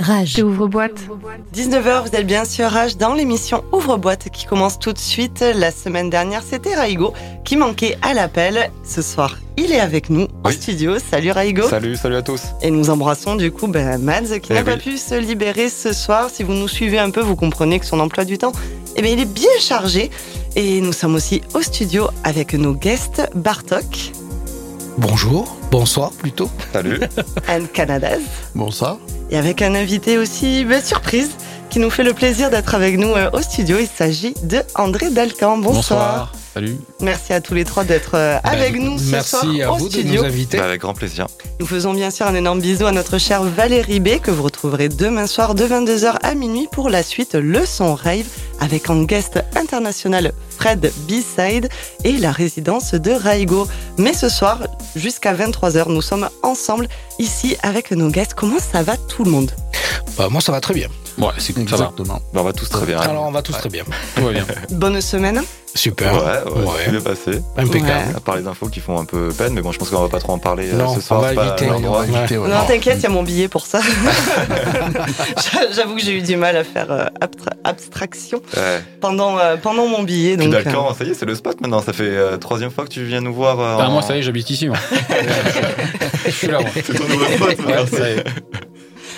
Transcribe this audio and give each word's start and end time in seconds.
Rage. 0.00 0.38
Ouvre-boîte. 0.42 0.98
19h, 1.54 2.08
vous 2.08 2.16
êtes 2.16 2.26
bien 2.26 2.46
sûr 2.46 2.66
Rage 2.70 2.96
dans 2.96 3.12
l'émission 3.12 3.62
Ouvre-boîte 3.72 4.30
qui 4.30 4.46
commence 4.46 4.78
tout 4.78 4.94
de 4.94 4.98
suite. 4.98 5.44
La 5.54 5.70
semaine 5.70 6.08
dernière, 6.08 6.42
c'était 6.42 6.74
Raigo 6.74 7.12
qui 7.44 7.56
manquait 7.56 7.98
à 8.00 8.14
l'appel. 8.14 8.70
Ce 8.82 9.02
soir, 9.02 9.36
il 9.58 9.72
est 9.72 9.80
avec 9.80 10.08
nous 10.08 10.22
en 10.42 10.48
Oui. 10.48 10.54
studio. 10.54 10.94
Salut 10.98 11.32
Raigo. 11.32 11.68
Salut, 11.68 11.96
salut 11.96 12.16
à 12.16 12.22
tous. 12.22 12.40
Et 12.62 12.70
nous 12.70 12.88
embrassons 12.88 13.36
du 13.36 13.52
coup 13.52 13.66
ben, 13.66 13.98
Mads 13.98 14.38
qui 14.40 14.52
Eh 14.52 14.54
n'a 14.54 14.64
pas 14.64 14.78
pu 14.78 14.96
se 14.96 15.14
libérer 15.16 15.68
ce 15.68 15.92
soir. 15.92 16.30
Si 16.32 16.42
vous 16.44 16.54
nous 16.54 16.68
suivez 16.68 16.98
un 16.98 17.10
peu, 17.10 17.20
vous 17.20 17.36
comprenez 17.36 17.78
que 17.78 17.84
son 17.86 18.00
emploi 18.00 18.24
du 18.24 18.38
temps, 18.38 18.52
eh 18.96 19.02
bien, 19.02 19.12
il 19.12 19.20
est 19.20 19.30
bien 19.32 19.50
chargé. 19.60 20.10
Et 20.56 20.80
nous 20.80 20.94
sommes 20.94 21.14
aussi 21.14 21.42
au 21.54 21.60
studio 21.60 22.08
avec 22.24 22.54
nos 22.54 22.72
guests 22.74 23.28
Bartok 23.34 24.12
Bonjour, 25.00 25.56
bonsoir 25.70 26.10
plutôt. 26.12 26.50
Salut. 26.74 27.00
and 27.48 27.64
Canadas. 27.72 28.18
Bonsoir. 28.54 28.98
Et 29.30 29.38
avec 29.38 29.62
un 29.62 29.74
invité 29.74 30.18
aussi 30.18 30.66
ben, 30.66 30.82
surprise 30.82 31.30
qui 31.70 31.78
nous 31.78 31.88
fait 31.90 32.02
le 32.02 32.12
plaisir 32.12 32.50
d'être 32.50 32.74
avec 32.74 32.98
nous 32.98 33.12
euh, 33.14 33.30
au 33.32 33.40
studio. 33.40 33.78
Il 33.80 33.86
s'agit 33.86 34.34
de 34.42 34.58
André 34.74 35.10
Dalcan. 35.10 35.56
Bonsoir. 35.58 36.32
Salut. 36.52 36.76
Merci 37.00 37.32
à 37.32 37.40
tous 37.40 37.54
les 37.54 37.64
trois 37.64 37.84
d'être 37.84 38.16
euh, 38.16 38.38
avec 38.42 38.74
nous 38.74 38.98
ce 38.98 39.04
Merci 39.12 39.30
soir 39.30 39.44
à 39.68 39.72
au 39.72 39.76
vous 39.76 39.88
de 39.88 39.92
studio. 39.92 40.22
nous 40.22 40.26
inviter. 40.26 40.58
Bah, 40.58 40.64
avec 40.64 40.80
grand 40.80 40.94
plaisir. 40.94 41.28
Nous 41.60 41.66
faisons 41.66 41.94
bien 41.94 42.10
sûr 42.10 42.26
un 42.26 42.34
énorme 42.34 42.60
bisou 42.60 42.86
à 42.86 42.92
notre 42.92 43.18
chère 43.18 43.44
Valérie 43.44 44.00
B 44.00 44.18
que 44.20 44.32
vous 44.32 44.42
retrouverez 44.42 44.88
demain 44.88 45.28
soir 45.28 45.54
de 45.54 45.64
22h 45.64 46.16
à 46.22 46.34
minuit 46.34 46.66
pour 46.72 46.90
la 46.90 47.04
suite 47.04 47.34
Le 47.36 47.64
Son 47.64 47.94
Rave 47.94 48.26
avec 48.58 48.90
en 48.90 49.02
guest 49.04 49.40
international 49.54 50.32
Fred 50.58 50.92
B-Side 51.08 51.68
et 52.02 52.12
la 52.18 52.32
résidence 52.32 52.94
de 52.94 53.12
Raigo. 53.12 53.68
Mais 53.96 54.12
ce 54.12 54.28
soir, 54.28 54.58
jusqu'à 54.96 55.34
23h, 55.34 55.88
nous 55.88 56.02
sommes 56.02 56.28
ensemble 56.42 56.88
ici 57.20 57.56
avec 57.62 57.92
nos 57.92 58.08
guests. 58.08 58.34
Comment 58.34 58.58
ça 58.58 58.82
va 58.82 58.96
tout 58.96 59.22
le 59.22 59.30
monde? 59.30 59.52
Bah, 60.18 60.28
moi, 60.30 60.40
ça 60.40 60.50
va 60.52 60.60
très 60.60 60.74
bien. 60.74 60.88
Ouais, 61.20 61.32
c'est 61.38 61.52
ça 61.52 61.58
va. 61.60 61.62
Exactement. 61.62 62.20
Bah, 62.32 62.40
on 62.40 62.44
va 62.44 62.52
tous 62.52 62.68
très 62.68 62.86
bien. 62.86 62.98
Alors, 63.00 63.24
on 63.24 63.30
va 63.30 63.42
tous 63.42 63.52
Ouais. 63.52 63.58
très 63.60 63.68
bien. 63.68 63.84
Tout 64.16 64.24
va 64.24 64.32
bien. 64.32 64.44
Bonne 64.70 65.00
semaine 65.00 65.42
Super. 65.72 66.12
Ouais, 66.14 66.20
ouais, 66.52 66.66
Ouais. 66.66 66.90
bien 66.90 67.00
passé. 67.00 67.40
Impeccable. 67.56 68.16
À 68.16 68.20
part 68.20 68.34
les 68.36 68.46
infos 68.48 68.66
qui 68.66 68.80
font 68.80 68.98
un 68.98 69.04
peu 69.04 69.28
peine, 69.28 69.52
mais 69.52 69.62
bon, 69.62 69.70
je 69.70 69.78
pense 69.78 69.88
qu'on 69.90 70.00
va 70.02 70.08
pas 70.08 70.18
trop 70.18 70.32
en 70.32 70.38
parler 70.38 70.68
euh, 70.72 70.76
Non, 70.76 70.92
ce 70.96 71.00
soir. 71.00 71.20
on 71.20 71.32
va 71.32 71.46
éviter. 71.46 71.68
ouais. 72.38 72.48
Non, 72.48 72.64
t'inquiète, 72.66 72.96
il 72.98 73.02
y 73.04 73.06
a 73.06 73.10
mon 73.10 73.22
billet 73.22 73.46
pour 73.46 73.64
ça. 73.66 73.80
J'avoue 75.74 75.94
que 75.94 76.02
j'ai 76.02 76.16
eu 76.18 76.22
du 76.22 76.36
mal 76.36 76.56
à 76.56 76.64
faire 76.64 76.90
euh, 76.90 77.04
abstra- 77.20 77.54
abstraction 77.62 78.40
Ouais. 78.56 78.80
pendant, 79.00 79.38
euh, 79.38 79.56
pendant 79.56 79.86
mon 79.86 80.02
billet. 80.02 80.36
Donc, 80.36 80.50
Dalcan, 80.50 80.92
ça 80.94 81.04
y 81.04 81.10
est, 81.10 81.14
c'est 81.14 81.26
le 81.26 81.36
spot 81.36 81.60
maintenant. 81.60 81.82
Ça 81.82 81.92
fait 81.92 82.02
euh, 82.04 82.36
troisième 82.36 82.70
fois 82.72 82.84
que 82.84 82.90
tu 82.90 83.04
viens 83.04 83.20
nous 83.20 83.34
voir. 83.34 83.60
euh, 83.60 83.76
Bah, 83.76 83.88
en- 83.88 83.92
moi, 83.92 84.02
ça 84.02 84.16
y 84.16 84.18
est, 84.18 84.22
j'habite 84.22 84.50
ici. 84.50 84.66
Moi. 84.68 84.76
Je 86.26 86.30
suis 86.30 86.46
là. 86.48 86.58
C'est 86.74 86.94
ton 86.94 87.06
nouveau 87.06 87.26
spot. 87.26 87.56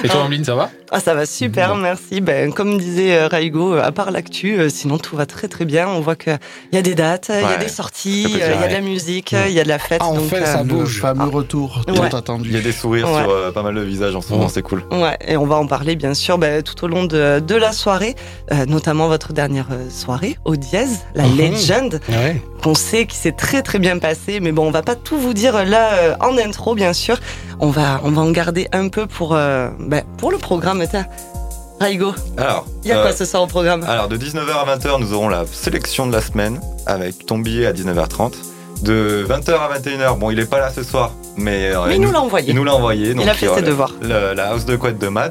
Et 0.05 0.09
toi, 0.09 0.25
Ameline, 0.25 0.45
ça 0.45 0.55
va 0.55 0.71
Ah, 0.91 1.01
ça 1.01 1.15
va 1.15 1.27
super, 1.27 1.75
Bon. 1.75 1.81
merci. 1.81 2.21
Ben, 2.21 2.53
comme 2.53 2.77
disait 2.79 3.17
euh, 3.17 3.29
Raigo, 3.29 3.75
euh, 3.75 3.83
à 3.83 3.93
part 3.93 4.11
l'actu, 4.11 4.59
euh, 4.59 4.69
sinon 4.69 4.99
tout 4.99 5.17
va 5.17 5.27
très 5.27 5.49
très 5.49 5.65
bien. 5.65 5.89
On 5.89 6.01
voit 6.01 6.17
qu'il 6.17 6.37
y 6.73 6.77
a 6.77 6.83
des 6.83 6.95
dates, 6.95 7.31
il 7.35 7.41
y 7.41 7.45
a 7.55 7.57
des 7.57 7.69
sorties, 7.69 8.25
fait 8.25 8.43
euh, 8.43 8.55
il 8.57 8.61
y 8.61 8.65
a 8.65 8.69
de 8.69 8.73
la 8.73 8.81
musique, 8.81 9.33
il 9.33 9.53
y 9.53 9.61
a 9.61 9.65
de 9.65 9.69
la 9.69 9.79
fête. 9.79 10.01
Ah, 10.05 10.13
donc, 10.13 10.25
enfin, 10.25 10.45
ça 10.45 10.63
bouge. 10.65 11.01
fameux 11.01 11.29
retour 11.29 11.83
tant 11.87 11.93
Ouais. 11.95 12.09
Il 12.09 12.15
y 12.15 12.17
attendu. 12.17 12.57
a 12.57 12.61
des 12.61 12.73
sourires 12.73 13.11
Ouais. 13.11 13.23
sur 13.23 13.31
euh, 13.31 13.51
pas 13.53 13.63
mal 13.63 13.75
de 13.75 13.81
visages 13.83 14.15
en 14.17 14.21
ce 14.21 14.33
moment, 14.33 14.49
c'est 14.49 14.63
cool. 14.63 14.83
Ouais, 14.91 15.17
et 15.27 15.37
on 15.37 15.47
va 15.47 15.57
en 15.57 15.67
parler 15.67 15.97
bien 15.97 16.15
sûr 16.15 16.39
ben, 16.39 16.63
tout 16.63 16.85
au 16.85 16.89
long 16.89 17.05
de, 17.05 17.41
de 17.41 17.55
la 17.55 17.73
soirée, 17.73 18.15
euh, 18.53 18.67
notamment 18.67 19.09
votre 19.09 19.33
dernière 19.33 19.69
soirée 19.91 20.37
au 20.45 20.57
Dièse, 20.57 21.01
la 21.15 21.25
Mhm. 21.25 21.39
Legend, 21.39 22.01
Ouais. 22.09 22.43
Qu'on 22.63 22.75
sait 22.75 23.07
qui 23.07 23.17
s'est 23.17 23.33
très 23.33 23.63
très 23.63 23.79
bien 23.79 23.99
passé. 23.99 24.41
Mais 24.41 24.53
bon, 24.53 24.67
on 24.67 24.71
va 24.71 24.83
pas 24.83 24.95
tout 24.97 25.19
vous 25.19 25.35
dire 25.35 25.65
là 25.65 25.93
euh, 25.95 26.15
en 26.21 26.37
intro, 26.39 26.75
bien 26.75 26.93
sûr. 26.93 27.19
On 27.61 27.69
va, 27.71 28.01
on 28.05 28.11
va 28.11 28.23
en 28.23 28.31
garder 28.31 28.69
un 28.73 28.89
peu 28.89 29.07
pour, 29.07 29.35
euh, 29.35 29.69
ben, 29.79 30.03
pour 30.19 30.31
le 30.33 30.39
programme. 30.39 30.83
Tiens, 30.89 31.07
Raigo, 31.81 32.13
Alors, 32.37 32.67
il 32.85 32.89
y 32.91 32.93
a 32.93 32.99
euh, 32.99 33.03
quoi 33.03 33.13
ce 33.13 33.25
soir 33.25 33.43
au 33.43 33.47
programme? 33.47 33.83
Alors 33.89 34.07
de 34.09 34.17
19h 34.17 34.51
à 34.53 34.77
20h, 34.77 35.01
nous 35.01 35.13
aurons 35.13 35.29
la 35.29 35.45
sélection 35.51 36.07
de 36.07 36.13
la 36.13 36.21
semaine 36.21 36.61
avec 36.87 37.27
ton 37.27 37.39
billet 37.39 37.67
à 37.67 37.73
19h30. 37.73 38.33
De 38.83 39.25
20h 39.29 39.53
à 39.53 39.79
21h, 39.79 40.19
bon, 40.19 40.31
il 40.31 40.39
est 40.41 40.47
pas 40.51 40.59
là 40.59 40.71
ce 40.75 40.83
soir, 40.83 41.13
mais, 41.37 41.73
euh, 41.73 41.85
Mais 41.87 41.97
il 41.97 42.01
nous 42.01 42.11
l'a 42.13 42.21
envoyé. 42.21 42.51
il 42.51 42.55
nous 42.57 42.65
l'a 42.65 42.75
envoyé. 42.75 43.15
donc 43.15 43.23
Il 43.25 43.29
a 43.31 43.35
fait 43.35 43.49
ses 43.55 43.63
devoirs. 43.63 43.93
le- 44.01 44.35
la 44.35 44.51
house 44.51 44.65
de 44.65 44.75
couette 44.77 44.99
de 44.99 45.09
Mads. 45.09 45.31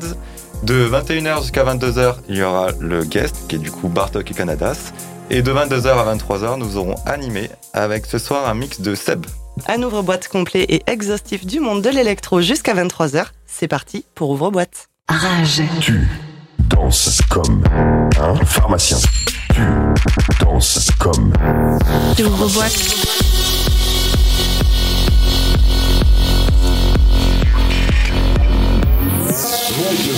De 0.64 0.86
21h 0.88 1.42
jusqu'à 1.42 1.64
22h, 1.64 2.16
il 2.30 2.38
y 2.38 2.44
aura 2.44 2.68
le 2.80 3.04
guest, 3.04 3.36
qui 3.48 3.56
est 3.56 3.60
du 3.60 3.72
coup 3.72 3.88
Bartok 3.90 4.30
et 4.30 4.34
Canadas. 4.34 4.92
Et 5.34 5.42
de 5.42 5.54
22h 5.54 5.88
à 5.88 6.14
23h, 6.14 6.60
nous 6.60 6.76
aurons 6.76 6.96
animé 7.06 7.50
avec 7.72 8.06
ce 8.06 8.18
soir 8.18 8.50
un 8.50 8.54
mix 8.54 8.82
de 8.82 8.96
Seb. 8.96 9.26
Un 9.70 9.82
ouvre-boîte 9.82 10.28
complet 10.28 10.64
et 10.64 10.84
exhaustif 10.88 11.46
du 11.46 11.62
monde 11.62 11.82
de 11.82 11.90
l'électro 11.90 12.42
jusqu'à 12.42 12.74
23h. 12.74 13.28
C'est 13.46 13.70
parti 13.70 14.04
pour 14.14 14.32
ouvre-boîte. 14.32 14.90
Rage. 15.08 15.64
Tu 15.80 16.06
danses 16.68 17.22
comme 17.30 17.64
un 18.20 18.36
pharmacien. 18.44 18.98
Tu 19.54 19.62
danses 20.44 20.90
comme 21.00 21.32
Ouvre-boîte. 22.20 22.74
Rage. 29.80 30.10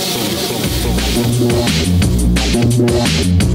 Ouvre-boîte. 2.56 3.53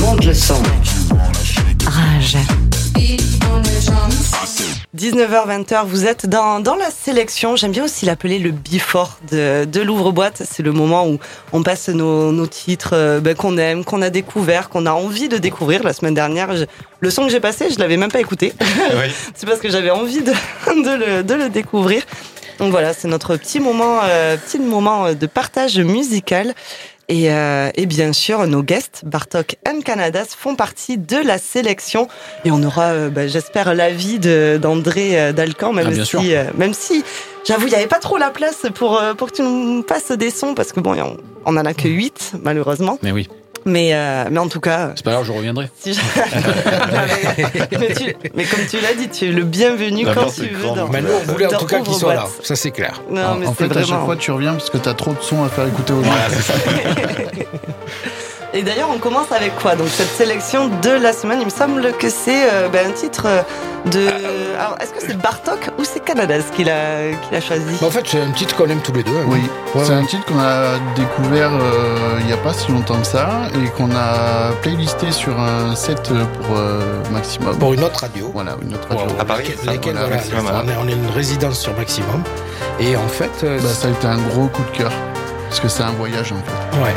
Monte 0.00 0.24
le 0.24 0.34
son. 0.34 0.54
Rage. 1.86 2.65
19h-20h, 4.96 5.84
vous 5.86 6.06
êtes 6.06 6.26
dans, 6.26 6.60
dans 6.60 6.74
la 6.74 6.90
sélection. 6.90 7.54
J'aime 7.54 7.72
bien 7.72 7.84
aussi 7.84 8.06
l'appeler 8.06 8.38
le 8.38 8.50
before 8.50 9.18
de, 9.30 9.64
de 9.66 9.80
l'ouvre-boîte. 9.82 10.42
C'est 10.50 10.62
le 10.62 10.72
moment 10.72 11.06
où 11.06 11.18
on 11.52 11.62
passe 11.62 11.88
nos, 11.90 12.32
nos 12.32 12.46
titres 12.46 12.90
euh, 12.94 13.20
ben, 13.20 13.34
qu'on 13.34 13.58
aime, 13.58 13.84
qu'on 13.84 14.00
a 14.00 14.08
découvert, 14.08 14.70
qu'on 14.70 14.86
a 14.86 14.92
envie 14.92 15.28
de 15.28 15.36
découvrir. 15.36 15.82
La 15.82 15.92
semaine 15.92 16.14
dernière, 16.14 16.56
je- 16.56 16.64
le 17.00 17.10
son 17.10 17.24
que 17.26 17.30
j'ai 17.30 17.40
passé, 17.40 17.68
je 17.70 17.78
l'avais 17.78 17.98
même 17.98 18.10
pas 18.10 18.20
écouté. 18.20 18.54
oui. 18.60 19.12
C'est 19.34 19.46
parce 19.46 19.60
que 19.60 19.68
j'avais 19.70 19.90
envie 19.90 20.22
de, 20.22 20.32
de, 20.66 21.04
le, 21.18 21.22
de 21.22 21.34
le 21.34 21.48
découvrir. 21.50 22.02
Donc 22.58 22.70
voilà, 22.70 22.94
c'est 22.94 23.06
notre 23.06 23.36
petit 23.36 23.60
moment, 23.60 23.98
euh, 24.04 24.38
petit 24.38 24.58
moment 24.58 25.12
de 25.12 25.26
partage 25.26 25.78
musical. 25.78 26.54
Et, 27.08 27.30
euh, 27.30 27.70
et 27.74 27.86
bien 27.86 28.12
sûr, 28.12 28.46
nos 28.46 28.62
guests, 28.62 29.02
Bartok 29.04 29.56
and 29.68 29.80
Canadas, 29.84 30.34
font 30.36 30.56
partie 30.56 30.98
de 30.98 31.16
la 31.16 31.38
sélection. 31.38 32.08
Et 32.44 32.50
on 32.50 32.62
aura, 32.62 32.86
euh, 32.86 33.10
bah, 33.10 33.28
j'espère, 33.28 33.74
l'avis 33.74 34.18
d'André 34.18 35.20
euh, 35.20 35.32
Dalcan, 35.32 35.72
même 35.72 35.88
Ah, 35.88 36.04
si, 36.04 36.34
euh, 36.34 36.44
même 36.56 36.74
si, 36.74 37.04
j'avoue, 37.46 37.66
il 37.66 37.70
n'y 37.70 37.76
avait 37.76 37.86
pas 37.86 38.00
trop 38.00 38.18
la 38.18 38.30
place 38.30 38.66
pour, 38.74 39.00
pour 39.16 39.30
que 39.30 39.36
tu 39.36 39.42
nous 39.42 39.82
passes 39.82 40.10
des 40.10 40.30
sons, 40.30 40.54
parce 40.54 40.72
que 40.72 40.80
bon, 40.80 41.00
on, 41.00 41.16
on 41.44 41.56
en 41.56 41.64
a 41.64 41.74
que 41.74 41.88
8, 41.88 42.32
malheureusement. 42.42 42.98
Mais 43.02 43.12
oui, 43.12 43.28
Mais, 43.68 43.90
euh, 43.94 44.24
mais 44.30 44.38
en 44.38 44.46
tout 44.48 44.60
cas, 44.60 44.92
c'est 44.94 45.04
pas 45.04 45.10
grave, 45.10 45.24
je 45.24 45.32
reviendrai. 45.32 45.68
si 45.78 45.92
je- 45.92 46.00
mais, 47.78 47.94
tu- 47.94 48.14
mais 48.34 48.44
comme 48.44 48.64
tu 48.70 48.80
l'as 48.80 48.94
dit, 48.94 49.08
tu 49.08 49.26
es 49.28 49.32
le 49.32 49.42
bienvenu 49.42 50.04
La 50.04 50.14
quand 50.14 50.26
tu 50.32 50.46
veux. 50.46 50.62
Dans... 50.74 50.86
Mais 50.88 51.00
nous, 51.02 51.08
on 51.12 51.32
voulait 51.32 51.46
en 51.52 51.58
tout 51.58 51.66
cas 51.66 51.80
qu'il 51.80 51.94
soit 51.94 52.14
là. 52.14 52.26
Ça, 52.44 52.54
c'est 52.54 52.70
clair. 52.70 53.02
Non, 53.10 53.22
en 53.22 53.34
mais 53.34 53.46
en 53.46 53.50
c'est 53.50 53.56
fait, 53.58 53.64
à 53.64 53.68
vraiment... 53.68 53.86
chaque 53.86 54.04
fois, 54.04 54.16
tu 54.16 54.30
reviens 54.30 54.52
parce 54.52 54.70
que 54.70 54.78
t'as 54.78 54.94
trop 54.94 55.12
de 55.14 55.20
sons 55.20 55.42
à 55.44 55.48
faire 55.48 55.66
écouter 55.66 55.92
aux 55.94 56.02
gens. 56.04 56.10
Et 58.58 58.62
d'ailleurs, 58.62 58.88
on 58.90 58.98
commence 58.98 59.30
avec 59.32 59.54
quoi 59.56 59.76
Donc 59.76 59.88
cette 59.88 60.08
sélection 60.08 60.68
de 60.80 60.88
la 60.90 61.12
semaine, 61.12 61.40
il 61.40 61.44
me 61.44 61.50
semble 61.50 61.92
que 61.98 62.08
c'est 62.08 62.48
euh, 62.50 62.68
ben, 62.70 62.86
un 62.88 62.92
titre 62.92 63.26
de. 63.84 64.06
Alors, 64.58 64.78
est-ce 64.80 64.94
que 64.94 65.00
c'est 65.06 65.18
Bartok 65.18 65.68
ou 65.78 65.84
c'est 65.84 66.00
Canadas 66.02 66.44
qu'il 66.54 66.70
a, 66.70 67.12
qu'il 67.20 67.36
a 67.36 67.40
choisi 67.42 67.76
Mais 67.82 67.86
en 67.86 67.90
fait, 67.90 68.04
c'est 68.06 68.18
un 68.22 68.30
titre 68.30 68.56
qu'on 68.56 68.64
aime 68.70 68.80
tous 68.80 68.94
les 68.94 69.02
deux. 69.02 69.10
hein. 69.12 69.26
Oui, 69.28 69.40
Ouais, 69.74 69.82
c'est 69.84 69.90
ouais. 69.90 69.96
un 69.98 70.06
titre 70.06 70.24
qu'on 70.24 70.38
a 70.40 70.78
découvert 70.94 71.50
euh, 71.52 72.16
il 72.20 72.26
n'y 72.26 72.32
a 72.32 72.38
pas 72.38 72.54
si 72.54 72.72
longtemps 72.72 72.98
que 72.98 73.06
ça 73.06 73.28
et 73.62 73.68
qu'on 73.76 73.90
a 73.94 74.52
playlisté 74.62 75.12
sur 75.12 75.38
un 75.38 75.76
set 75.76 76.04
pour 76.08 76.56
euh, 76.56 76.80
Maximum. 77.12 77.58
Pour 77.58 77.74
une 77.74 77.84
autre 77.84 78.00
radio. 78.00 78.30
Voilà, 78.32 78.56
une 78.62 78.72
autre 78.74 78.88
radio. 78.88 79.04
Wow. 79.04 79.20
À 79.20 79.24
Paris, 79.26 79.54
ça, 79.62 79.72
lesquelles, 79.72 79.92
voilà, 79.98 80.16
voilà, 80.16 80.16
Maximum, 80.16 80.46
on, 80.64 80.68
est, 80.70 80.76
on 80.82 80.88
est 80.88 80.92
une 80.96 81.10
résidence 81.14 81.58
sur 81.60 81.76
Maximum. 81.76 82.22
Et 82.80 82.96
en 82.96 83.08
fait, 83.08 83.32
euh, 83.44 83.58
Bah, 83.60 83.68
ça 83.68 83.88
a 83.88 83.90
été 83.90 84.06
un 84.06 84.16
gros 84.16 84.46
coup 84.46 84.62
de 84.72 84.78
cœur 84.78 84.92
parce 85.50 85.60
que 85.60 85.68
c'est 85.68 85.82
un 85.82 85.92
voyage 85.92 86.32
en 86.32 86.36
fait. 86.36 86.82
ouais. 86.82 86.94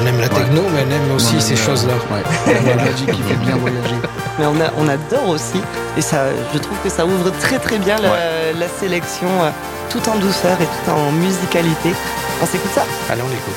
On 0.00 0.06
aime 0.06 0.20
la 0.20 0.28
techno, 0.28 0.62
mais 0.74 0.84
on 0.86 0.90
aime 0.90 1.14
aussi 1.16 1.34
On 1.36 1.40
ces 1.40 1.54
aime, 1.54 1.58
euh, 1.60 1.66
choses-là. 1.66 1.94
Ouais. 2.12 2.64
La 2.76 2.84
magie 2.84 3.06
qui 3.06 3.22
fait 3.22 3.34
bien 3.36 3.56
voyager. 3.56 3.94
Mais 4.38 4.46
on, 4.46 4.60
a, 4.60 4.70
on 4.76 4.88
adore 4.88 5.28
aussi. 5.30 5.60
Et 5.96 6.02
ça, 6.02 6.26
je 6.52 6.58
trouve 6.58 6.76
que 6.84 6.90
ça 6.90 7.06
ouvre 7.06 7.30
très 7.40 7.58
très 7.58 7.78
bien 7.78 7.96
la, 7.98 8.52
la 8.52 8.68
sélection, 8.68 9.28
euh, 9.42 9.50
tout 9.90 10.06
en 10.08 10.16
douceur 10.16 10.56
et 10.60 10.66
tout 10.66 10.90
en 10.90 11.10
musicalité. 11.12 11.94
On 12.42 12.46
s'écoute 12.46 12.70
ça 12.74 12.84
Allez, 13.10 13.22
on 13.22 13.28
l'écoute. 13.28 13.54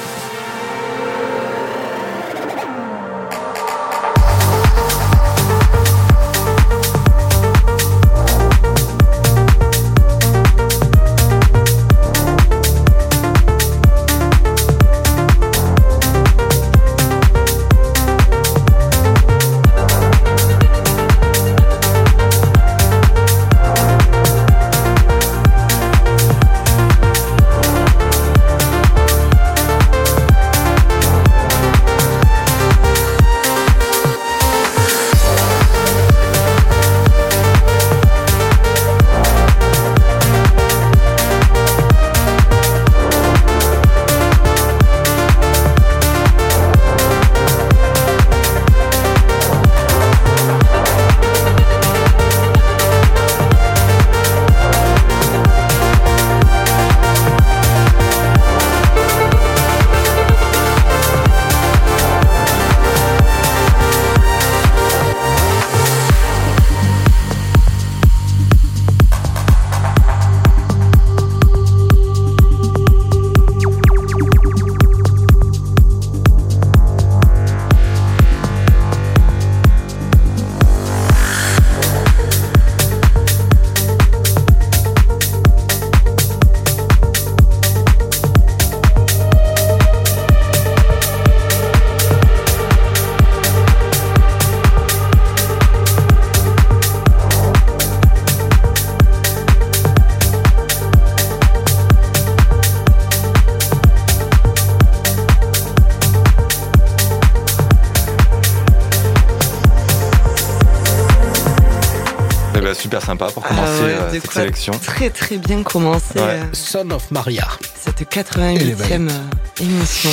Sélection. 114.41 114.73
Très 114.83 115.09
très 115.09 115.37
bien 115.37 115.63
commencé 115.63 116.15
Ouais. 116.15 116.21
euh, 116.21 116.43
Son 116.53 116.89
of 116.91 117.11
Maria. 117.11 117.47
cette 117.75 118.01
88e 118.01 119.09
euh, 119.09 119.19
émission. 119.61 120.09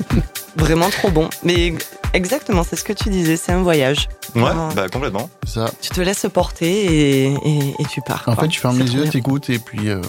Vraiment 0.56 0.90
trop 0.90 1.10
bon. 1.10 1.28
Mais 1.42 1.74
exactement, 2.12 2.62
c'est 2.68 2.76
ce 2.76 2.84
que 2.84 2.92
tu 2.92 3.08
disais, 3.08 3.36
c'est 3.36 3.52
un 3.52 3.62
voyage. 3.62 4.08
Ouais, 4.34 4.42
Vraiment. 4.42 4.68
bah 4.68 4.86
complètement. 4.92 5.30
Ça. 5.46 5.66
Tu 5.80 5.90
te 5.90 6.00
laisses 6.00 6.26
porter 6.32 6.66
et, 6.70 7.24
et- 7.32 7.74
et 7.78 7.84
tu 7.90 8.00
pars. 8.02 8.22
En 8.26 8.34
quoi. 8.34 8.44
fait, 8.44 8.48
tu 8.50 8.60
fermes 8.60 8.78
les 8.78 8.94
yeux, 8.94 9.08
t'écoutes 9.08 9.48
et 9.50 9.58
puis. 9.58 9.88
euh, 9.88 10.00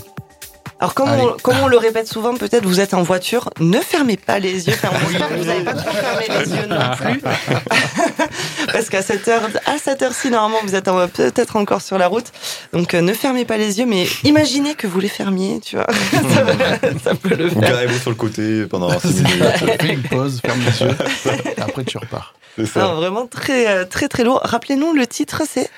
Alors 0.80 0.94
comme 0.96 1.10
on, 1.10 1.38
comme 1.42 1.60
on 1.62 1.68
le 1.68 1.78
répète 1.78 2.08
souvent, 2.08 2.34
peut-être 2.36 2.66
vous 2.66 2.82
êtes 2.82 2.94
en 2.94 3.04
voiture, 3.04 3.50
ne 3.62 3.80
fermez 3.80 4.18
pas 4.18 4.40
les 4.40 4.68
yeux. 4.68 4.74
Enfin, 4.74 4.90
on 4.94 5.10
espère 5.12 5.30
que 5.30 5.34
vous 5.36 5.46
n'avez 5.46 5.64
pas 5.64 5.74
trop 5.74 5.92
fermé 5.92 6.26
les 6.28 6.56
yeux 6.56 6.68
non 6.68 6.96
plus. 6.98 7.22
Parce 8.74 8.90
qu'à 8.90 9.02
cette 9.02 9.28
heure, 9.28 9.44
à 9.66 9.78
cette 9.78 10.02
heure-ci, 10.02 10.30
normalement, 10.30 10.58
vous 10.64 10.76
êtes 10.76 10.86
peut-être 11.14 11.56
encore 11.56 11.82
sur 11.82 11.98
la 11.98 12.08
route. 12.08 12.32
Donc 12.74 12.94
euh, 12.94 13.02
ne 13.02 13.14
fermez 13.14 13.46
pas 13.46 13.58
les 13.58 13.80
yeux, 13.80 13.86
mais 13.86 14.06
imaginez 14.24 14.74
que 14.76 14.88
vous 14.88 15.00
les 15.00 15.08
fermiez, 15.08 15.60
tu 15.62 15.76
vois. 15.76 15.88
ça, 16.12 16.44
peut- 16.46 16.88
ça 17.04 17.16
peut 17.16 17.36
le 17.36 17.46
Ou 17.48 17.50
faire. 17.52 17.62
garez-vous 17.62 18.00
sur 18.00 18.10
le 18.10 18.16
côté 18.16 18.66
pendant 18.66 18.90
6 19.00 19.08
minutes. 19.24 19.44
fais 19.80 19.94
une 19.94 20.02
pause, 20.04 20.42
ferme 20.44 20.60
les 20.66 20.82
yeux, 20.88 20.96
et 21.58 21.62
après 21.62 21.84
tu 21.86 21.98
repars. 21.98 22.34
C'est 22.58 22.66
ça. 22.66 22.82
Non, 22.82 22.96
vraiment 22.96 23.28
très 23.28 23.68
euh, 23.68 23.86
très 23.86 24.08
très 24.08 24.24
lourd. 24.24 24.42
Rappelez-nous 24.44 24.94
le 24.94 25.06
titre, 25.08 25.44
c'est 25.50 25.70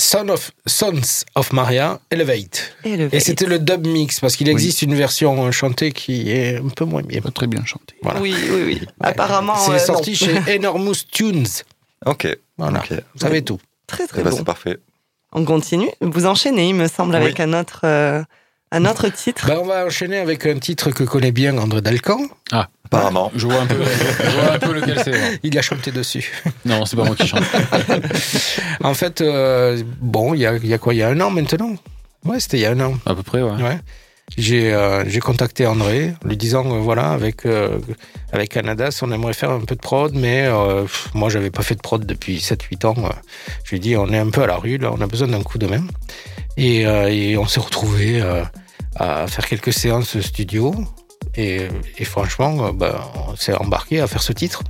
Son 0.00 0.28
of, 0.28 0.52
Sons 0.66 1.24
of 1.34 1.52
Maria, 1.52 2.00
Elevate. 2.10 2.72
Elevate. 2.84 3.14
Et 3.14 3.20
c'était 3.20 3.46
le 3.46 3.58
dub 3.58 3.86
mix, 3.86 4.20
parce 4.20 4.36
qu'il 4.36 4.48
existe 4.48 4.82
une 4.82 4.94
version 4.94 5.46
euh, 5.46 5.50
chantée 5.50 5.90
qui 5.92 6.30
est 6.30 6.56
un 6.58 6.68
peu 6.68 6.84
moins 6.84 7.02
bien. 7.02 7.20
Pas 7.20 7.30
très 7.32 7.46
bien 7.48 7.64
chanté. 7.64 7.94
Voilà. 8.02 8.20
Oui, 8.20 8.32
oui, 8.52 8.62
oui. 8.64 8.82
Apparemment, 9.00 9.56
C'est 9.56 9.72
euh, 9.72 9.78
sorti 9.78 10.10
non. 10.12 10.16
chez 10.44 10.56
Enormous 10.56 10.94
Tunes. 11.10 11.46
Ok. 12.06 12.28
Voilà. 12.56 12.78
ok. 12.80 12.92
Vous 13.14 13.20
savez 13.20 13.42
tout. 13.42 13.58
Très 13.88 14.04
Eh 14.04 14.06
très 14.08 14.22
ben, 14.22 14.30
bon. 14.30 14.36
c'est 14.36 14.44
parfait. 14.44 14.78
On 15.32 15.44
continue. 15.44 15.90
Vous 16.00 16.26
enchaînez, 16.26 16.68
il 16.68 16.74
me 16.74 16.88
semble, 16.88 17.14
Oui. 17.14 17.20
avec 17.22 17.40
un 17.40 17.52
autre 17.52 17.80
euh, 17.84 18.22
un 18.70 18.84
autre 18.84 19.08
titre. 19.08 19.46
Ben, 19.46 19.58
on 19.60 19.64
va 19.66 19.86
enchaîner 19.86 20.18
avec 20.18 20.44
un 20.46 20.58
titre 20.58 20.90
que 20.90 21.02
connaît 21.04 21.32
bien 21.32 21.56
André 21.58 21.80
Dalcan. 21.80 22.20
Apparemment. 22.84 23.30
Je 23.34 23.46
vois 23.46 23.60
un 23.60 23.66
peu, 23.66 23.76
je 23.82 24.30
vois 24.40 24.52
un 24.54 24.58
peu 24.58 24.72
lequel 24.72 25.00
c'est. 25.04 25.40
Il 25.42 25.58
a 25.58 25.62
chanté 25.62 25.90
dessus. 25.90 26.30
Non, 26.64 26.84
c'est 26.86 26.96
pas 26.96 27.04
moi 27.04 27.14
qui 27.16 27.26
chante. 27.26 27.42
En 28.82 28.94
fait, 28.94 29.20
euh, 29.20 29.82
bon, 30.00 30.34
il 30.34 30.40
y 30.40 30.46
a, 30.46 30.56
il 30.56 30.66
y 30.66 30.72
a 30.74 30.78
quoi 30.78 30.94
Il 30.94 30.98
y 30.98 31.02
a 31.02 31.08
un 31.08 31.20
an 31.20 31.30
maintenant? 31.30 31.74
Ouais, 32.24 32.40
c'était 32.40 32.58
il 32.58 32.62
y 32.62 32.66
a 32.66 32.70
un 32.72 32.80
an. 32.80 32.94
À 33.06 33.14
peu 33.14 33.22
près, 33.22 33.42
ouais. 33.42 33.62
Ouais. 33.62 33.78
J'ai 34.36 34.72
euh, 34.72 35.04
contacté 35.20 35.66
André, 35.66 36.14
lui 36.24 36.36
disant 36.36 36.64
euh, 36.66 36.78
voilà 36.78 37.10
avec 37.10 37.44
euh, 37.46 37.78
avec 38.32 38.50
Canadas, 38.50 39.00
on 39.02 39.10
aimerait 39.10 39.32
faire 39.32 39.50
un 39.50 39.60
peu 39.60 39.74
de 39.74 39.80
prod, 39.80 40.14
mais 40.14 40.46
euh, 40.46 40.82
pff, 40.82 41.08
moi 41.14 41.28
j'avais 41.28 41.50
pas 41.50 41.62
fait 41.62 41.74
de 41.74 41.80
prod 41.80 42.04
depuis 42.04 42.38
7-8 42.38 42.86
ans. 42.86 42.94
euh. 42.98 43.08
Je 43.64 43.70
lui 43.70 43.76
ai 43.78 43.80
dit 43.80 43.96
on 43.96 44.08
est 44.12 44.18
un 44.18 44.30
peu 44.30 44.42
à 44.42 44.46
la 44.46 44.56
rue, 44.56 44.78
là, 44.78 44.92
on 44.96 45.00
a 45.00 45.06
besoin 45.06 45.28
d'un 45.28 45.42
coup 45.42 45.58
de 45.58 45.66
main. 45.66 45.82
Et, 46.56 46.86
euh, 46.86 47.08
et 47.08 47.36
on 47.36 47.46
s'est 47.46 47.60
retrouvé 47.60 48.20
à 48.96 49.26
faire 49.28 49.46
quelques 49.46 49.72
séances 49.72 50.18
studio. 50.20 50.74
Et, 51.36 51.68
et 51.98 52.04
franchement, 52.04 52.72
bah, 52.72 53.12
on 53.28 53.36
s'est 53.36 53.54
embarqué 53.54 54.00
à 54.00 54.06
faire 54.08 54.22
ce 54.22 54.32
titre. 54.32 54.62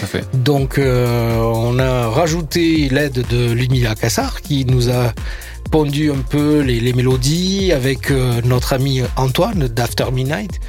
Ça 0.00 0.06
fait. 0.06 0.24
Donc, 0.36 0.78
euh, 0.78 1.38
on 1.38 1.78
a 1.78 2.08
rajouté 2.08 2.88
l'aide 2.88 3.24
de 3.28 3.50
Lumila 3.52 3.94
Cassar 3.94 4.42
qui 4.42 4.64
nous 4.64 4.90
a 4.90 5.12
pondu 5.70 6.10
un 6.10 6.18
peu 6.28 6.60
les, 6.60 6.80
les 6.80 6.92
mélodies 6.92 7.72
avec 7.72 8.10
euh, 8.10 8.40
notre 8.44 8.72
ami 8.72 9.02
Antoine 9.16 9.68
d'After 9.68 10.06
Midnight. 10.12 10.60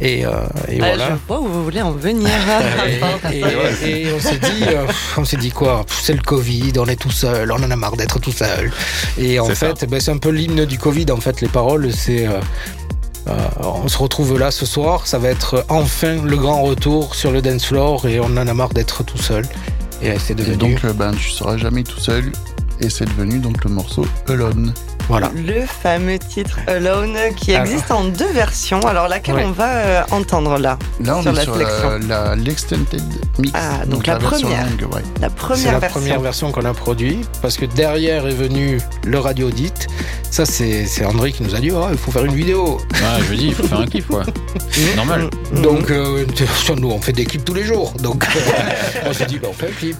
Et, 0.00 0.24
euh, 0.26 0.30
et 0.68 0.78
Ah, 0.80 0.88
voilà. 0.88 1.08
Je 1.10 1.14
vois 1.28 1.40
où 1.40 1.46
vous 1.48 1.62
voulez 1.64 1.82
en 1.82 1.92
venir. 1.92 2.28
Et, 3.32 3.36
et- 3.36 4.06
et 4.06 4.12
on 4.12 4.18
s'est 4.20 4.38
dit, 4.38 4.64
euh, 4.68 4.86
on 5.16 5.24
s'est 5.24 5.36
dit 5.36 5.50
quoi? 5.50 5.84
C'est 5.88 6.12
le 6.14 6.22
Covid, 6.22 6.72
on 6.78 6.86
est 6.86 6.96
tout 6.96 7.10
seul, 7.12 7.50
on 7.52 7.56
en 7.62 7.70
a 7.70 7.76
marre 7.76 7.96
d'être 7.96 8.18
tout 8.18 8.32
seul. 8.32 8.72
Et 9.18 9.38
en 9.38 9.46
fait, 9.54 9.84
ben, 9.88 10.00
c'est 10.00 10.10
un 10.10 10.18
peu 10.18 10.30
l'hymne 10.30 10.64
du 10.64 10.78
Covid. 10.78 11.06
En 11.12 11.18
fait, 11.18 11.40
les 11.40 11.48
paroles, 11.48 11.92
c'est 11.92 12.26
euh, 12.26 12.40
euh, 13.28 13.32
on 13.60 13.86
se 13.88 13.98
retrouve 13.98 14.38
là 14.38 14.50
ce 14.50 14.66
soir. 14.66 15.06
Ça 15.06 15.18
va 15.18 15.28
être 15.28 15.64
enfin 15.68 16.16
le 16.24 16.36
grand 16.36 16.62
retour 16.62 17.14
sur 17.14 17.30
le 17.30 17.40
dance 17.40 17.66
floor 17.66 18.06
et 18.06 18.18
on 18.18 18.24
en 18.36 18.36
a 18.48 18.54
marre 18.54 18.74
d'être 18.74 19.04
tout 19.04 19.18
seul. 19.18 19.46
Et 20.02 20.18
c'est 20.18 20.32
Et 20.32 20.36
devenu 20.36 20.56
donc, 20.56 20.84
euh, 20.84 20.92
ben, 20.92 21.12
tu 21.14 21.30
seras 21.30 21.56
jamais 21.56 21.84
tout 21.84 22.00
seul. 22.00 22.32
Et 22.82 22.90
c'est 22.90 23.04
devenu 23.04 23.38
donc 23.38 23.62
le 23.64 23.70
morceau 23.70 24.04
Alone. 24.28 24.74
voilà. 25.08 25.30
Le 25.36 25.64
fameux 25.66 26.18
titre 26.18 26.58
Alone 26.66 27.16
qui 27.36 27.54
Alors. 27.54 27.66
existe 27.66 27.90
en 27.92 28.04
deux 28.04 28.30
versions. 28.32 28.80
Alors 28.80 29.06
laquelle 29.08 29.36
Ouais. 29.36 29.44
on 29.46 29.52
va 29.52 29.68
euh, 29.68 30.02
entendre 30.10 30.58
là 30.58 30.76
Là, 31.00 31.16
on 31.16 31.22
Sur 31.22 31.30
est 31.30 31.34
la 31.34 31.42
sur 31.44 31.56
la- 31.56 31.98
la- 31.98 32.34
l'extended 32.36 33.02
mix. 33.38 33.52
Ah, 33.54 33.86
donc 33.86 34.06
la 34.08 34.18
version 34.18 34.48
première. 34.48 34.66
longue, 34.66 34.94
ouais. 34.94 35.02
La 35.20 35.28
C'est 35.28 35.34
première 35.36 35.72
la 35.74 35.78
version. 35.78 36.00
première 36.00 36.20
version 36.20 36.50
qu'on 36.52 36.64
a 36.64 36.74
produite 36.74 37.28
parce 37.40 37.56
que 37.56 37.66
derrière 37.66 38.26
est 38.26 38.34
venu 38.34 38.80
le 39.06 39.18
radio 39.20 39.50
dit. 39.50 39.72
Ça 40.32 40.46
c'est 40.46 40.86
c'est 40.86 41.04
André 41.04 41.30
qui 41.30 41.42
nous 41.42 41.54
a 41.54 41.58
dit 41.60 41.70
oh, 41.72 41.84
il 41.92 41.98
faut 41.98 42.10
faire 42.10 42.24
une 42.24 42.34
vidéo. 42.34 42.78
Ah, 43.04 43.18
je 43.28 43.34
dis, 43.34 43.48
il 43.48 43.54
faut 43.54 43.64
faire 43.64 43.80
un 43.80 43.86
kiff, 43.86 44.06
quoi. 44.06 44.22
Normal. 44.96 45.28
Mm, 45.52 45.58
mm. 45.58 45.62
Donc, 45.62 45.90
euh, 45.90 46.24
nous, 46.78 46.90
on 46.90 47.00
fait 47.02 47.12
des 47.12 47.26
clips 47.26 47.44
tous 47.44 47.52
les 47.52 47.64
jours. 47.64 47.92
Donc, 48.00 48.24
euh, 48.24 48.40
on 49.06 49.12
s'est 49.12 49.26
dit, 49.26 49.38
bah, 49.38 49.48
on 49.50 49.52
fait 49.52 49.66
un 49.68 49.72
clip. 49.72 49.96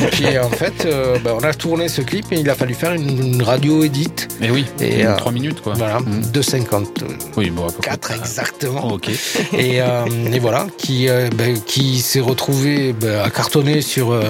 Et 0.00 0.06
puis, 0.06 0.38
en 0.40 0.50
fait, 0.50 0.84
euh, 0.86 1.18
bah, 1.22 1.36
on 1.40 1.44
a 1.44 1.54
tourné 1.54 1.88
ce 1.88 2.00
clip 2.02 2.32
et 2.32 2.40
il 2.40 2.50
a 2.50 2.56
fallu 2.56 2.74
faire 2.74 2.94
une, 2.94 3.34
une 3.34 3.42
radio 3.42 3.84
edit. 3.84 4.10
Mais 4.40 4.50
oui, 4.50 4.64
Et, 4.80 5.06
euh, 5.06 5.14
3 5.16 5.30
minutes, 5.30 5.60
quoi. 5.62 5.74
Voilà, 5.76 6.00
Mm. 6.00 6.22
2,54 6.32 7.04
Oui, 7.36 7.50
bon, 7.50 7.68
à 7.68 7.72
peu 7.72 7.96
près. 7.98 8.16
exactement. 8.16 8.80
Oh, 8.90 8.94
ok. 8.94 9.08
Et, 9.52 9.80
euh, 9.80 10.04
et 10.32 10.38
voilà, 10.40 10.66
qui, 10.78 11.08
euh, 11.08 11.28
bah, 11.36 11.44
qui 11.64 12.00
s'est 12.00 12.20
retrouvé 12.20 12.92
bah, 12.92 13.22
à 13.24 13.30
cartonner 13.30 13.82
sur, 13.82 14.10
euh, 14.10 14.22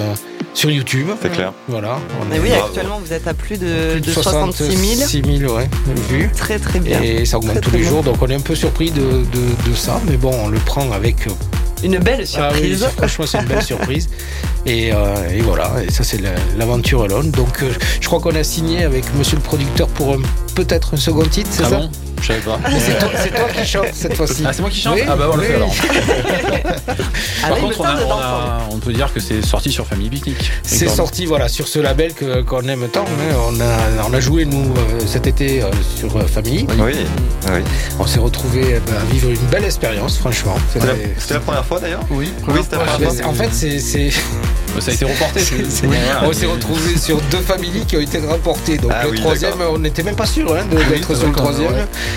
sur 0.56 0.70
YouTube. 0.70 1.08
C'est 1.22 1.30
clair. 1.30 1.52
Voilà. 1.68 1.98
On 2.20 2.24
Mais 2.24 2.40
oui, 2.40 2.50
actuellement 2.52 2.98
vous 3.04 3.12
êtes 3.12 3.28
à 3.28 3.34
plus 3.34 3.58
de, 3.58 3.92
plus 3.92 4.00
de 4.00 4.10
66 4.12 4.64
000. 4.64 4.76
66 4.96 5.38
000 5.40 5.54
ouais, 5.54 5.68
vues. 6.08 6.30
Très 6.36 6.58
très 6.58 6.80
bien. 6.80 7.00
Et 7.02 7.24
ça 7.26 7.36
augmente 7.36 7.52
Très, 7.52 7.60
tous 7.60 7.68
très 7.70 7.78
les 7.78 7.82
bien. 7.84 7.92
jours, 7.92 8.02
donc 8.02 8.16
on 8.22 8.26
est 8.28 8.34
un 8.34 8.40
peu 8.40 8.54
surpris 8.54 8.90
de, 8.90 9.00
de, 9.00 9.70
de 9.70 9.74
ça, 9.76 10.00
mais 10.08 10.16
bon, 10.16 10.32
on 10.44 10.48
le 10.48 10.58
prend 10.58 10.90
avec 10.92 11.26
euh, 11.26 11.30
Une 11.84 11.98
belle 11.98 12.24
Ah 12.38 12.50
oui, 12.54 12.76
surprise. 12.76 12.86
franchement, 12.96 13.26
c'est 13.26 13.38
une 13.38 13.44
belle 13.46 13.62
surprise. 13.62 14.08
Et, 14.64 14.92
euh, 14.92 15.14
et 15.30 15.40
voilà, 15.42 15.72
et 15.86 15.90
ça, 15.92 16.02
c'est 16.02 16.20
la- 16.20 16.30
l'aventure 16.58 17.02
Alone. 17.04 17.30
Donc, 17.30 17.62
euh, 17.62 17.70
je 18.00 18.06
crois 18.06 18.18
qu'on 18.20 18.34
a 18.34 18.42
signé 18.42 18.82
avec 18.82 19.04
monsieur 19.14 19.36
le 19.36 19.42
producteur 19.42 19.86
pour 19.88 20.16
peut-être 20.54 20.94
un 20.94 20.96
second 20.96 21.24
titre, 21.26 21.50
c'est 21.52 21.64
Ah 21.64 21.70
ça 21.70 21.76
bon? 21.80 21.90
Je 22.20 22.26
savais 22.26 22.40
pas. 22.40 22.58
Mais 22.70 22.80
c'est 22.80 22.98
toi, 22.98 23.08
c'est 23.22 23.30
toi 23.34 23.48
qui 23.54 23.66
chante 23.66 23.86
cette 23.92 24.14
fois-ci. 24.14 24.44
Ah, 24.46 24.52
c'est 24.52 24.60
moi 24.62 24.70
qui 24.70 24.80
chante 24.80 24.94
Oui, 24.96 25.02
Ah, 25.08 25.16
bah, 25.16 25.28
on 25.32 25.36
le 25.36 25.42
fait 25.42 25.54
alors. 25.54 25.72
Ah 27.44 27.48
Par 27.48 27.58
contre, 27.58 27.80
on, 27.80 27.84
a- 27.84 27.90
on 27.90 28.00
l'entendre. 28.00 28.22
a- 28.22 28.68
on 28.72 28.78
peut 28.78 28.92
dire 28.92 29.12
que 29.12 29.20
c'est 29.20 29.44
sorti 29.44 29.70
sur 29.70 29.86
Family 29.86 30.10
Picnic. 30.10 30.50
C'est 30.62 30.88
sorti 30.88 31.26
voilà 31.26 31.48
sur 31.48 31.68
ce 31.68 31.78
label 31.78 32.14
que 32.14 32.42
qu'on 32.42 32.62
aime 32.68 32.88
tant. 32.88 33.04
hein. 33.04 33.36
On 33.48 33.60
a 33.60 34.06
on 34.08 34.12
a 34.14 34.20
joué 34.20 34.44
nous 34.44 34.72
euh, 34.76 35.00
cet 35.06 35.26
été 35.26 35.62
euh, 35.62 35.66
sur 35.96 36.16
euh, 36.16 36.26
Family. 36.26 36.66
Oui. 36.78 36.92
oui. 37.48 37.60
On 37.98 38.06
s'est 38.06 38.18
retrouvé 38.20 38.76
à 38.76 39.12
vivre 39.12 39.30
une 39.30 39.46
belle 39.50 39.64
expérience 39.64 40.18
franchement. 40.18 40.56
C'était 40.72 40.86
la, 40.86 40.92
C'était- 40.94 41.14
c'était 41.18 41.34
la 41.34 41.40
première 41.40 41.64
fois 41.64 41.80
d'ailleurs 41.80 42.02
Oui, 42.10 42.32
Oui, 42.48 42.60
c'était 42.62 42.76
la 42.76 42.82
Ah, 42.82 42.92
première 42.92 43.12
mais 43.12 43.22
fois. 43.22 43.30
en 43.30 43.34
fait 43.34 43.48
c'est 43.52 43.78
c'est 43.78 44.10
Ça 44.80 44.90
a 44.90 44.94
été 44.94 45.04
reporté. 45.04 45.40
C'est- 45.40 45.64
c'est- 45.70 45.86
Voilà. 45.86 46.24
on 46.24 46.32
s'est 46.32 46.46
retrouvé 46.46 46.96
sur 46.98 47.20
deux 47.30 47.40
familles 47.40 47.84
qui 47.86 47.96
ont 47.96 48.00
été 48.00 48.18
rapportées. 48.18 48.76
Donc 48.78 48.90
Ah 48.94 49.04
le 49.04 49.10
oui, 49.10 49.20
troisième, 49.20 49.52
d'accord. 49.52 49.74
on 49.74 49.78
n'était 49.78 50.02
même 50.02 50.16
pas 50.16 50.26
sûr 50.26 50.54
hein, 50.54 50.64
de- 50.70 50.82
d'être 50.94 51.14
sur 51.14 51.26
le 51.28 51.32
troisième. 51.32 51.72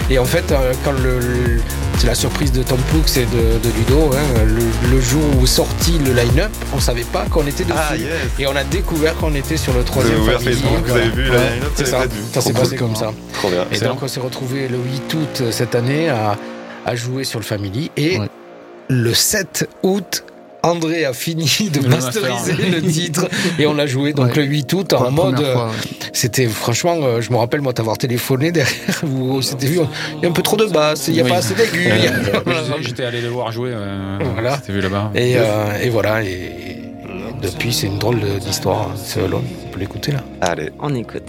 Et 0.10 0.19
en 0.19 0.25
fait, 0.25 0.51
euh, 0.51 0.74
quand 0.84 0.91
le, 0.91 1.19
le- 1.19 1.62
c'est 1.98 2.08
la 2.08 2.15
surprise 2.15 2.51
de 2.51 2.63
Tom 2.63 2.77
Poux 2.91 3.03
et 3.17 3.25
de, 3.25 3.60
de 3.60 3.69
Ludo, 3.77 4.12
hein, 4.13 4.43
le, 4.46 4.89
le 4.96 5.01
jour 5.01 5.22
où 5.39 5.43
est 5.43 5.48
sorti 5.48 6.00
le 6.00 6.13
line-up, 6.13 6.51
on 6.74 6.79
savait 6.79 7.03
pas 7.03 7.25
qu'on 7.29 7.46
était 7.46 7.63
dessus. 7.65 7.75
Ah, 7.77 7.96
yes. 7.98 8.08
Et 8.39 8.48
on 8.48 8.55
a 8.55 8.63
découvert 8.63 9.15
qu'on 9.15 9.36
était 9.36 9.58
sur 9.58 9.74
le 9.74 9.79
Vous 9.79 9.86
troisième 9.86 10.15
avez 10.15 10.24
ouvert 10.24 10.39
famille. 10.41 10.53
Facebook, 10.60 10.86
vous 10.86 10.91
avez 10.96 11.10
vu 11.10 11.24
la 11.25 11.29
Ouais, 11.38 11.50
line-up, 11.55 11.72
C'est 11.75 11.86
ça. 11.88 12.03
Ça 12.34 12.41
s'est 12.41 12.53
passé 12.53 12.75
comme 12.77 12.96
ça. 12.96 13.12
Trop 13.34 13.50
bien. 13.50 13.65
Et 13.72 13.79
donc 13.79 14.01
on 14.01 14.08
s'est 14.08 14.19
retrouvé 14.22 14.67
le 14.69 14.77
8 14.77 15.13
août 15.13 15.41
euh, 15.41 15.51
cette 15.51 15.75
année 15.75 16.10
à, 16.10 16.38
à 16.86 16.96
jouer 16.96 17.24
sur 17.25 17.39
le 17.39 17.46
Family. 17.46 17.91
Et 17.98 18.17
Ouais. 18.19 18.29
le 18.88 19.13
7 19.13 19.67
août, 19.84 20.24
André 20.62 21.06
a 21.06 21.13
fini 21.13 21.46
de 21.74 21.82
Le 21.82 21.88
masteriser 21.89 22.51
master. 22.54 22.70
le 22.70 22.82
titre 22.82 23.28
et 23.58 23.66
on 23.66 23.74
l'a 23.74 23.86
joué 23.88 24.12
donc 24.13 24.28
Ouais. 24.28 24.36
le 24.36 24.44
8 24.44 24.74
août 24.74 24.94
en 24.94 25.10
mode. 25.10 25.39
euh. 25.39 25.56
C'était 26.12 26.48
franchement, 26.48 26.98
euh, 27.01 27.22
je 27.22 27.32
me 27.32 27.38
rappelle 27.38 27.62
moi 27.62 27.72
t'avoir 27.72 27.98
téléphoné 27.98 28.51
derrière 28.51 29.04
où 29.06 29.42
c'était 29.42 29.68
vu, 29.68 29.80
il 30.18 30.24
y 30.24 30.25
a 30.25 30.30
un 30.30 30.34
peu 30.34 30.42
trop 30.42 30.58
de 30.58 30.66
basse, 30.66 31.08
il 31.08 31.13
n'y 31.13 31.22
a 31.22 31.24
Oui. 31.24 31.30
pas 31.30 31.38
assez 31.38 31.54
a- 31.54 31.58
Euh, 31.62 32.63
j'étais- 32.82 33.06
allé 33.06 33.22
le 33.22 33.30
voir 33.30 33.51
jouer. 33.54 33.72
euh, 33.74 34.18
Voilà. 34.34 34.58
C'était 34.58 34.74
vu 34.74 34.82
là-bas. 34.82 35.12
Et, 35.16 35.36
euh, 35.38 35.80
et 35.82 35.89
voilà, 35.89 36.24
et, 36.24 36.51
depuis 37.42 37.72
c'est 37.72 37.88
une 37.88 37.98
drôle 38.00 38.20
d'histoire, 38.42 38.89
hein. 38.92 38.96
c'est 39.01 39.25
long, 39.28 39.42
on 39.66 39.70
peut 39.72 39.80
l'écouter 39.80 40.12
là. 40.12 40.20
Allez. 40.42 40.72
On 40.82 40.94
écoute. 40.94 41.24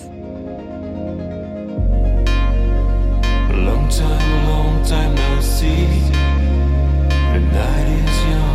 Long 3.52 3.86
time, 3.88 4.04
long 4.48 4.82
time 4.84 5.14
no 5.14 5.40
see. 5.40 5.66
The 7.32 7.38
night 7.38 7.86
is 7.86 8.30
young. 8.30 8.49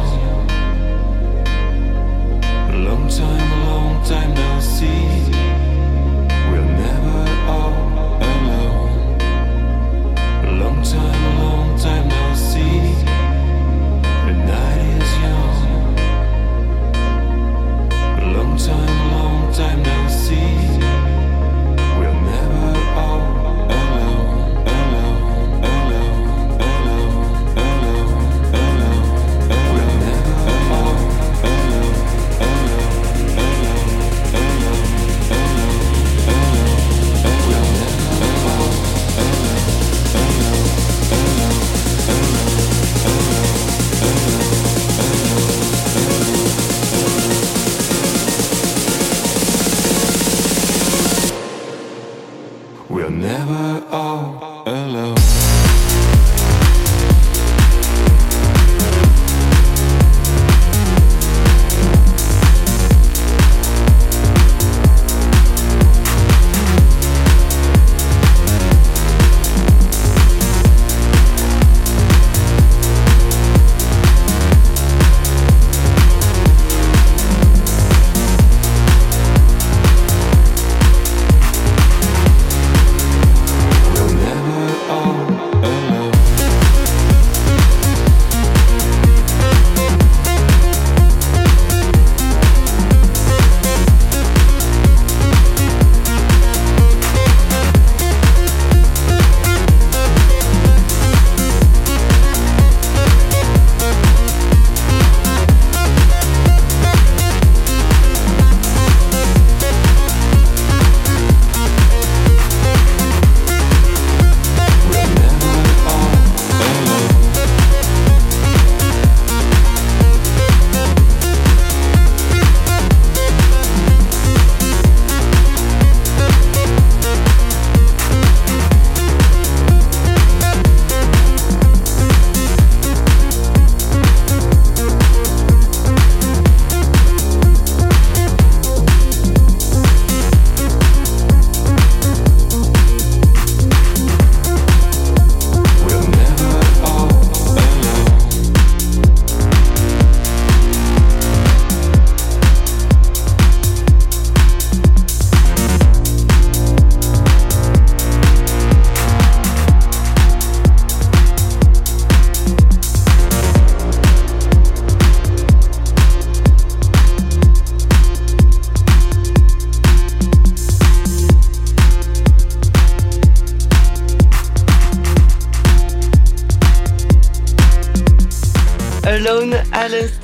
Long 3.05 3.13
time, 3.13 3.65
long 3.67 4.03
time 4.03 4.33
no 4.33 4.59
see. 4.59 5.14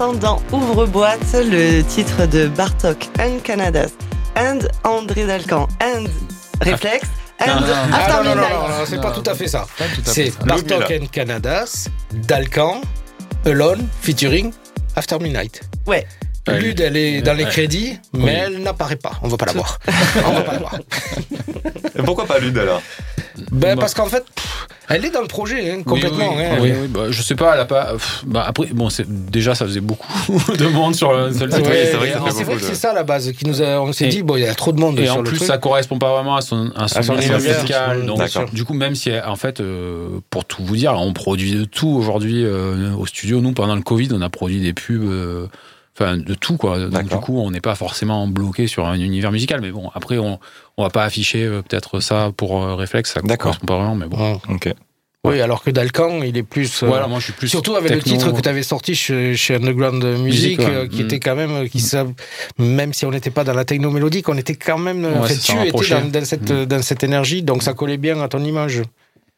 L'instant 0.01 0.13
dans 0.13 0.41
Ouvre-boîte, 0.51 1.19
le 1.33 1.81
titre 1.83 2.25
de 2.25 2.47
Bartok 2.47 3.07
and 3.19 3.37
Canadas 3.43 3.91
and 4.35 4.59
André 4.83 5.27
Dalcan 5.27 5.67
and 5.81 6.05
Reflex 6.61 7.07
and 7.39 7.45
Non, 7.47 7.53
non, 7.53 7.67
non. 7.67 7.73
Ah 7.91 7.97
After 7.97 8.13
non, 8.13 8.23
non, 8.23 8.23
non, 8.23 8.41
Midnight. 8.41 8.53
non, 8.53 8.69
non, 8.69 8.85
c'est 8.87 9.01
pas 9.01 9.11
tout 9.11 9.23
à 9.29 9.35
fait 9.35 9.47
ça. 9.47 9.67
C'est. 10.03 10.33
Bartok 10.43 10.91
and 10.91 11.05
Canadas, 11.11 11.87
Dalcan, 12.11 12.81
Alone, 13.45 13.87
featuring 14.01 14.51
After 14.95 15.19
Midnight. 15.19 15.61
Ouais. 15.85 16.07
Ouais, 16.47 16.59
Lud, 16.59 16.79
elle 16.79 16.97
est 16.97 17.21
dans 17.21 17.33
les 17.33 17.43
ouais. 17.43 17.51
crédits, 17.51 17.99
mais 18.13 18.33
elle 18.33 18.63
n'apparaît 18.63 18.95
pas. 18.95 19.11
On 19.21 19.27
va 19.27 19.37
pas 19.37 19.45
la 19.45 19.53
voir. 19.53 19.77
On 20.25 20.31
va 20.31 20.41
pas 20.41 20.53
la 20.53 20.59
voir. 20.59 20.79
Et 21.95 22.01
pourquoi 22.01 22.25
pas 22.25 22.39
Lud 22.39 22.57
alors 22.57 22.81
Ben, 23.51 23.77
parce 23.77 23.93
qu'en 23.93 24.07
fait, 24.07 24.25
pff, 24.33 24.40
elle 24.93 25.05
est 25.05 25.09
dans 25.11 25.21
le 25.21 25.27
projet, 25.27 25.71
hein, 25.71 25.83
complètement. 25.83 26.35
Oui, 26.35 26.43
hein. 26.43 26.57
oui, 26.61 26.71
oui, 26.81 26.87
bah, 26.87 27.01
je 27.09 27.21
sais 27.21 27.35
pas, 27.35 27.53
elle 27.55 27.61
a 27.61 27.65
pas. 27.65 27.93
pff, 27.93 28.23
bah, 28.27 28.43
après, 28.47 28.67
bon, 28.67 28.89
déjà, 29.07 29.55
ça 29.55 29.65
faisait 29.65 29.79
beaucoup 29.81 30.07
de 30.57 30.67
monde 30.67 30.95
sur 30.95 31.11
le, 31.13 31.27
le 31.27 31.33
site. 31.33 31.41
Ouais, 31.43 31.49
c'est 31.51 31.57
vrai 31.57 31.79
que 31.79 31.87
c'est 31.87 31.97
vrai 31.97 32.43
beaucoup 32.45 32.51
que 32.57 32.61
de- 32.61 32.65
c'est 32.65 32.75
ça 32.75 32.93
la 32.93 33.03
base 33.03 33.31
qui 33.31 33.45
nous 33.47 33.61
a. 33.61 33.79
On 33.81 33.91
s'est 33.93 34.07
dit 34.07 34.23
bon 34.23 34.35
il 34.37 34.43
y 34.43 34.47
a 34.47 34.53
trop 34.55 34.71
de 34.71 34.79
monde 34.79 34.99
Et 34.99 35.05
sur 35.05 35.15
en 35.15 35.17
le 35.19 35.23
plus, 35.23 35.37
truc. 35.37 35.47
ça 35.47 35.57
correspond 35.57 35.97
pas 35.99 36.11
vraiment 36.13 36.35
à 36.35 36.41
son, 36.41 36.71
à 36.75 36.87
son, 36.87 36.99
À 36.99 37.03
son 37.03 37.13
univers 37.15 37.37
univers, 37.37 37.55
musical. 37.61 37.97
mmh, 37.99 38.05
Donc, 38.05 38.17
d'accord. 38.17 38.45
du 38.51 38.63
coup, 38.65 38.73
même 38.73 38.95
si, 38.95 39.11
en 39.25 39.35
fait, 39.35 39.59
euh, 39.61 40.19
pour 40.29 40.45
tout 40.45 40.63
vous 40.63 40.75
dire, 40.75 40.93
on 40.97 41.13
produit 41.13 41.53
de 41.55 41.63
tout 41.65 41.89
aujourd'hui 41.89 42.43
euh, 42.43 42.93
au 42.97 43.05
studio. 43.05 43.41
Nous, 43.41 43.53
pendant 43.53 43.75
le 43.75 43.81
Covid, 43.81 44.09
on 44.13 44.21
a 44.21 44.29
produit 44.29 44.59
des 44.61 44.73
pubs. 44.73 45.01
euh, 45.03 45.47
Enfin, 46.01 46.17
de 46.17 46.33
tout, 46.33 46.57
quoi. 46.57 46.79
Donc, 46.87 47.03
du 47.07 47.15
coup, 47.17 47.39
on 47.39 47.51
n'est 47.51 47.61
pas 47.61 47.75
forcément 47.75 48.27
bloqué 48.27 48.67
sur 48.67 48.85
un 48.87 48.95
univers 48.95 49.31
musical. 49.31 49.61
Mais 49.61 49.71
bon, 49.71 49.89
après, 49.93 50.17
on, 50.17 50.39
on 50.77 50.83
va 50.83 50.89
pas 50.89 51.03
afficher 51.03 51.43
euh, 51.45 51.61
peut-être 51.61 51.99
ça 51.99 52.31
pour 52.35 52.61
euh, 52.63 52.75
Réflexe. 52.75 53.13
Ça 53.13 53.21
D'accord. 53.21 53.43
correspond 53.51 53.65
pas 53.67 53.77
vraiment, 53.77 53.95
mais 53.95 54.07
bon. 54.07 54.17
Ouais. 54.33 54.39
Ok. 54.49 54.73
Oui, 55.23 55.39
alors 55.39 55.61
que 55.63 55.69
Dalcan, 55.69 56.23
il 56.23 56.35
est 56.35 56.41
plus. 56.43 56.81
euh, 56.81 56.87
Voilà, 56.87 57.07
moi, 57.07 57.19
je 57.19 57.25
suis 57.25 57.33
plus. 57.33 57.47
Surtout 57.47 57.75
avec 57.75 57.91
le 57.91 57.97
techno. 58.01 58.17
titre 58.17 58.31
que 58.31 58.41
tu 58.41 58.49
avais 58.49 58.63
sorti 58.63 58.95
chez, 58.95 59.35
chez 59.35 59.53
Underground 59.55 60.03
Music, 60.03 60.23
Musique, 60.23 60.59
ouais. 60.61 60.65
euh, 60.65 60.87
qui 60.87 61.03
Mm. 61.03 61.05
était 61.05 61.19
quand 61.19 61.35
même, 61.35 61.51
euh, 61.51 61.67
qui 61.67 61.79
sa- 61.79 62.07
même 62.57 62.91
si 62.93 63.05
on 63.05 63.11
n'était 63.11 63.29
pas 63.29 63.43
dans 63.43 63.53
la 63.53 63.63
techno 63.63 63.91
mélodique, 63.91 64.27
on 64.29 64.37
était 64.37 64.55
quand 64.55 64.79
même, 64.79 65.05
en 65.05 65.21
Ouais, 65.21 65.27
fait, 65.27 65.35
ça 65.35 65.53
tu 65.61 65.67
étais 65.67 65.89
dans, 66.01 66.09
dans 66.09 66.25
cette, 66.25 66.49
Mm. 66.49 66.65
dans 66.65 66.81
cette 66.81 67.03
énergie, 67.03 67.43
donc 67.43 67.61
ça 67.61 67.73
collait 67.75 67.97
bien 67.97 68.19
à 68.19 68.27
ton 68.29 68.43
image. 68.43 68.81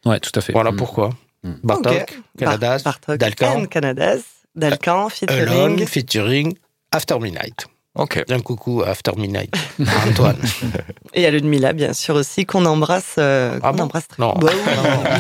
Ouais, 0.06 0.22
tout 0.22 0.32
à 0.36 0.40
fait. 0.42 0.54
Voilà 0.54 0.72
Mm. 0.72 0.78
pourquoi. 0.78 1.10
Mm. 1.44 1.52
Bartok, 1.64 1.94
Ok. 1.94 2.18
Canadas, 2.40 2.70
Bar- 2.84 3.00
Bartok 3.06 3.18
Dalcan, 3.18 3.66
Canadas, 3.66 4.20
Dalcan, 4.56 5.10
featuring. 5.10 5.48
Alone, 5.48 5.86
featuring 5.88 6.54
After 6.92 7.20
Midnight. 7.20 7.66
Ok. 7.96 8.24
Un 8.28 8.40
coucou 8.40 8.82
à 8.82 8.90
After 8.90 9.12
Midnight. 9.16 9.54
à 9.86 10.08
Antoine. 10.10 10.38
Et 11.14 11.28
à 11.28 11.30
Ludmilla, 11.32 11.74
bien 11.74 11.94
sûr 11.94 12.16
aussi, 12.16 12.44
qu'on 12.44 12.66
embrasse, 12.66 13.16
euh, 13.20 13.60
Ah 13.62 13.70
qu'on 13.70 13.78
bon 13.78 13.84
embrasse 13.84 14.08
très 14.08 14.20
Non. 14.20 14.34
Bah 14.36 14.50
oui, 14.52 14.60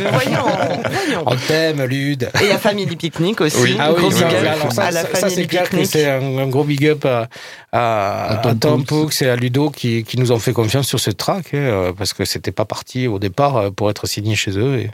mais 0.03 0.11
voyons, 0.11 0.43
voyons. 0.43 1.23
On 1.27 1.35
t'aime, 1.35 1.83
Lude. 1.83 2.31
Et 2.41 2.49
a 2.49 2.57
Family 2.57 2.95
Picnic 2.95 3.41
aussi. 3.41 3.57
Oui. 3.61 3.77
Ah 3.79 3.93
oui, 3.93 3.99
Gros 3.99 4.09
ça, 4.09 4.25
big 4.25 4.35
up 4.37 4.47
alors 4.47 4.71
ça, 4.71 4.85
à 4.85 4.91
la 4.91 5.03
ça, 5.05 5.29
c'est 5.29 5.45
clair 5.45 5.65
que 5.65 5.69
Picnic. 5.69 5.85
c'est 5.91 6.09
un, 6.09 6.37
un 6.39 6.47
gros 6.47 6.63
big 6.63 6.87
up 6.87 7.05
à, 7.05 7.27
à, 7.71 8.31
À 8.31 8.35
Tom 8.37 8.51
à 8.51 8.55
Tom 8.55 8.85
Poux. 8.85 9.09
Et 9.21 9.29
à 9.29 9.35
Ludo 9.35 9.69
qui, 9.69 10.03
qui 10.03 10.17
nous 10.17 10.31
ont 10.31 10.39
fait 10.39 10.53
confiance 10.53 10.87
sur 10.87 10.99
ce 10.99 11.11
track, 11.11 11.53
hein, 11.53 11.93
parce 11.95 12.13
que 12.13 12.25
c'était 12.25 12.51
pas 12.51 12.65
parti 12.65 13.07
au 13.07 13.19
départ 13.19 13.57
euh, 13.57 13.69
pour 13.69 13.91
être 13.91 14.07
signé 14.07 14.35
chez 14.35 14.57
eux. 14.57 14.79
Et, 14.79 14.89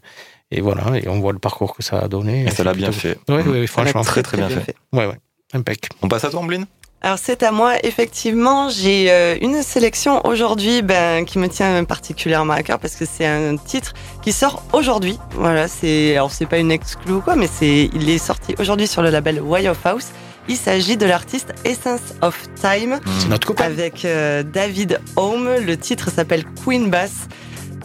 et 0.51 0.61
voilà, 0.61 0.97
et 0.97 1.07
on 1.07 1.19
voit 1.19 1.33
le 1.33 1.39
parcours 1.39 1.75
que 1.75 1.83
ça 1.83 1.99
a 1.99 2.07
donné. 2.07 2.45
Et 2.45 2.51
ça 2.51 2.63
l'a 2.63 2.73
bien 2.73 2.91
fait. 2.91 3.17
Oui, 3.29 3.67
franchement. 3.67 4.01
très, 4.01 4.23
très 4.23 4.37
bien 4.37 4.49
Ouais, 4.93 5.05
ouais. 5.05 5.17
Impec. 5.53 5.89
On 6.01 6.07
passe 6.07 6.25
à 6.25 6.29
toi, 6.29 6.41
Ambline 6.41 6.65
Alors 7.01 7.17
c'est 7.17 7.41
à 7.43 7.51
moi, 7.51 7.73
effectivement, 7.83 8.69
j'ai 8.69 9.11
euh, 9.11 9.35
une 9.41 9.61
sélection 9.63 10.25
aujourd'hui 10.27 10.81
ben, 10.81 11.25
qui 11.25 11.39
me 11.39 11.47
tient 11.47 11.83
particulièrement 11.83 12.53
à 12.53 12.61
cœur 12.63 12.77
parce 12.79 12.95
que 12.95 13.05
c'est 13.05 13.25
un 13.25 13.57
titre 13.57 13.93
qui 14.21 14.31
sort 14.31 14.63
aujourd'hui. 14.73 15.17
Voilà, 15.35 15.67
c'est 15.67 16.15
alors 16.15 16.31
c'est 16.31 16.45
pas 16.45 16.57
une 16.59 16.71
exclue 16.71 17.13
ou 17.13 17.21
quoi, 17.21 17.35
mais 17.35 17.47
c'est 17.51 17.89
il 17.93 18.09
est 18.09 18.17
sorti 18.19 18.55
aujourd'hui 18.59 18.87
sur 18.87 19.01
le 19.01 19.09
label 19.09 19.41
Way 19.41 19.69
of 19.69 19.83
House. 19.85 20.07
Il 20.47 20.57
s'agit 20.57 20.97
de 20.97 21.05
l'artiste 21.05 21.53
Essence 21.63 22.15
of 22.23 22.47
Time 22.59 22.99
C'est 23.19 23.27
notre 23.27 23.45
copain. 23.47 23.65
avec 23.65 24.03
euh, 24.03 24.41
David 24.41 24.99
Home. 25.15 25.47
Le 25.63 25.77
titre 25.77 26.09
s'appelle 26.11 26.43
Queen 26.65 26.89
Bass. 26.89 27.27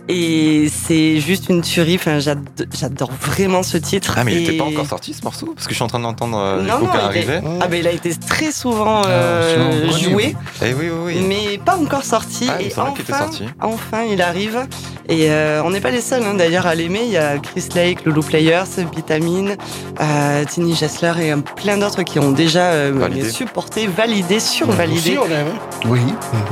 Et 0.09 0.69
c'est 0.71 1.19
juste 1.19 1.49
une 1.49 1.63
tuerie. 1.63 1.97
Enfin, 1.97 2.19
j'adore 2.19 3.11
vraiment 3.21 3.63
ce 3.63 3.79
titre. 3.79 4.15
Ah, 4.19 4.25
mais 4.25 4.35
il 4.35 4.43
n'était 4.43 4.59
pas 4.59 4.65
encore 4.65 4.87
sorti 4.87 5.15
ce 5.15 5.23
morceau? 5.23 5.53
Parce 5.55 5.67
que 5.67 5.71
je 5.73 5.77
suis 5.77 5.85
en 5.85 5.89
train 5.89 5.99
d'entendre 6.01 6.37
euh, 6.39 6.61
du 6.63 6.69
Non, 6.69 6.79
coup 6.79 6.85
non, 6.85 6.91
qu'à 6.93 6.99
il 6.99 7.01
est- 7.05 7.07
arriver. 7.29 7.41
Ah, 7.61 7.69
ben 7.69 7.81
il 7.81 7.87
a 7.87 7.91
été 7.91 8.15
très 8.15 8.53
souvent 8.53 9.01
Ah, 9.05 9.09
euh, 9.09 9.91
joué. 9.93 10.37
Eh 10.63 10.75
oui, 10.75 10.91
oui, 10.93 11.15
oui. 11.19 11.25
Mais 11.27 11.59
pas 11.59 11.77
encore 11.77 12.05
sorti. 12.05 12.49
Ah, 12.51 12.61
et 12.61 12.67
était 12.67 12.79
enfin, 12.79 13.19
sorti. 13.19 13.45
enfin, 13.63 14.03
il 14.03 14.21
arrive. 14.21 14.67
Et 15.09 15.31
euh, 15.31 15.63
on 15.65 15.71
n'est 15.71 15.81
pas 15.81 15.91
les 15.91 16.01
seuls 16.03 16.23
hein, 16.23 16.35
d'ailleurs 16.35 16.67
à 16.67 16.75
l'aimer. 16.75 17.01
Il 17.05 17.13
y 17.13 17.17
a 17.17 17.39
Chris 17.39 17.69
Lake, 17.75 18.05
Lulu 18.05 18.21
Players, 18.21 18.65
Vitamine, 18.95 19.57
euh, 20.01 20.45
Tiny 20.45 20.75
Gessler 20.75 21.13
et 21.23 21.33
euh, 21.33 21.37
plein 21.57 21.79
d'autres 21.79 22.03
qui 22.03 22.19
ont 22.19 22.31
déjà 22.33 22.73
euh, 22.73 22.93
Validé. 22.95 23.31
supporté, 23.31 23.87
validé, 23.87 24.37
Aussi, 24.37 24.57
survalidé. 24.57 25.19
on 25.19 25.25
aime. 25.27 25.55
Oui. 25.87 26.01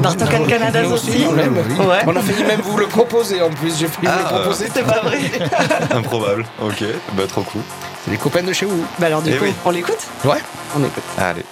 Bartok 0.00 0.28
Nous 0.84 0.92
aussi. 0.92 1.24
on 1.28 1.32
l'aime. 1.34 1.54
Oui. 1.78 1.84
Ouais. 1.86 1.98
On 2.06 2.16
a 2.16 2.20
failli 2.20 2.44
même 2.44 2.60
vous 2.62 2.76
le 2.78 2.86
proposer 2.86 3.41
en 3.42 3.50
plus. 3.50 3.78
J'ai 3.78 3.86
failli 3.88 4.08
Ah, 4.10 4.24
proposer. 4.24 4.68
C'est 4.74 4.82
pas 4.84 5.00
vrai. 5.00 5.18
Improbable. 5.94 6.44
Ok, 6.62 6.84
bah 7.14 7.24
trop 7.28 7.42
cool. 7.42 7.62
C'est 8.04 8.10
les 8.10 8.16
copains 8.16 8.42
de 8.42 8.52
chez 8.52 8.66
vous. 8.66 8.84
bah 8.98 9.06
alors 9.06 9.22
du 9.22 9.30
Eh 9.32 9.36
coup, 9.36 9.44
oui. 9.44 9.54
on 9.64 9.70
l'écoute? 9.70 9.98
Ouais. 10.24 10.38
On 10.76 10.80
écoute. 10.84 11.02
Allez. 11.18 11.44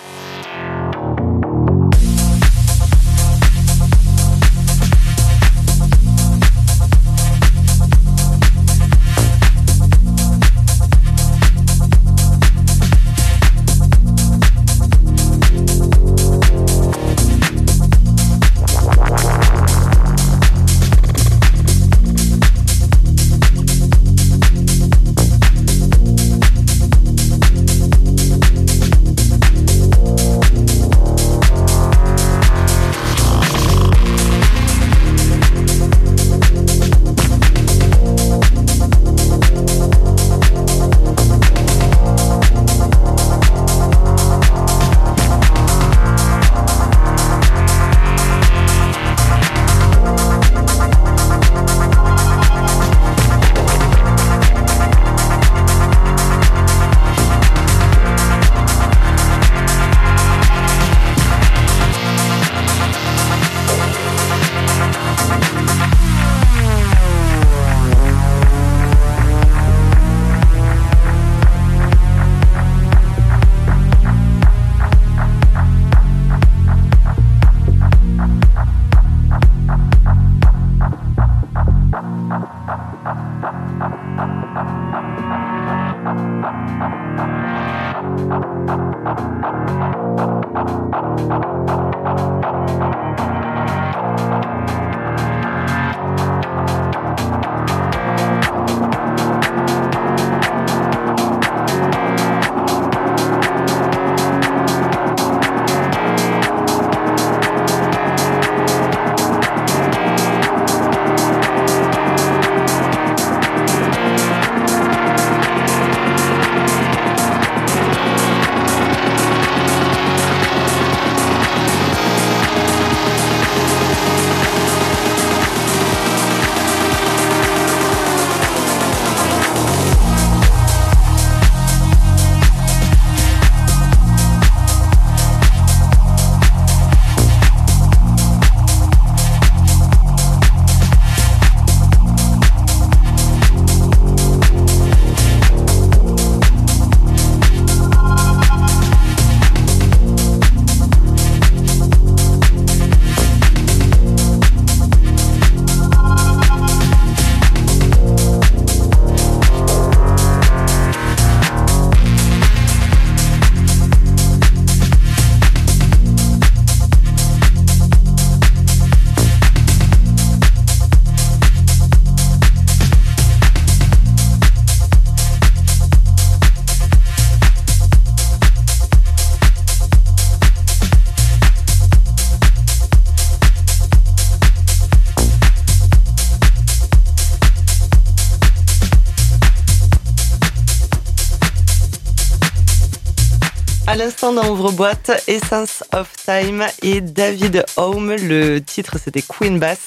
L'instant 194.01 194.33
dans 194.33 194.49
Ouvre-boîte, 194.49 195.11
Essence 195.27 195.85
of 195.93 196.11
Time 196.25 196.65
et 196.83 197.03
David 197.03 197.67
Home. 197.77 198.15
Le 198.15 198.59
titre 198.61 198.97
c'était 199.03 199.21
Queen 199.21 199.59
Bass. 199.59 199.79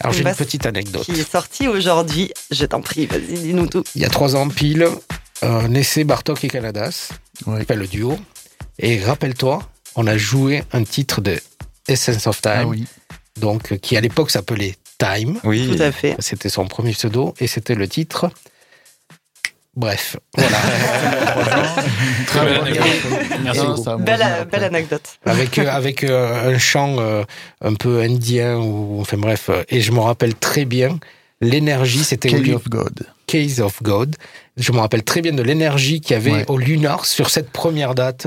Alors 0.00 0.14
j'ai 0.14 0.22
une 0.22 0.34
petite 0.34 0.64
anecdote. 0.64 1.02
Qui 1.04 1.12
est 1.20 1.30
sorti 1.30 1.68
aujourd'hui. 1.68 2.32
Je 2.50 2.64
t'en 2.64 2.80
prie, 2.80 3.04
vas-y, 3.04 3.34
dis-nous 3.38 3.66
tout. 3.66 3.84
Il 3.94 4.00
y 4.00 4.06
a 4.06 4.08
trois 4.08 4.36
ans 4.36 4.48
pile, 4.48 4.88
euh, 5.44 5.68
naissaient 5.68 6.04
Bartok 6.04 6.44
et 6.44 6.48
Canadas, 6.48 7.10
Ouais. 7.46 7.66
le 7.68 7.86
duo. 7.86 8.18
Et 8.78 9.04
rappelle-toi, 9.04 9.60
on 9.96 10.06
a 10.06 10.16
joué 10.16 10.64
un 10.72 10.84
titre 10.84 11.20
de 11.20 11.38
Essence 11.88 12.26
of 12.26 12.40
Time, 12.40 12.52
Ah 12.56 12.66
oui. 12.66 12.86
donc 13.38 13.76
qui 13.80 13.98
à 13.98 14.00
l'époque 14.00 14.30
s'appelait 14.30 14.76
Time. 14.98 15.38
Oui. 15.44 15.70
Tout 15.76 15.82
à 15.82 15.92
fait. 15.92 16.16
C'était 16.20 16.48
son 16.48 16.66
premier 16.66 16.92
pseudo 16.92 17.34
et 17.38 17.46
c'était 17.46 17.74
le 17.74 17.86
titre. 17.86 18.30
Bref, 19.78 20.16
voilà. 20.36 20.58
Très 22.26 22.44
belle 22.44 22.56
anecdote. 22.62 22.84
Merci 23.44 23.60
beaucoup. 23.60 23.96
Belle, 24.02 24.48
belle 24.50 24.64
anecdote. 24.64 25.02
avec 25.24 25.56
euh, 25.58 25.68
avec 25.70 26.02
euh, 26.02 26.52
un 26.54 26.58
chant 26.58 26.96
euh, 26.98 27.22
un 27.62 27.74
peu 27.74 28.00
indien 28.00 28.56
ou 28.56 28.98
enfin 29.00 29.16
bref. 29.18 29.50
et 29.68 29.80
je 29.80 29.92
me 29.92 30.00
rappelle 30.00 30.34
très 30.34 30.64
bien 30.64 30.98
l'énergie. 31.40 32.02
C'était 32.02 32.28
Lu- 32.30 32.54
of 32.54 32.68
God. 32.68 33.06
Case 33.28 33.60
of 33.60 33.80
God. 33.84 34.16
Je 34.56 34.72
me 34.72 34.78
rappelle 34.78 35.04
très 35.04 35.20
bien 35.20 35.32
de 35.32 35.42
l'énergie 35.44 36.00
qu'il 36.00 36.14
y 36.14 36.16
avait 36.16 36.32
Ouais. 36.32 36.44
au 36.48 36.58
Lunar 36.58 37.06
sur 37.06 37.30
cette 37.30 37.50
première 37.50 37.94
date. 37.94 38.26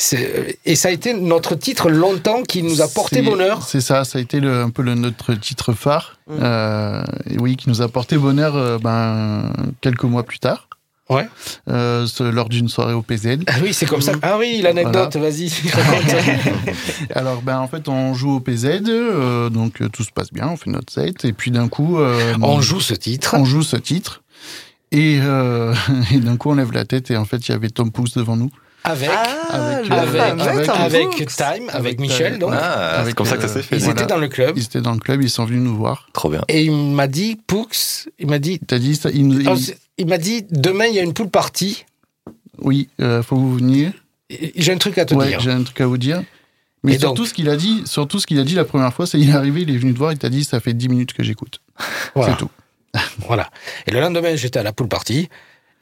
C'est- 0.00 0.58
Et 0.64 0.76
ça 0.76 0.88
a 0.88 0.92
été 0.92 1.12
notre 1.12 1.56
titre 1.56 1.90
longtemps 1.90 2.42
qui 2.44 2.62
nous 2.62 2.80
a 2.82 2.86
porté 2.88 3.20
bonheur. 3.20 3.62
C'est 3.66 3.80
ça, 3.80 4.04
ça 4.04 4.18
a 4.18 4.22
été 4.22 4.38
le- 4.38 4.62
un 4.62 4.70
peu 4.70 4.82
le, 4.82 4.94
notre 4.94 5.34
titre 5.34 5.72
phare. 5.72 6.16
Mm. 6.28 6.32
Euh, 6.40 7.02
et 7.28 7.38
oui, 7.38 7.56
qui 7.56 7.68
nous 7.68 7.82
a 7.82 7.88
porté 7.88 8.16
bonheur 8.16 8.54
euh, 8.56 8.78
ben, 8.78 9.52
quelques 9.80 10.04
mois 10.04 10.22
plus 10.22 10.38
tard. 10.38 10.68
Ouais. 11.10 11.26
Euh, 11.70 12.06
lors 12.20 12.48
d'une 12.50 12.68
soirée 12.68 12.92
au 12.92 13.00
PZ. 13.02 13.38
Ah 13.46 13.54
oui, 13.62 13.72
c'est 13.74 13.86
comme 13.86 14.02
ça. 14.02 14.12
Ah 14.22 14.36
oui, 14.38 14.60
l'anecdote, 14.62 15.16
vas-y. 15.16 15.50
Alors, 17.14 17.42
ben, 17.42 17.58
en 17.58 17.66
fait, 17.66 17.88
on 17.88 18.14
joue 18.14 18.32
au 18.36 18.40
PZ, 18.40 18.66
euh, 18.88 19.48
donc 19.48 19.80
euh, 19.82 19.88
tout 19.88 20.04
se 20.04 20.10
passe 20.12 20.32
bien, 20.32 20.48
on 20.48 20.56
fait 20.56 20.70
notre 20.70 20.92
set, 20.92 21.24
et 21.24 21.32
puis 21.32 21.50
d'un 21.50 21.68
coup. 21.68 21.98
euh, 21.98 22.34
On 22.42 22.60
joue 22.60 22.80
ce 22.80 22.94
titre. 22.94 23.34
on 23.38 23.44
joue 23.44 23.62
ce 23.62 23.76
titre. 23.76 24.22
Et, 24.92 25.18
euh, 25.20 25.74
et 26.12 26.18
d'un 26.18 26.36
coup, 26.36 26.50
on 26.50 26.54
lève 26.54 26.72
la 26.72 26.84
tête, 26.84 27.10
et 27.10 27.16
en 27.16 27.24
fait, 27.24 27.48
il 27.48 27.52
y 27.52 27.54
avait 27.54 27.70
Tom 27.70 27.90
Pouce 27.90 28.12
devant 28.14 28.36
nous. 28.36 28.50
Avec, 28.84 29.10
Ah, 29.12 29.76
avec, 29.76 29.90
avec-. 29.90 31.26
Time, 31.26 31.44
avec, 31.68 31.74
Avec 31.74 32.00
Michel, 32.00 32.38
donc. 32.38 32.52
Ah, 32.54 32.92
c'est 32.94 33.00
Avec, 33.00 33.14
comme 33.16 33.26
ça 33.26 33.36
que 33.36 33.42
ça 33.42 33.48
s'est 33.48 33.62
fait. 33.62 33.76
Ils 33.76 33.82
voilà. 33.84 34.00
étaient 34.00 34.06
dans 34.08 34.18
le 34.18 34.28
club. 34.28 34.56
Ils 34.56 34.64
étaient 34.64 34.80
dans 34.80 34.92
le 34.92 34.98
club, 35.00 35.20
ils 35.22 35.28
sont 35.30 35.44
venus 35.44 35.62
nous 35.62 35.76
voir. 35.76 36.08
Trop 36.12 36.30
bien. 36.30 36.42
Et 36.48 36.64
il 36.64 36.72
m'a 36.72 37.06
dit, 37.06 37.38
Poux, 37.46 37.66
il 38.18 38.28
m'a 38.28 38.38
dit, 38.38 38.58
Il 38.62 38.66
t'a 38.66 38.78
dit, 38.78 38.96
ça, 38.96 39.10
il 39.12 39.26
nous- 39.28 39.40
il- 39.40 39.58
c'est- 39.58 39.78
il 39.98 40.06
m'a 40.06 40.16
dit, 40.18 40.46
demain, 40.50 40.86
il 40.86 40.94
y 40.94 40.98
a 40.98 41.02
une 41.02 41.12
pool 41.14 41.28
party. 41.28 41.84
oui, 42.60 42.88
euh, 43.00 43.22
faut 43.22 43.36
vous 43.36 43.54
venir. 43.56 43.92
Et 44.30 44.52
J'ai 44.56 44.72
un 44.72 44.78
truc 44.78 44.98
à 44.98 45.04
te 45.04 45.14
Ouais, 45.14 45.28
dire. 45.28 45.40
j'ai 45.40 45.50
un 45.50 45.62
truc 45.62 45.80
à 45.80 45.86
vous 45.86 45.98
dire. 45.98 46.22
Mais 46.84 46.94
Et 46.94 46.98
surtout, 46.98 47.22
donc 47.22 47.26
ce 47.28 47.34
qu'il 47.34 47.48
a 47.48 47.56
dit, 47.56 47.82
surtout 47.86 48.20
ce 48.20 48.26
qu'il 48.26 48.38
a 48.38 48.44
dit 48.44 48.54
la 48.54 48.64
première 48.64 48.92
fois, 48.94 49.06
c'est 49.06 49.18
il 49.18 49.30
est 49.30 49.34
arrivé, 49.34 49.62
il 49.62 49.70
est 49.74 49.76
venu 49.78 49.92
te 49.92 49.98
voir, 49.98 50.12
il 50.12 50.18
t'a 50.18 50.28
dit, 50.28 50.44
ça 50.44 50.60
fait 50.60 50.74
10 50.74 50.88
minutes 50.88 51.12
que 51.12 51.22
j'écoute. 51.24 51.60
Voilà. 52.14 52.32
C'est 52.32 52.38
tout. 52.38 52.50
Voilà. 53.26 53.50
Et 53.86 53.90
le 53.90 54.00
lendemain, 54.00 54.34
j'étais 54.36 54.58
à 54.58 54.62
la 54.62 54.72
pool 54.72 54.88
party. 54.88 55.28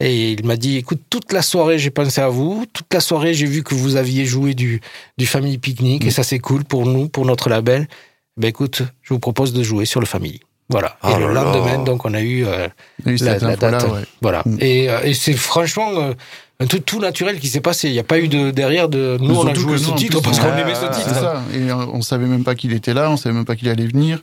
Et 0.01 0.33
il 0.33 0.45
m'a 0.45 0.57
dit, 0.57 0.77
écoute, 0.77 1.01
toute 1.09 1.33
la 1.33 1.41
soirée, 1.43 1.79
j'ai 1.79 1.91
pensé 1.91 2.21
à 2.21 2.29
vous. 2.29 2.67
Toute 2.73 2.93
la 2.93 3.01
soirée, 3.01 3.33
j'ai 3.33 3.47
vu 3.47 3.63
que 3.63 3.75
vous 3.75 3.97
aviez 3.97 4.27
joué 4.27 4.53
du, 4.55 4.81
du 5.17 5.27
Family 5.27 5.57
Picnic. 5.59 6.05
Mm. 6.05 6.09
Et 6.09 6.11
ça, 6.11 6.23
c'est 6.23 6.39
cool 6.39 6.65
pour 6.65 6.85
nous, 6.87 7.09
pour 7.09 7.25
notre 7.25 7.49
label. 7.49 7.89
Ben 8.37 8.49
écoute, 8.49 8.83
je 9.03 9.15
vous 9.15 9.21
propose 9.21 9.55
de 9.55 9.63
jouer 9.63 9.87
sur 9.87 10.01
le 10.01 10.07
Family. 10.07 10.41
Voilà. 10.69 10.99
Oh 11.03 11.09
et 11.09 11.21
le 11.21 11.33
là 11.33 11.45
lendemain, 11.45 11.83
donc, 11.85 12.05
on 12.05 12.13
a 12.13 12.21
eu, 12.21 12.45
euh, 12.45 12.69
La- 13.07 13.39
date. 13.39 13.85
ouais. 13.85 14.03
voilà. 14.21 14.43
Mm. 14.45 14.57
Et, 14.61 14.91
euh, 14.91 15.01
et 15.05 15.15
c'est 15.15 15.33
franchement 15.33 15.91
euh, 15.97 16.13
un 16.61 16.67
truc 16.67 16.85
tout 16.85 16.99
naturel 16.99 17.39
qui 17.39 17.49
s'est 17.49 17.61
passé. 17.61 17.89
Il 17.89 17.93
n'y 17.93 17.99
a 17.99 18.05
pas 18.05 18.19
eu 18.19 18.29
de 18.29 18.51
derrière 18.51 18.89
de 18.91 19.17
nous, 19.21 19.35
on 19.35 19.47
a 19.47 19.55
joué 19.55 19.79
ce 19.79 19.93
titre 19.93 20.21
parce 20.21 20.39
on- 20.39 20.43
qu'on 20.43 20.49
Ah, 20.53 20.61
aimait 20.61 20.75
ce 20.75 20.85
ah, 20.85 20.89
titre. 20.95 21.15
ça. 21.15 21.43
Et 21.55 21.73
on 21.73 22.03
savait 22.03 22.27
même 22.27 22.45
pas 22.45 22.55
qu'il 22.55 22.73
était 22.75 22.93
là, 22.95 23.11
on 23.11 23.17
savait 23.17 23.35
même 23.35 23.45
pas 23.47 23.57
qu'il 23.57 23.69
allait 23.71 23.87
venir. 23.87 24.19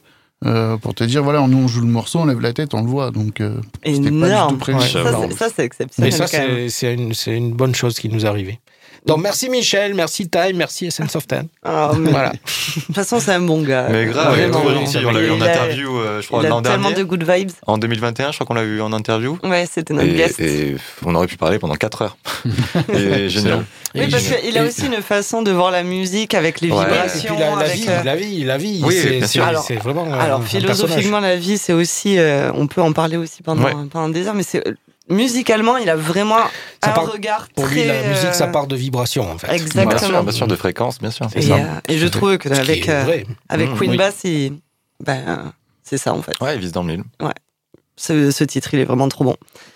Euh, 0.46 0.78
pour 0.78 0.94
te 0.94 1.04
dire, 1.04 1.24
voilà, 1.24 1.46
nous 1.48 1.58
on 1.58 1.68
joue 1.68 1.82
le 1.82 1.88
morceau, 1.88 2.20
on 2.20 2.26
lève 2.26 2.42
la 2.42 2.52
tête, 2.54 2.74
on 2.74 2.82
le 2.82 2.88
voit. 2.90 3.12
Donc, 3.12 3.40
euh, 3.40 3.56
c'était 3.86 3.98
pas 3.98 4.02
du 4.02 4.10
tout 4.10 4.26
Énorme. 4.26 4.58
prévu. 4.58 4.80
Ouais. 4.80 4.88
Ça, 4.88 5.48
c'est- 5.50 5.50
c'est 5.56 5.62
Et 5.62 5.66
exceptionnel. 5.66 6.14
ça, 6.14 6.28
c'est 6.28 6.70
c'est 6.70 6.94
une, 6.94 7.14
c'est 7.14 7.36
une 7.36 7.54
bonne 7.54 7.74
chose 7.76 7.98
qui 8.00 8.10
nous 8.10 8.26
est 8.26 8.28
arrivée. 8.28 8.60
Donc, 9.06 9.22
merci 9.22 9.50
Michel, 9.50 9.94
merci 9.94 10.30
Time, 10.30 10.56
merci 10.56 10.86
Essence 10.86 11.16
of 11.16 11.28
Time. 11.28 11.48
Ah, 11.64 11.92
mais- 11.98 12.12
Voilà. 12.12 12.30
De 12.32 12.38
toute 12.86 12.96
façon, 12.96 13.20
c'est 13.20 13.32
un 13.34 13.42
bon 13.42 13.62
gars. 13.62 13.88
Mais 13.90 14.06
grave, 14.06 14.34
il 14.38 14.40
est 14.44 14.48
Vraiment. 14.48 14.60
trop 14.62 14.74
gentil. 14.74 15.06
On 15.06 15.12
l'a 15.12 15.20
eu 15.20 15.30
en 15.32 15.42
interview, 15.42 15.98
euh, 16.00 16.22
je 16.22 16.28
crois, 16.28 16.40
Il 16.42 16.46
a 16.46 16.50
l'an 16.50 16.62
tellement 16.62 16.90
dernier. 16.90 16.96
de 17.04 17.04
good 17.04 17.24
vibes. 17.30 17.52
En 17.68 17.78
2021, 17.78 18.32
je 18.32 18.38
crois 18.38 18.48
qu'on 18.48 18.54
l'a 18.54 18.64
eu 18.64 18.80
en 18.82 18.94
interview. 18.94 19.38
Ouais, 19.44 19.68
c'était 19.70 19.94
notre 19.94 20.08
Et, 20.08 20.14
guest. 20.16 20.40
et 20.40 20.76
on 21.06 21.14
aurait 21.16 21.28
pu 21.28 21.36
parler 21.38 21.60
pendant 21.60 21.76
4 21.76 22.02
heures. 22.04 22.18
et 22.94 23.28
génial. 23.30 23.66
Oui, 23.96 24.02
Et 24.02 24.08
parce 24.08 24.24
qu'il 24.24 24.58
a 24.58 24.64
et- 24.64 24.68
aussi 24.68 24.86
une 24.88 25.02
façon 25.02 25.42
de 25.44 25.52
voir 25.52 25.70
la 25.70 25.84
musique 25.84 26.34
avec 26.34 26.62
les 26.62 26.72
Ouais. 26.72 26.82
Et 26.82 26.86
vibrations. 26.86 27.36
puis 27.36 27.44
la, 27.44 27.50
la 27.52 27.58
avec, 27.62 27.76
vie, 27.76 27.86
euh, 27.90 28.04
la 28.04 28.16
vie, 28.16 28.44
la 28.44 28.58
vie, 28.58 28.82
Oui, 28.84 28.96
c'est 29.00 29.10
bien 29.18 29.28
sûr. 29.28 29.44
c'est- 29.44 29.74
Alors- 29.74 29.84
vraiment 29.84 30.06
un- 30.14 30.18
Alors, 30.20 30.40
un 30.40 30.44
philosophiquement, 30.44 31.20
la 31.20 31.36
vie, 31.36 31.58
c'est 31.58 31.74
aussi. 31.74 32.18
euh, 32.18 32.52
on 32.56 32.68
peut 32.68 32.82
en 32.82 32.94
parler 32.94 33.18
aussi 33.18 33.44
pendant, 33.44 33.64
Ouais. 33.66 33.74
pendant 33.92 34.10
des 34.10 34.28
heures, 34.28 34.34
mais 34.34 34.44
c'est. 34.44 34.64
Musicalement, 35.10 35.78
il 35.78 35.90
a 35.90 35.96
vraiment 35.96 36.38
Ça 36.82 36.92
un 36.92 36.94
part- 36.94 37.12
regard 37.12 37.48
Pour 37.56 37.66
très. 37.66 37.76
lui, 37.76 37.86
la 37.86 38.04
musique, 38.08 38.34
ça 38.34 38.48
part 38.48 38.68
de 38.68 38.76
vibration, 38.76 39.30
en 39.30 39.38
fait. 39.38 39.48
Bien 39.48 39.56
Exactement. 39.58 40.00
sûr, 40.00 40.24
bien 40.24 40.32
sûr, 40.32 40.48
de 40.48 40.56
fréquence, 40.56 41.00
bien 41.00 41.12
sûr. 41.12 41.28
c'est 41.32 41.40
Et, 41.40 41.42
ça. 41.48 41.56
euh, 41.56 41.80
et 41.90 41.98
je 41.98 42.08
trouve 42.08 42.38
que 42.38 42.50
avec, 42.50 42.88
euh, 42.88 43.22
avec 43.50 43.70
Mmh, 43.72 43.78
Queen 43.78 43.92
oui. 43.92 43.98
Bass, 43.98 44.24
il- 44.24 44.54
ben, 45.04 45.52
c'est 45.84 45.98
ça 45.98 46.14
en 46.14 46.22
fait. 46.22 46.34
Ouais, 46.40 46.56
il 46.56 46.62
vise 46.62 46.72
dans 46.72 46.84
le 46.84 46.88
mille. 46.96 47.04
Ce, 47.96 48.32
ce 48.32 48.44
titre, 48.44 48.74
il 48.74 48.80
est 48.80 48.86
vraiment 48.86 49.08
trop 49.10 49.24
bon. 49.26 49.36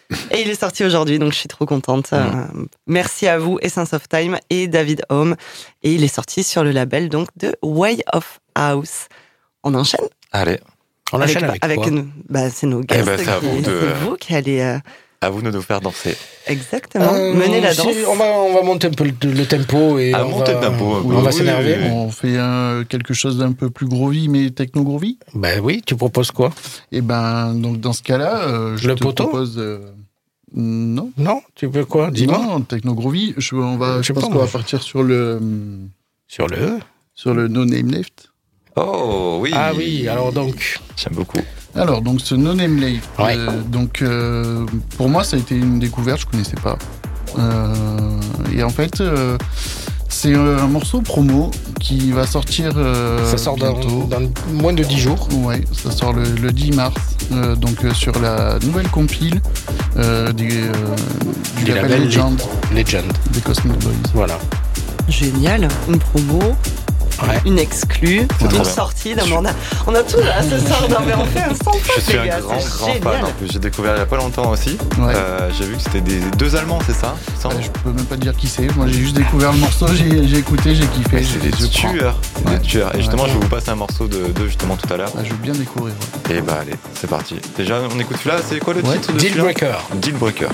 Et 0.32 0.42
il 0.42 0.50
est 0.50 0.60
sorti 0.60 0.84
aujourd'hui, 0.86 1.20
donc 1.20 1.34
je 1.34 1.38
suis 1.38 1.50
trop 1.50 1.66
contente. 1.66 2.10
Euh, 2.14 2.32
merci 2.88 3.28
à 3.28 3.38
vous, 3.38 3.60
Essence 3.62 3.94
of 3.94 4.08
Time 4.10 4.38
et 4.50 4.68
David 4.68 5.04
Home. 5.10 5.36
Et 5.84 5.94
il 5.94 6.04
est 6.04 6.08
sorti 6.08 6.44
sur 6.44 6.64
le 6.64 6.72
label 6.72 7.10
donc 7.10 7.28
de 7.36 7.56
Way 7.62 8.00
of 8.14 8.40
House. 8.56 9.08
On 9.64 9.76
enchaîne? 9.76 10.06
Allez, 10.32 10.60
On 11.12 11.22
enchaîne 11.22 11.44
avec, 11.62 11.80
quoi? 11.80 11.92
nous. 11.92 12.08
Bah, 12.30 12.50
c'est 12.50 12.66
nos 12.68 12.80
guests. 12.82 13.06
ben, 13.06 13.18
c'est 13.18 13.30
à 13.30 13.40
qui- 13.40 13.46
vous 13.48 13.62
de- 13.62 13.82
c'est 13.82 14.06
vous 14.06 14.16
qui 14.16 14.34
allez 14.34 14.62
euh, 14.62 14.80
à 15.22 15.30
vous 15.30 15.42
de 15.42 15.50
nous 15.50 15.62
faire 15.62 15.82
danser. 15.82 16.16
exactement 16.46 17.12
Euh, 17.14 17.34
mener 17.34 17.60
la 17.60 17.74
si, 17.74 17.78
danse. 17.78 17.96
on, 18.08 18.16
va, 18.16 18.26
on 18.26 18.54
va 18.54 18.62
monter 18.62 18.88
un 18.88 18.92
peu 18.92 19.04
le, 19.06 19.32
le 19.34 19.46
tempo 19.46 19.98
et 19.98 20.14
Ah, 20.14 20.26
on 20.26 20.30
monter 20.30 20.54
va, 20.54 20.60
le 20.62 20.66
tempo, 20.68 20.84
on 20.86 21.02
oui, 21.06 21.16
va 21.24 21.30
oui, 21.30 21.34
s'énerver. 21.34 21.76
oui, 21.78 21.84
oui. 21.86 21.90
On 21.92 22.10
fait 22.12 22.38
quelque 22.88 23.14
chose 23.14 23.38
d'un 23.38 23.52
peu 23.54 23.70
plus 23.70 23.88
groovy, 23.88 24.30
mais 24.30 24.50
techno-groovy. 24.52 25.18
Ben 25.34 25.60
oui, 25.64 25.82
tu 25.86 25.96
proposes 25.96 26.32
quoi? 26.32 26.52
Et 26.92 27.02
ben, 27.02 27.54
donc 27.56 27.80
dans 27.80 27.94
ce 27.94 28.04
cas-là, 28.04 28.42
euh, 28.48 28.78
je 28.78 28.88
Le 28.90 28.96
te 28.96 29.04
poteau? 29.04 29.24
propose. 29.28 29.56
euh, 29.58 29.80
non, 30.54 31.12
Non 31.18 31.42
Tu 31.56 31.66
veux 31.68 31.84
quoi? 31.86 32.10
Dis-moi. 32.12 32.38
non, 32.38 32.62
techno-groovy. 32.62 33.34
Je, 33.38 33.56
on 33.56 33.78
va, 33.78 34.02
Je 34.02 34.14
pense 34.14 34.26
qu'on 34.26 34.38
va 34.38 34.48
partir 34.48 34.82
sur 34.84 35.02
le 35.04 35.40
Sur 36.28 36.48
le? 36.48 36.78
sur 37.16 37.34
le 37.34 37.48
No 37.48 37.66
Name 37.66 37.90
Left. 37.92 38.30
Oh 38.76 39.40
oui. 39.42 39.50
Ah 39.56 39.72
oui, 39.76 40.08
alors 40.08 40.32
donc. 40.32 40.80
J'aime 40.96 41.16
beaucoup. 41.16 41.40
Alors, 41.78 42.02
donc 42.02 42.22
ce 42.22 42.36
No 42.36 42.54
Name. 42.54 42.80
Ouais. 42.80 43.00
euh, 43.20 43.62
donc, 43.68 44.02
euh, 44.02 44.66
pour 44.98 45.10
moi, 45.10 45.24
ça 45.24 45.36
a 45.36 45.40
été 45.40 45.56
une 45.56 45.80
découverte, 45.80 46.22
je 46.22 46.26
connaissais 46.26 46.56
pas. 46.62 46.78
Euh, 47.38 48.20
et 48.54 48.64
en 48.64 48.70
fait, 48.70 49.00
euh, 49.02 49.38
c'est 50.10 50.34
un 50.34 50.68
morceau 50.68 51.02
promo 51.02 51.52
qui 51.80 52.12
va 52.12 52.26
sortir 52.26 52.72
euh, 52.78 53.30
ça 53.30 53.38
sort 53.38 53.58
dans, 53.58 53.74
bientôt. 53.74 54.08
dans 54.10 54.22
moins 54.54 54.74
de 54.74 54.84
10 54.84 54.98
jours. 54.98 55.28
Ouais, 55.44 55.64
ça 55.72 55.92
sort 55.92 56.14
le, 56.14 56.24
le 56.24 56.52
10 56.52 56.72
mars, 56.72 56.96
euh, 57.32 57.56
donc 57.56 57.84
euh, 57.86 57.94
sur 57.94 58.18
la 58.20 58.58
nouvelle 58.66 58.88
compile 58.90 59.40
euh, 59.98 60.32
des, 60.34 60.50
euh, 60.64 60.72
du 61.64 61.72
label 61.72 62.06
Legend 62.06 62.42
Legend. 62.74 63.06
des 63.34 63.42
Cosmic 63.42 63.78
Boys. 63.80 63.92
Voilà. 64.16 64.40
Génial, 65.08 65.68
une 65.88 66.00
promo, 66.00 66.40
Ouais. 67.24 67.42
une 67.46 67.58
exclue, 67.60 68.28
une 68.42 68.48
bien. 68.48 68.64
sortie. 68.64 69.14
Mais 69.16 69.24
on, 69.34 69.46
a, 69.46 69.50
on 69.88 69.96
a 69.96 70.04
tout 70.04 70.20
là 70.20 70.42
ce 70.44 70.60
soir. 70.60 70.82
Non, 70.90 70.98
mais 71.06 71.14
on 71.16 71.26
fait 71.26 71.42
un 71.42 71.54
sans 71.56 71.72
Je 71.96 72.02
suis 72.02 72.18
un 72.18 72.40
grand, 72.40 72.60
fan. 72.60 73.26
En 73.26 73.32
plus, 73.32 73.52
j'ai 73.52 73.60
découvert 73.60 73.96
il 73.96 74.00
y 74.00 74.02
a 74.02 74.06
pas 74.06 74.18
longtemps 74.18 74.50
aussi. 74.52 74.78
Ouais. 75.00 75.14
Euh, 75.16 75.50
j'ai 75.58 75.66
vu 75.66 75.76
que 75.78 75.82
c'était 75.82 76.02
des 76.02 76.20
deux 76.38 76.56
Allemands, 76.56 76.80
c'est 76.86 76.94
ça 76.96 77.16
Euh, 77.46 77.50
je 77.62 77.70
peux 77.70 77.92
même 77.92 78.06
pas 78.06 78.18
dire 78.18 78.36
qui 78.36 78.48
c'est. 78.48 78.68
Moi, 78.76 78.88
j'ai 78.88 79.00
juste 79.00 79.16
découvert 79.16 79.52
le 79.52 79.58
morceau, 79.60 79.88
j'ai 79.94 80.38
écouté, 80.38 80.76
j'ai 80.76 80.86
kiffé. 80.88 81.24
C'est 81.24 81.40
des 81.40 81.70
tueurs. 81.70 82.18
C'est 82.36 82.48
Ouais. 82.50 82.56
des 82.58 82.62
tueurs. 82.62 82.94
Et 82.96 83.00
justement, 83.00 83.24
Ouais. 83.24 83.30
je 83.30 83.34
vais 83.36 83.40
vous 83.40 83.50
passer 83.50 83.70
un 83.72 83.76
morceau 83.76 84.08
de 84.08 84.28
d'eux 84.28 84.48
justement 84.48 84.76
tout 84.76 84.92
à 84.94 84.98
l'heure. 84.98 85.12
Ah, 85.18 85.22
je 85.24 85.30
veux 85.32 85.38
bien 85.38 85.54
découvrir. 85.54 85.94
ouais. 86.30 86.36
Et 86.38 86.42
bah 86.42 86.60
allez, 86.62 86.76
c'est 86.94 87.10
parti. 87.10 87.36
Déjà, 87.58 87.80
on 87.94 88.00
écoute 88.00 88.18
celui-là. 88.18 88.42
C'est 88.48 88.60
quoi 88.60 88.74
le 88.74 88.82
Ouais. 88.82 88.96
titre 88.98 89.14
de 89.14 89.18
Deal 89.20 89.38
Breaker. 89.38 89.74
Deal 89.96 90.14
Breaker. 90.16 90.48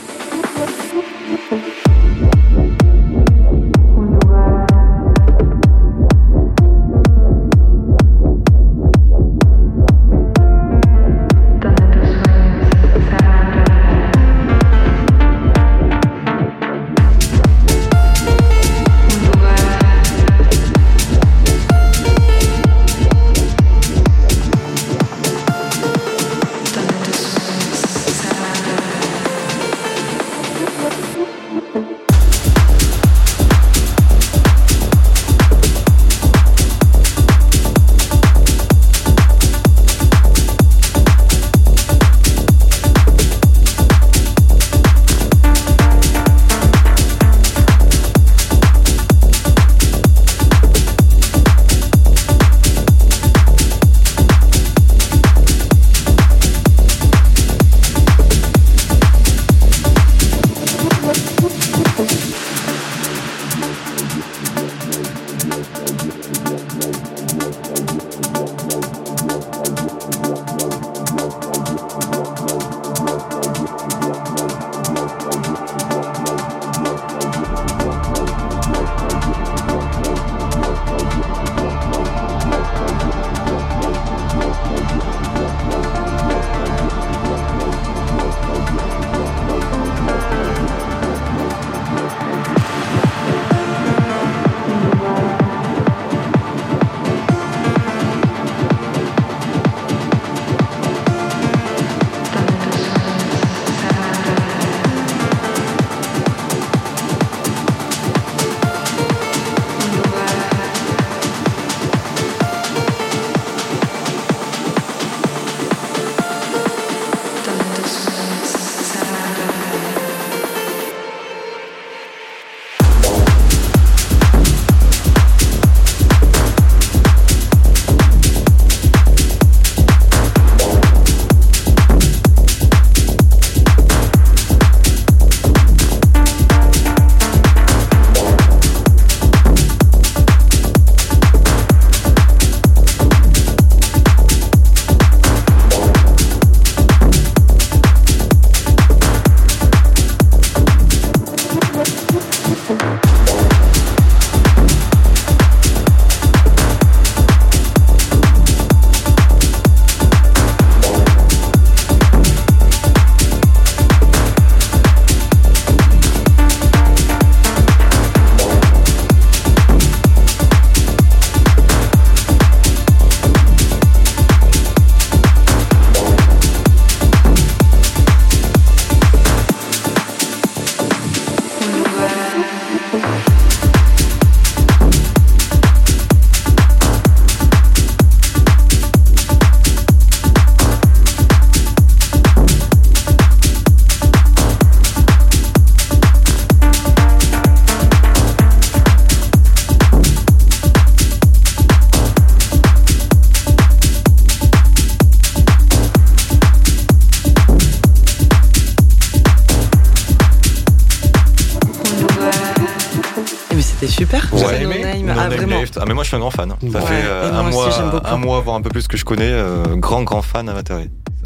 Suis 216.13 216.17
un 216.17 216.19
grand 216.19 216.32
fan. 216.32 216.49
Ça 216.49 216.80
Ouais. 216.80 216.86
fait 216.86 217.02
euh, 217.06 217.32
un, 217.34 217.43
mois, 217.43 217.69
un 218.06 218.17
mois, 218.17 218.39
voire 218.41 218.56
un 218.56 218.62
peu 218.62 218.69
plus 218.69 218.88
que 218.88 218.97
je 218.97 219.06
connais. 219.06 219.32
euh, 219.32 219.63
grand, 219.76 220.04
grand 220.04 220.21
fan 220.21 220.47
amateur. 220.49 220.80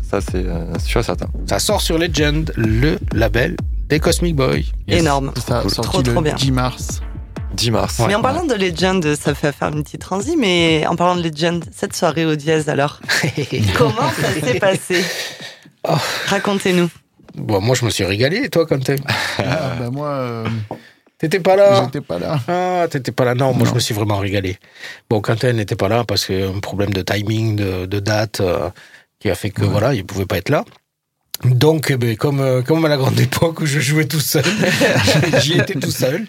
Ça, 0.10 0.22
c'est 0.22 0.46
euh, 0.46 0.78
sûr 0.80 1.02
et 1.02 1.04
certain. 1.04 1.28
Ça 1.48 1.60
sort 1.60 1.82
sur 1.82 1.98
Legend, 1.98 2.52
le 2.56 2.98
label 3.14 3.58
des 3.90 4.00
Cosmic 4.00 4.36
Boys. 4.36 4.58
Énorme. 4.88 5.34
Ça, 5.46 5.62
Cool. 5.62 5.72
sorti 5.72 5.90
Trop, 5.92 6.02
le 6.02 6.14
trop 6.14 6.22
bien. 6.22 6.36
10 6.36 6.52
mars. 6.52 7.02
10 7.56 7.72
mars. 7.72 8.02
mais 8.08 8.14
en 8.16 8.22
parlant 8.22 8.46
de 8.46 8.54
Legend, 8.54 9.16
ça 9.16 9.34
fait 9.34 9.52
faire 9.52 9.70
une 9.70 9.84
petite 9.84 10.02
transi, 10.02 10.36
mais 10.38 10.86
en 10.88 10.96
parlant 10.96 11.16
de 11.16 11.24
Legend, 11.28 11.64
cette 11.76 11.96
soirée 11.96 12.26
au 12.26 12.36
dièse 12.36 12.70
alors, 12.70 13.00
comment 13.78 14.10
ça 14.22 14.32
s'est 14.48 14.60
passé? 14.60 15.04
Oh. 15.90 15.94
Racontez-nous. 16.28 16.90
Bon, 17.36 17.60
moi, 17.62 17.76
je 17.76 17.86
me 17.86 17.90
suis 17.90 18.04
régalé, 18.04 18.42
et 18.46 18.50
toi, 18.50 18.66
Quentin? 18.66 18.96
Ah, 19.40 19.74
bah 19.80 19.90
moi, 19.92 20.08
euh, 20.10 20.46
T'étais 21.20 21.40
pas 21.40 21.56
là 21.56 21.84
j'étais 21.86 22.02
pas 22.06 22.20
là. 22.20 22.40
Ah, 22.48 22.88
t'étais 22.90 23.12
pas 23.12 23.26
là. 23.26 23.34
Non, 23.34 23.52
moi, 23.54 23.64
Non. 23.64 23.66
je 23.72 23.74
me 23.76 23.80
suis 23.80 23.94
vraiment 23.96 24.18
régalé. 24.20 24.58
Bon, 25.10 25.20
Quentin 25.22 25.52
n'était 25.54 25.76
pas 25.76 25.88
là 25.90 26.04
parce 26.08 26.26
qu'un 26.26 26.60
problème 26.62 26.92
de 26.94 27.02
timing, 27.02 27.56
de, 27.56 27.86
de 27.88 28.00
date, 28.00 28.40
euh, 28.42 28.70
qui 29.20 29.30
a 29.30 29.36
fait 29.36 29.50
que, 29.50 29.62
Ouais. 29.64 29.68
voilà, 29.68 29.94
il 29.96 30.06
pouvait 30.06 30.28
pas 30.28 30.38
être 30.38 30.50
là. 30.50 30.64
Donc, 31.44 31.88
eh 31.92 31.98
ben, 31.98 32.16
comme, 32.18 32.40
euh, 32.40 32.62
comme 32.64 32.84
à 32.86 32.88
la 32.90 32.98
grande 32.98 33.20
époque 33.20 33.62
où 33.62 33.66
je 33.68 33.80
jouais 33.80 34.06
tout 34.06 34.20
seul, 34.20 34.44
j'y 35.42 35.54
étais 35.60 35.76
tout 35.76 35.92
seul. 35.92 36.26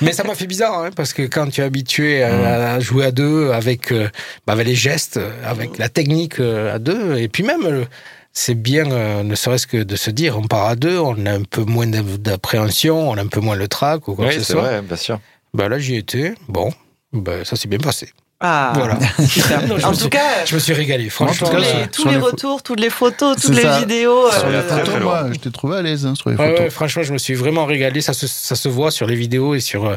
Mais 0.00 0.12
ça 0.12 0.22
m'a 0.24 0.34
fait 0.36 0.46
bizarre, 0.46 0.78
hein, 0.84 0.90
parce 0.94 1.12
que 1.12 1.22
quand 1.22 1.48
tu 1.48 1.60
es 1.60 1.64
habitué 1.64 2.22
à, 2.22 2.74
à 2.74 2.80
jouer 2.80 3.06
à 3.06 3.10
deux 3.12 3.50
avec, 3.52 3.90
euh, 3.92 4.08
bah, 4.46 4.52
avec 4.54 4.66
les 4.66 4.74
gestes, 4.76 5.18
avec 5.44 5.78
la 5.78 5.88
technique 5.88 6.38
euh, 6.40 6.74
à 6.76 6.78
deux, 6.78 7.16
et 7.18 7.28
puis 7.28 7.42
même, 7.42 7.64
euh, 7.64 7.84
c'est 8.32 8.54
bien, 8.54 8.90
euh, 8.90 9.22
ne 9.22 9.34
serait-ce 9.34 9.66
que 9.66 9.76
de 9.76 9.96
se 9.96 10.10
dire, 10.10 10.38
on 10.38 10.46
part 10.46 10.66
à 10.66 10.76
deux, 10.76 10.98
on 10.98 11.26
a 11.26 11.32
un 11.32 11.42
peu 11.42 11.62
moins 11.64 11.86
d'appréhension, 11.86 13.10
on 13.10 13.16
a 13.16 13.22
un 13.22 13.26
peu 13.26 13.40
moins 13.40 13.56
le 13.56 13.68
trac 13.68 14.08
ou 14.08 14.14
quoi 14.14 14.26
Oui, 14.26 14.34
que 14.34 14.40
ce 14.40 14.46
c'est 14.46 14.52
soit. 14.54 14.62
vrai, 14.62 14.82
bien 14.82 14.96
sûr. 14.96 15.20
Bah 15.54 15.68
là, 15.68 15.78
j'y 15.78 15.96
étais. 15.96 16.34
Bon, 16.48 16.72
bah, 17.12 17.44
ça 17.44 17.56
s'est 17.56 17.68
bien 17.68 17.78
passé. 17.78 18.10
Ah, 18.44 18.72
Voilà. 18.74 18.94
Non, 19.68 19.78
je 19.78 19.86
en 19.86 19.90
me 19.90 19.94
tout 19.94 20.00
suis- 20.00 20.10
cas, 20.10 20.44
Je 20.46 20.54
me 20.56 20.60
suis 20.60 20.72
régalé, 20.72 21.08
franchement. 21.10 21.46
tous 21.48 21.62
sur- 21.62 21.76
les, 21.78 21.86
tous 21.88 22.02
sur 22.02 22.10
les 22.10 22.16
les 22.16 22.20
pho- 22.20 22.26
retours, 22.26 22.62
toutes 22.64 22.80
les 22.80 22.90
photos, 22.90 23.36
toutes 23.36 23.54
C'est 23.54 23.60
les 23.60 23.62
ça. 23.62 23.78
vidéos. 23.78 24.28
Sur 24.32 24.46
euh, 24.46 24.60
les 24.62 24.66
très, 24.66 24.76
très 24.82 24.84
photos, 24.86 25.00
loin. 25.00 25.22
moi, 25.22 25.32
je 25.32 25.38
t'ai 25.38 25.50
trouvé 25.52 25.76
à 25.76 25.82
l'aise 25.82 26.06
hein, 26.06 26.14
sur 26.16 26.28
les 26.30 26.36
Ouais, 26.36 26.48
photos. 26.48 26.60
ouais, 26.64 26.70
franchement, 26.70 27.02
je 27.04 27.12
me 27.12 27.18
suis 27.18 27.34
vraiment 27.34 27.66
régalé. 27.66 28.00
Ça 28.00 28.12
se, 28.14 28.26
ça 28.26 28.56
se 28.56 28.68
voit 28.68 28.90
sur 28.90 29.06
les 29.06 29.14
vidéos 29.14 29.54
et 29.54 29.60
sur. 29.60 29.86
euh, 29.86 29.96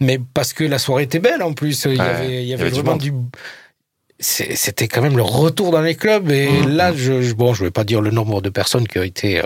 mais 0.00 0.18
parce 0.32 0.54
que 0.54 0.64
la 0.64 0.78
soirée 0.78 1.02
était 1.02 1.18
belle 1.18 1.42
en 1.42 1.52
plus. 1.52 1.84
Il 1.84 1.96
y 1.96 2.00
avait, 2.00 2.42
il 2.42 2.48
y 2.48 2.54
avait 2.54 2.70
du 2.70 2.76
vraiment 2.76 2.92
monde. 2.92 3.00
du. 3.02 3.12
C'est- 4.22 4.54
C'était 4.56 4.88
quand 4.88 5.02
même 5.02 5.16
le 5.16 5.22
retour 5.22 5.70
dans 5.72 5.82
les 5.82 5.94
clubs. 5.94 6.30
Et 6.30 6.48
Mhm. 6.48 6.68
là, 6.76 6.92
je, 6.94 7.20
je- 7.20 7.34
bon, 7.34 7.52
je 7.52 7.64
vais 7.64 7.70
pas 7.70 7.84
dire 7.84 8.00
le 8.00 8.10
nombre 8.10 8.40
de 8.40 8.48
personnes 8.48 8.88
qui 8.88 8.98
ont 8.98 9.02
été. 9.02 9.42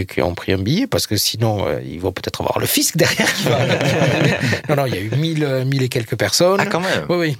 Euh, 0.00 0.04
qui- 0.04 0.22
ont 0.22 0.34
pris 0.34 0.52
un 0.52 0.58
billet 0.58 0.86
parce 0.86 1.06
que 1.06 1.16
sinon 1.16 1.66
euh, 1.66 1.80
ils 1.84 2.00
vont 2.00 2.12
peut-être 2.12 2.40
avoir 2.40 2.58
le 2.58 2.66
fisc 2.66 2.96
derrière 2.96 3.32
qui 3.34 3.44
va 3.44 3.58
non 4.68 4.76
non 4.76 4.86
il 4.86 4.94
y 4.94 4.98
a 4.98 5.00
eu 5.00 5.10
mille, 5.16 5.44
euh, 5.44 5.64
mille 5.64 5.82
et 5.82 5.88
quelques 5.88 6.16
personnes 6.16 6.58
Ah, 6.60 6.66
quand 6.66 6.80
même. 6.80 7.04
oui 7.08 7.16
oui 7.16 7.36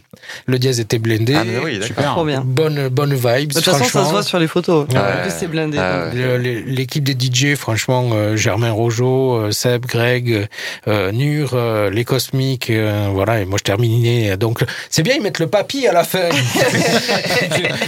le 0.47 0.59
dièse 0.59 0.81
était 0.81 0.99
blindé 0.99 1.35
Ah, 1.35 1.45
mais 1.45 1.59
oui, 1.59 1.73
d'accord. 1.75 1.87
Super. 1.89 2.13
Trop 2.13 2.25
bien. 2.25 2.43
bonne 2.45 2.89
bonne 2.89 3.15
vibes 3.15 3.51
De 3.51 3.55
toute 3.55 3.65
façon, 3.65 3.85
ça 3.85 4.05
se 4.05 4.11
voit 4.11 4.23
sur 4.23 4.39
les 4.39 4.47
photos. 4.49 4.87
Ouais. 4.89 4.99
En 4.99 5.23
plus, 5.23 5.33
c'est 5.37 5.47
blindé. 5.47 5.79
Ah, 5.79 6.09
ouais. 6.13 6.39
L'équipe 6.67 7.05
des 7.05 7.13
DJ, 7.15 7.55
franchement, 7.57 8.11
euh, 8.13 8.37
Germain 8.37 8.73
Rojo, 8.73 9.35
euh, 9.37 9.51
Seb, 9.53 9.85
Greg, 9.87 10.49
euh, 10.89 11.13
Nur, 11.13 11.51
euh, 11.55 11.91
les 11.91 12.05
Cosmiques, 12.05 12.71
euh, 12.71 13.09
voilà, 13.13 13.41
et 13.41 13.45
moi 13.45 13.59
je 13.59 13.65
terminais. 13.65 14.37
Donc 14.37 14.65
c'est 14.91 15.03
bien, 15.03 15.15
ils 15.15 15.23
mettent 15.23 15.39
le 15.39 15.47
papy 15.49 15.87
à 15.87 15.93
la 15.93 16.05
fin. 16.05 16.29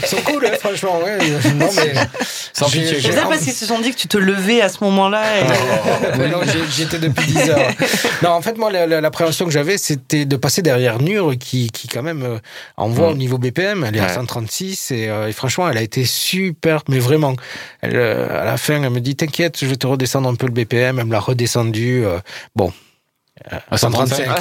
Ils 0.02 0.07
sont 0.07 0.16
cool, 0.24 0.46
hein, 0.46 0.57
franchement. 0.61 1.00
Ouais. 1.04 1.18
Non, 1.54 1.68
mais, 1.76 1.92
Sans 2.52 2.66
pitié, 2.66 3.00
C'est 3.00 3.12
ça 3.12 3.26
parce 3.28 3.42
qu'ils 3.42 3.52
se 3.52 3.66
sont 3.66 3.81
dit 3.81 3.90
que 3.92 3.96
tu 3.98 4.09
te 4.09 4.18
levais 4.18 4.58
à 4.61 4.68
ce 4.68 4.83
moment-là. 4.85 5.23
et- 5.40 5.42
Ouais, 6.18 6.29
non, 6.29 6.38
j'ai- 6.44 6.66
j'y 6.71 6.83
étais 6.83 6.99
depuis 6.99 7.27
10 7.27 7.51
heures. 7.51 7.59
Non, 8.23 8.31
en 8.31 8.42
fait, 8.42 8.57
moi, 8.59 8.71
la- 8.73 8.87
la- 8.87 9.01
l'appréhension 9.01 9.44
que 9.44 9.51
j'avais, 9.53 9.79
c'était 9.79 10.25
de 10.25 10.37
passer 10.37 10.61
derrière 10.62 11.01
Nur, 11.01 11.35
qui, 11.38 11.71
qui 11.71 11.87
quand 11.88 12.03
même 12.03 12.23
euh, 12.23 12.38
envoie 12.77 13.11
au 13.11 13.14
niveau 13.14 13.38
BPM. 13.38 13.85
Elle 13.85 13.97
est 13.97 14.01
à 14.01 14.07
Ouais. 14.07 14.14
136 14.14 14.90
et, 14.90 15.09
euh, 15.09 15.29
et 15.29 15.33
franchement, 15.33 15.68
elle 15.68 15.79
a 15.79 15.83
été 15.83 16.05
super, 16.05 16.83
mais 16.88 16.99
vraiment. 16.99 17.35
Elle, 17.81 17.97
euh, 17.97 18.40
à 18.42 18.44
la 18.44 18.57
fin, 18.57 18.83
elle 18.83 18.90
me 18.90 19.01
dit 19.01 19.14
T'inquiète, 19.16 19.59
je 19.61 19.66
vais 19.66 19.77
te 19.77 19.87
redescendre 19.87 20.29
un 20.29 20.35
peu 20.35 20.47
le 20.47 20.53
BPM. 20.53 20.99
Elle 20.99 21.05
me 21.07 21.12
l'a 21.12 21.21
redescendu. 21.21 22.05
euh, 22.05 22.18
bon. 22.57 22.73
Euh, 23.53 23.57
À 23.70 23.79
135. 23.79 24.27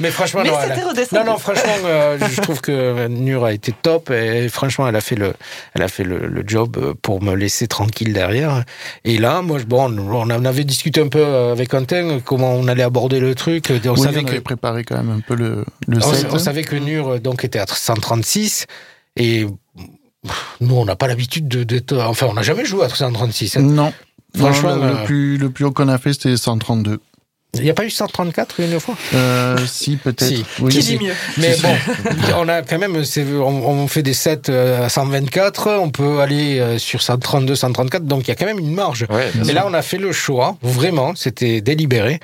mais 0.00 0.10
franchement, 0.10 0.42
Mais 0.44 0.50
non, 0.50 0.56
elle 0.62 0.78
non, 1.12 1.24
non, 1.24 1.38
franchement, 1.38 1.72
euh, 1.84 2.18
je 2.30 2.40
trouve 2.40 2.60
que 2.60 3.06
Nur 3.08 3.44
a 3.44 3.52
été 3.52 3.72
top 3.72 4.10
et 4.10 4.48
franchement, 4.48 4.88
elle 4.88 4.96
a 4.96 5.00
fait 5.00 5.16
le, 5.16 5.34
elle 5.74 5.82
a 5.82 5.88
fait 5.88 6.04
le, 6.04 6.26
le 6.26 6.44
job 6.46 6.76
euh, 6.78 6.94
pour 7.00 7.22
me 7.22 7.34
laisser 7.34 7.66
tranquille 7.66 8.12
derrière. 8.12 8.64
Et 9.04 9.18
là, 9.18 9.42
moi, 9.42 9.58
bon, 9.66 9.90
on 9.98 10.30
en 10.30 10.44
avait 10.44 10.64
discuté 10.64 11.00
un 11.00 11.08
peu 11.08 11.24
avec 11.24 11.70
Quentin 11.70 12.20
comment 12.24 12.52
on 12.52 12.68
allait 12.68 12.82
aborder 12.82 13.20
le 13.20 13.34
truc. 13.34 13.72
On 13.84 13.90
Oui, 13.94 14.00
savait 14.02 14.20
on 14.20 14.24
que 14.24 14.30
avait 14.30 14.40
préparé 14.40 14.84
quand 14.84 14.96
même 14.96 15.10
un 15.10 15.20
peu 15.20 15.34
le, 15.34 15.64
le 15.86 15.98
on, 15.98 16.12
set. 16.12 16.26
on 16.30 16.38
savait 16.38 16.64
que 16.64 16.76
Nur 16.76 17.14
euh, 17.14 17.18
donc 17.18 17.44
était 17.44 17.58
à 17.58 17.66
136 17.66 18.66
et 19.16 19.46
nous, 20.60 20.74
on 20.74 20.84
n'a 20.84 20.96
pas 20.96 21.06
l'habitude 21.06 21.46
de, 21.46 21.62
d'être- 21.62 21.96
enfin, 21.98 22.26
on 22.28 22.34
n'a 22.34 22.42
jamais 22.42 22.64
joué 22.64 22.84
à 22.84 22.88
136. 22.88 23.56
hein. 23.56 23.60
Non. 23.62 23.92
Franchement, 24.36 24.76
Non, 24.76 24.84
le, 24.84 24.90
euh, 24.92 24.98
le 25.00 25.04
plus, 25.04 25.36
le 25.38 25.50
plus 25.50 25.64
haut 25.64 25.72
qu'on 25.72 25.88
a 25.88 25.98
fait, 25.98 26.12
c'était 26.12 26.36
132. 26.36 26.98
Il 27.54 27.62
n'y 27.62 27.70
a 27.70 27.74
pas 27.74 27.86
eu 27.86 27.90
134 27.90 28.60
une 28.60 28.78
fois? 28.78 28.96
Euh, 29.14 29.56
si, 29.66 29.96
peut-être. 29.96 30.24
Si. 30.26 30.44
Oui, 30.60 30.70
Qui 30.72 30.82
si. 30.82 30.98
dit 30.98 31.04
mieux? 31.06 31.14
Mais 31.38 31.56
bon, 31.62 31.74
on 32.38 32.48
a 32.48 32.60
quand 32.60 32.78
même, 32.78 33.02
c'est- 33.04 33.24
on, 33.24 33.68
on 33.68 33.88
fait 33.88 34.02
des 34.02 34.12
sets 34.12 34.50
euh, 34.50 34.84
à 34.84 34.88
124, 34.90 35.78
on 35.80 35.88
peut 35.88 36.20
aller 36.20 36.58
euh, 36.58 36.76
sur 36.78 37.00
132, 37.00 37.54
134, 37.54 38.04
donc 38.04 38.24
il 38.24 38.28
y 38.28 38.30
a 38.32 38.34
quand 38.34 38.44
même 38.44 38.58
une 38.58 38.74
marge. 38.74 39.06
Ouais, 39.08 39.30
bien 39.34 39.44
Et 39.44 39.52
là, 39.54 39.64
on 39.66 39.72
a 39.72 39.80
fait 39.80 39.96
le 39.96 40.12
choix, 40.12 40.58
vraiment, 40.60 41.14
c'était 41.14 41.62
délibéré, 41.62 42.20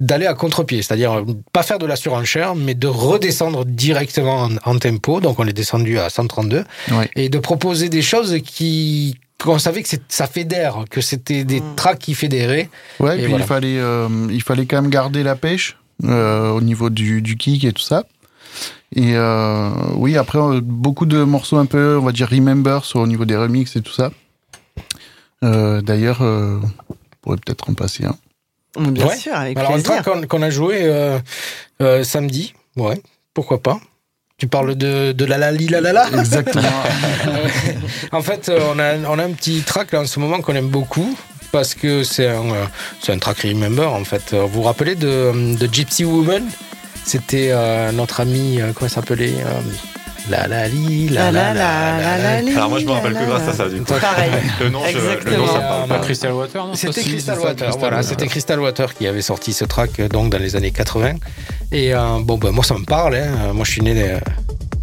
d'aller 0.00 0.26
à 0.26 0.34
contre-pied, 0.34 0.82
c'est-à-dire 0.82 1.24
pas 1.52 1.62
faire 1.62 1.78
de 1.78 1.86
la 1.86 1.96
surenchère, 1.96 2.54
mais 2.54 2.74
de 2.74 2.88
redescendre 2.88 3.64
directement 3.64 4.42
en, 4.42 4.50
en 4.70 4.78
tempo, 4.78 5.20
donc 5.20 5.38
on 5.38 5.46
est 5.46 5.52
descendu 5.54 5.98
à 5.98 6.10
132, 6.10 6.64
Ouais. 6.92 7.08
et 7.16 7.30
de 7.30 7.38
proposer 7.38 7.88
des 7.88 8.02
choses 8.02 8.36
qui 8.44 9.16
qu'on 9.44 9.58
savait 9.58 9.82
que 9.82 9.88
ça 10.08 10.26
fédère, 10.26 10.84
que 10.90 11.00
c'était 11.00 11.44
des 11.44 11.60
Mm. 11.60 11.74
tracks 11.76 11.98
qui 11.98 12.14
fédéraient. 12.14 12.68
Ouais, 13.00 13.16
Et 13.18 13.22
puis 13.22 13.28
voilà. 13.30 13.44
il, 13.44 13.46
fallait, 13.48 13.78
euh, 13.78 14.08
il 14.30 14.42
fallait 14.42 14.66
quand 14.66 14.80
même 14.80 14.90
garder 14.90 15.22
la 15.22 15.36
pêche 15.36 15.76
euh, 16.04 16.48
au 16.50 16.60
niveau 16.60 16.88
du, 16.90 17.20
du 17.22 17.36
kick 17.36 17.64
et 17.64 17.72
tout 17.72 17.82
ça. 17.82 18.04
Et 18.96 19.12
euh, 19.16 19.70
oui, 19.96 20.16
après, 20.16 20.38
beaucoup 20.62 21.04
de 21.06 21.22
morceaux 21.24 21.56
un 21.58 21.66
peu, 21.66 21.98
on 22.00 22.04
va 22.04 22.12
dire, 22.12 22.28
remember 22.30 22.84
sur, 22.84 23.00
au 23.00 23.06
niveau 23.06 23.24
des 23.24 23.36
remixes 23.36 23.76
et 23.76 23.82
tout 23.82 23.92
ça. 23.92 24.10
Euh, 25.42 25.82
D'ailleurs, 25.82 26.22
euh, 26.22 26.58
on 26.88 26.94
pourrait 27.20 27.36
peut-être 27.44 27.68
en 27.68 27.74
passer 27.74 28.04
un. 28.06 28.16
Bien 28.80 29.06
Ouais. 29.06 29.16
sûr, 29.16 29.34
avec 29.34 29.56
Alors, 29.58 29.70
un 29.70 29.74
plaisir. 29.74 30.02
track 30.02 30.04
qu'on 30.04 30.26
qu'on 30.26 30.42
a 30.42 30.50
joué 30.50 30.78
euh, 30.82 31.18
euh, 31.82 32.02
samedi, 32.02 32.54
ouais, 32.76 33.00
pourquoi 33.34 33.60
pas. 33.62 33.78
Tu 34.36 34.48
parles 34.48 34.74
de, 34.74 35.12
de 35.12 35.24
la 35.24 35.38
la 35.38 35.52
li 35.52 35.68
la 35.68 35.80
la 35.80 35.92
la 35.92 36.08
Exactement. 36.20 36.82
En 38.10 38.20
fait, 38.22 38.48
euh, 38.48 38.58
on 38.74 38.78
a, 38.80 38.96
on 39.08 39.18
a 39.18 39.24
un 39.24 39.30
petit 39.30 39.62
track 39.62 39.92
là 39.92 40.00
en 40.00 40.06
ce 40.06 40.18
moment 40.18 40.40
qu'on 40.40 40.56
aime 40.56 40.68
beaucoup 40.68 41.16
parce 41.52 41.74
que 41.74 42.02
c'est 42.02 42.26
un, 42.28 42.50
euh, 42.50 42.64
c'est 43.00 43.12
un 43.12 43.18
track 43.18 43.38
Remember 43.42 43.92
en 43.92 44.02
fait. 44.04 44.32
Euh, 44.32 44.42
Vous 44.42 44.54
vous 44.54 44.62
rappelez 44.62 44.96
de, 44.96 45.56
de 45.56 45.68
Gypsy 45.72 46.04
Woman? 46.04 46.42
C'était 47.04 47.50
euh, 47.52 47.92
notre 47.92 48.20
ami, 48.20 48.60
euh, 48.60 48.72
comment 48.74 48.88
il 48.88 48.92
s'appelait 48.92 49.34
euh, 49.34 49.60
La 50.30 50.46
la 50.46 50.66
li 50.68 51.08
la 51.10 51.30
la 51.30 51.52
la 51.52 51.98
la 52.00 52.18
la. 52.18 52.40
li, 52.40 52.54
Alors 52.54 52.70
moi, 52.70 52.78
je 52.78 52.86
me 52.86 52.92
rappelle 52.92 53.12
la, 53.12 53.18
plus 53.20 53.28
la. 53.28 53.36
grâce 53.36 53.48
à 53.48 53.52
ça, 53.52 53.68
du 53.68 53.82
coup. 53.82 53.92
Pareil. 53.92 54.30
Le 54.60 54.70
nom, 54.70 54.80
je, 54.90 54.98
le 55.30 55.36
nom, 55.36 55.46
ça 55.46 55.60
parle 55.60 55.88
pas. 55.88 55.98
Crystal 55.98 56.32
Water, 56.32 56.66
non 56.66 56.74
C'était 56.74 57.02
Crystal 57.02 57.36
voilà, 57.38 57.70
Water. 57.70 58.04
c'était 58.04 58.26
Crystal 58.26 58.60
Water 58.60 58.94
qui 58.94 59.06
avait 59.06 59.20
sorti 59.22 59.52
ce 59.52 59.64
track 59.66 60.00
euh, 60.00 60.08
donc 60.08 60.30
dans 60.30 60.38
les 60.38 60.56
années 60.56 60.70
80. 60.70 61.14
Et 61.72 61.94
euh, 61.94 61.98
bon, 62.22 62.38
ben 62.38 62.52
moi 62.52 62.64
ça 62.64 62.74
me 62.74 62.84
parle. 62.84 63.16
Hein. 63.16 63.52
Moi 63.52 63.64
je 63.66 63.70
suis 63.72 63.82
né 63.82 64.12
euh, 64.12 64.18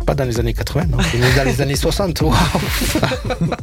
pas 0.05 0.15
dans 0.15 0.25
les 0.25 0.39
années 0.39 0.53
80, 0.53 0.85
non, 0.91 0.97
dans 1.37 1.43
les 1.43 1.61
années 1.61 1.75
60. 1.75 2.21
Waouh. 2.21 2.33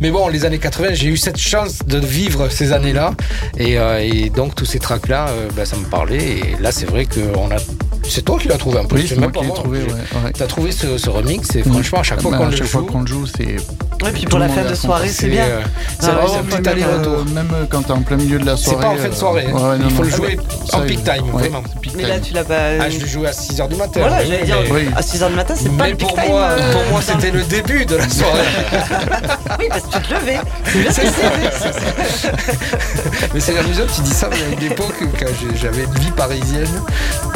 Mais 0.00 0.10
bon, 0.10 0.28
les 0.28 0.44
années 0.44 0.58
80, 0.58 0.88
j'ai 0.92 1.08
eu 1.08 1.16
cette 1.16 1.38
chance 1.38 1.78
de 1.86 1.98
vivre 1.98 2.48
ces 2.50 2.72
années-là, 2.72 3.12
et, 3.58 3.78
euh, 3.78 4.00
et 4.02 4.30
donc 4.30 4.54
tous 4.54 4.66
ces 4.66 4.78
tracks-là, 4.78 5.28
euh, 5.28 5.48
ben, 5.56 5.64
ça 5.64 5.76
me 5.76 5.84
parlait. 5.84 6.22
Et 6.22 6.56
là, 6.60 6.70
c'est 6.72 6.86
vrai 6.86 7.06
qu'on 7.06 7.50
a 7.50 7.56
C'est 8.08 8.22
toi 8.22 8.38
qui 8.38 8.48
l'as 8.48 8.58
trouvé 8.58 8.78
en 8.78 8.84
plus. 8.84 9.00
Oui, 9.00 9.06
c'est 9.08 9.14
même 9.16 9.24
moi 9.24 9.32
pas 9.32 9.40
qui 9.40 9.46
l'ai 9.46 9.52
trouvé, 9.54 9.78
ouais. 9.80 9.86
ouais. 10.24 10.32
T'as 10.36 10.46
trouvé 10.46 10.72
ce, 10.72 10.98
ce 10.98 11.10
remix 11.10 11.54
et 11.56 11.62
franchement, 11.62 12.00
à 12.00 12.02
chaque 12.02 12.20
fois 12.20 12.32
Bah, 12.32 12.38
qu'on 12.38 12.46
le 12.46 12.56
chaque 12.56 12.66
fois 12.66 12.80
joue, 12.82 12.86
qu'on 12.86 13.00
le 13.00 13.06
joue, 13.06 13.26
c'est. 13.26 13.56
Et 14.06 14.12
puis 14.12 14.26
pour 14.26 14.38
la 14.38 14.48
fin 14.50 14.62
de 14.68 14.74
soirée, 14.74 15.08
c'est 15.08 15.28
bien. 15.28 15.46
c'est 15.98 16.08
Ah 16.08 16.12
vrai, 16.12 16.22
ouais, 16.24 16.28
c'est 16.30 16.36
un 16.38 16.42
même, 16.42 16.60
petit 16.62 16.68
aller-retour. 16.68 17.12
euh, 17.14 17.24
même 17.34 17.48
quand 17.70 17.82
t'es 17.82 17.92
en 17.92 18.02
plein 18.02 18.16
milieu 18.18 18.38
de 18.38 18.44
la 18.44 18.56
C'est 18.56 18.64
soirée. 18.70 18.82
pas 18.84 18.88
en 18.90 18.96
fin 18.96 19.08
de 19.08 19.14
soirée, 19.14 19.46
hein. 19.48 19.52
euh, 19.56 19.70
ouais, 19.72 19.78
non, 19.78 19.84
Il 19.88 19.94
faut 19.94 20.02
non, 20.04 20.10
le 20.10 20.16
jouer 20.16 20.38
ça, 20.70 20.78
en 20.78 20.80
peak 20.82 21.02
time, 21.02 21.24
ouais, 21.32 21.48
vraiment. 21.48 21.62
c'est 21.82 21.96
Mais 21.96 22.02
là, 22.06 22.20
tu 22.20 22.34
l'as 22.34 22.44
pas. 22.44 22.54
Ah, 22.78 22.90
je 22.90 22.98
le 22.98 23.06
jouais 23.06 23.28
à 23.28 23.32
6h 23.32 23.68
du 23.68 23.76
matin. 23.76 24.00
Voilà, 24.00 24.18
oui, 24.20 24.26
j'allais 24.28 24.44
dire, 24.44 24.58
à 24.94 25.00
6h 25.00 25.28
du 25.30 25.34
matin, 25.36 25.54
c'est 25.56 25.76
pas 25.76 25.84
Mais 25.84 25.90
le 25.90 25.96
pour 25.96 26.14
time, 26.14 26.24
moi, 26.28 26.40
euh, 26.42 26.72
pour 26.72 26.84
moi 26.90 27.00
c'était 27.02 27.30
le 27.30 27.42
début 27.44 27.84
de 27.86 27.96
la 27.96 28.08
soirée. 28.08 28.42
Oui, 29.58 29.66
parce 29.70 29.82
que 29.82 29.96
tu 29.96 30.02
te 30.02 30.14
levais. 30.14 30.38
C'est 30.90 31.06
mais 33.36 33.40
c'est 33.42 33.58
amusant, 33.58 33.82
tu 33.94 34.00
dis 34.00 34.14
ça, 34.14 34.30
mais 34.30 34.42
à 34.42 34.48
une 34.58 34.72
époque, 34.72 34.94
quand 35.20 35.26
j'avais 35.60 35.84
une 35.84 35.94
vie 36.00 36.10
parisienne, 36.10 36.80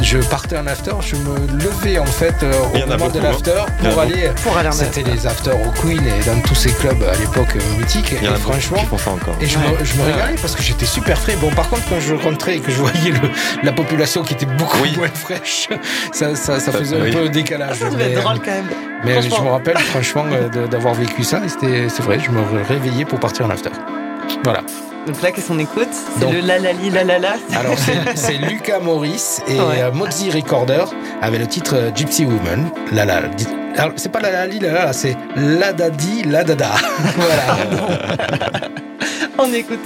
je 0.01 0.17
partais 0.17 0.57
en 0.57 0.67
after, 0.67 0.93
je 1.03 1.15
me 1.17 1.37
levais 1.63 1.99
en 1.99 2.07
fait 2.07 2.35
euh, 2.43 2.53
au 2.73 2.79
moment 2.79 2.95
de 2.95 2.97
beaucoup, 2.97 3.19
hein. 3.19 3.21
l'after 3.23 3.63
pour 3.83 4.01
aller. 4.01 4.31
Pour 4.43 4.57
aller 4.57 4.69
en 4.71 4.73
C'était 4.73 5.03
les 5.03 5.27
afters 5.27 5.55
au 5.61 5.71
Queen 5.83 6.01
et 6.07 6.25
dans 6.25 6.41
tous 6.41 6.55
ces 6.55 6.73
clubs 6.73 7.03
à 7.03 7.15
l'époque 7.19 7.55
euh, 7.55 7.79
mythiques. 7.79 8.15
Et 8.15 8.25
franchement, 8.39 8.79
qui 8.79 8.87
font 8.87 8.97
ça 8.97 9.11
encore. 9.11 9.35
Et 9.43 9.47
je, 9.47 9.59
Ouais. 9.59 9.65
me, 9.79 9.85
je 9.85 9.95
me 9.97 10.03
régalais 10.05 10.37
parce 10.41 10.57
que 10.57 10.63
j'étais 10.63 10.87
super 10.87 11.19
frais. 11.19 11.37
Bon, 11.39 11.51
par 11.51 11.69
contre, 11.69 11.83
quand 11.91 12.01
je 12.01 12.15
rentrais 12.15 12.57
et 12.57 12.61
que 12.61 12.71
je 12.73 12.79
voyais 12.79 13.11
le- 13.11 13.29
la 13.63 13.73
population 13.73 14.23
qui 14.23 14.33
était 14.33 14.47
beaucoup 14.47 14.79
Oui. 14.83 14.97
moins 14.97 15.09
fraîche, 15.09 15.69
ça, 16.13 16.35
ça, 16.35 16.59
ça 16.61 16.73
faisait 16.73 16.97
un 16.99 17.13
peu 17.13 17.29
décalage. 17.29 17.77
Ça 17.77 17.91
devait 17.91 18.07
mais, 18.07 18.13
être 18.13 18.23
drôle 18.23 18.39
quand 18.39 18.51
même. 18.53 18.71
mais 19.05 19.21
je 19.21 19.29
me 19.29 19.51
rappelle 19.51 19.77
franchement 19.79 20.25
euh, 20.33 20.67
d'avoir 20.67 20.95
vécu 20.95 21.25
ça 21.25 21.43
et 21.45 21.49
c'était- 21.51 21.91
c'est 21.91 22.03
vrai, 22.03 22.19
je 22.25 22.31
me 22.31 22.41
réveillais 22.67 23.05
pour 23.05 23.21
partir 23.21 23.45
en 23.45 23.51
after. 23.51 23.69
Voilà. 24.45 24.63
Donc 25.07 25.23
là, 25.23 25.31
qu'est-ce 25.33 25.49
qu'on 25.49 25.59
écoute 25.59 25.89
C'est 26.19 26.31
le 26.31 26.41
la 26.41 26.59
la 26.59 26.73
li 26.73 26.91
la 26.91 27.05
la 27.05 27.19
la. 27.19 27.31
Alors, 27.59 27.75
c'est- 28.15 28.39
Lucas 28.51 28.79
Morris 28.81 29.39
et 29.49 29.55
Ouais. 29.59 29.81
euh, 29.83 29.93
Mozzie 29.93 30.31
Recorder 30.31 30.85
avec 31.23 31.41
le 31.41 31.47
titre 31.47 31.75
euh, 31.75 31.91
Gypsy 31.95 32.25
Woman. 32.27 32.71
La 32.93 33.05
la. 33.07 33.23
alors, 33.79 33.93
c'est 33.97 34.11
pas 34.13 34.21
la 34.21 34.31
la 34.31 34.47
li 34.47 34.59
la 34.61 34.73
la, 34.73 34.85
la, 34.87 34.93
c'est 34.93 35.17
la 35.37 35.73
dadi 35.73 36.25
la 36.25 36.45
dada. 36.45 36.71
voilà. 37.17 38.69
On 39.39 39.53
écoute. 39.53 39.79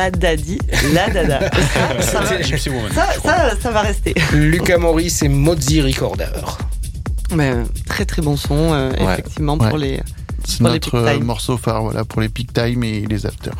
La 0.00 0.10
dadi, 0.10 0.58
la 0.94 1.10
dada. 1.10 1.40
ça, 2.00 2.00
ça, 2.00 2.20
va- 2.20 2.42
ça, 2.42 3.60
ça, 3.62 3.80
rester. 3.80 4.14
Lucas 4.32 4.78
Morris 4.78 5.18
et 5.22 5.28
Mozzie 5.28 5.82
Recorder. 5.82 6.24
Mais 7.34 7.50
euh, 7.50 7.64
très 7.86 8.06
très 8.06 8.22
bon 8.22 8.36
son, 8.36 8.72
euh, 8.72 8.90
Ouais. 8.92 9.12
effectivement, 9.12 9.58
pour 9.58 9.76
les. 9.76 10.00
C'est 10.46 10.58
Pour 10.58 10.68
les 10.68 10.72
notre 10.74 10.94
euh, 10.94 11.18
morceau 11.20 11.58
phare 11.58 11.82
voilà, 11.82 12.02
pour 12.06 12.22
les 12.22 12.30
peak 12.30 12.54
time 12.54 12.82
et 12.82 13.02
les 13.06 13.26
afters. 13.26 13.52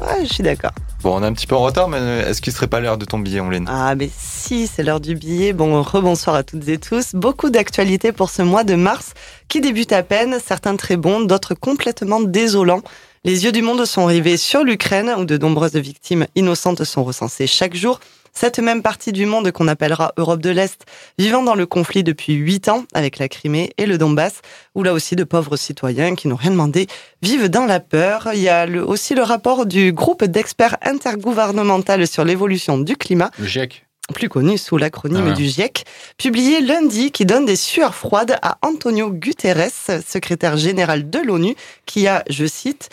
Ouais, 0.00 0.26
je 0.26 0.34
suis 0.34 0.42
d'accord. 0.42 0.72
Bon, 1.02 1.16
on 1.16 1.22
est 1.22 1.26
un 1.26 1.32
petit 1.32 1.46
peu 1.46 1.54
en 1.54 1.60
retard, 1.60 1.88
mais 1.88 1.98
est-ce 1.98 2.42
qu'il 2.42 2.52
serait 2.52 2.66
pas 2.66 2.80
l'heure 2.80 2.98
de 2.98 3.04
ton 3.04 3.20
billet, 3.20 3.38
Oline 3.38 3.66
Ah, 3.68 3.94
mais 3.94 4.10
si, 4.18 4.66
c'est 4.66 4.82
l'heure 4.82 5.00
du 5.00 5.14
billet. 5.14 5.52
Bon, 5.52 5.80
rebonsoir 5.82 6.34
à 6.34 6.42
toutes 6.42 6.68
et 6.68 6.78
tous. 6.78 7.14
Beaucoup 7.14 7.48
d'actualités 7.48 8.10
pour 8.10 8.28
ce 8.30 8.42
mois 8.42 8.64
de 8.64 8.74
mars 8.74 9.12
qui 9.46 9.60
débute 9.60 9.92
à 9.92 10.02
peine, 10.02 10.38
certains 10.44 10.74
très 10.74 10.96
bons, 10.96 11.20
d'autres 11.20 11.54
complètement 11.54 12.20
désolants. 12.20 12.82
Les 13.26 13.42
yeux 13.44 13.50
du 13.50 13.60
monde 13.60 13.84
sont 13.86 14.04
rivés 14.06 14.36
sur 14.36 14.62
l'Ukraine, 14.62 15.12
où 15.18 15.24
de 15.24 15.36
nombreuses 15.36 15.74
victimes 15.74 16.26
innocentes 16.36 16.84
sont 16.84 17.02
recensées 17.02 17.48
chaque 17.48 17.74
jour. 17.74 17.98
Cette 18.32 18.60
même 18.60 18.82
partie 18.82 19.10
du 19.10 19.26
monde 19.26 19.50
qu'on 19.50 19.66
appellera 19.66 20.12
Europe 20.16 20.40
de 20.40 20.50
l'Est, 20.50 20.82
vivant 21.18 21.42
dans 21.42 21.56
le 21.56 21.66
conflit 21.66 22.04
depuis 22.04 22.34
huit 22.34 22.68
ans 22.68 22.84
avec 22.94 23.18
la 23.18 23.28
Crimée 23.28 23.72
et 23.78 23.86
le 23.86 23.98
Donbass, 23.98 24.42
où 24.76 24.84
là 24.84 24.92
aussi 24.92 25.16
de 25.16 25.24
pauvres 25.24 25.56
citoyens 25.56 26.14
qui 26.14 26.28
n'ont 26.28 26.36
rien 26.36 26.52
demandé 26.52 26.86
vivent 27.20 27.48
dans 27.48 27.64
la 27.66 27.80
peur. 27.80 28.28
Il 28.32 28.40
y 28.42 28.48
a 28.48 28.64
le- 28.64 28.86
aussi 28.86 29.16
le 29.16 29.22
rapport 29.24 29.66
du 29.66 29.92
groupe 29.92 30.22
d'experts 30.24 30.76
intergouvernemental 30.82 32.06
sur 32.06 32.24
l'évolution 32.24 32.78
du 32.78 32.94
climat, 32.96 33.32
Le 33.40 33.46
GIEC. 33.46 33.86
plus 34.14 34.28
connu 34.28 34.56
sous 34.56 34.76
l'acronyme 34.76 35.30
Ah 35.32 35.34
du 35.34 35.46
GIEC, 35.46 35.84
publié 36.16 36.60
lundi 36.60 37.10
qui 37.10 37.26
donne 37.26 37.44
des 37.46 37.56
sueurs 37.56 37.96
froides 37.96 38.36
à 38.42 38.58
Antonio 38.62 39.10
Guterres, 39.10 39.70
secrétaire 40.06 40.56
général 40.56 41.10
de 41.10 41.18
l'ONU, 41.18 41.56
qui 41.86 42.06
a, 42.06 42.22
je 42.30 42.46
cite, 42.46 42.88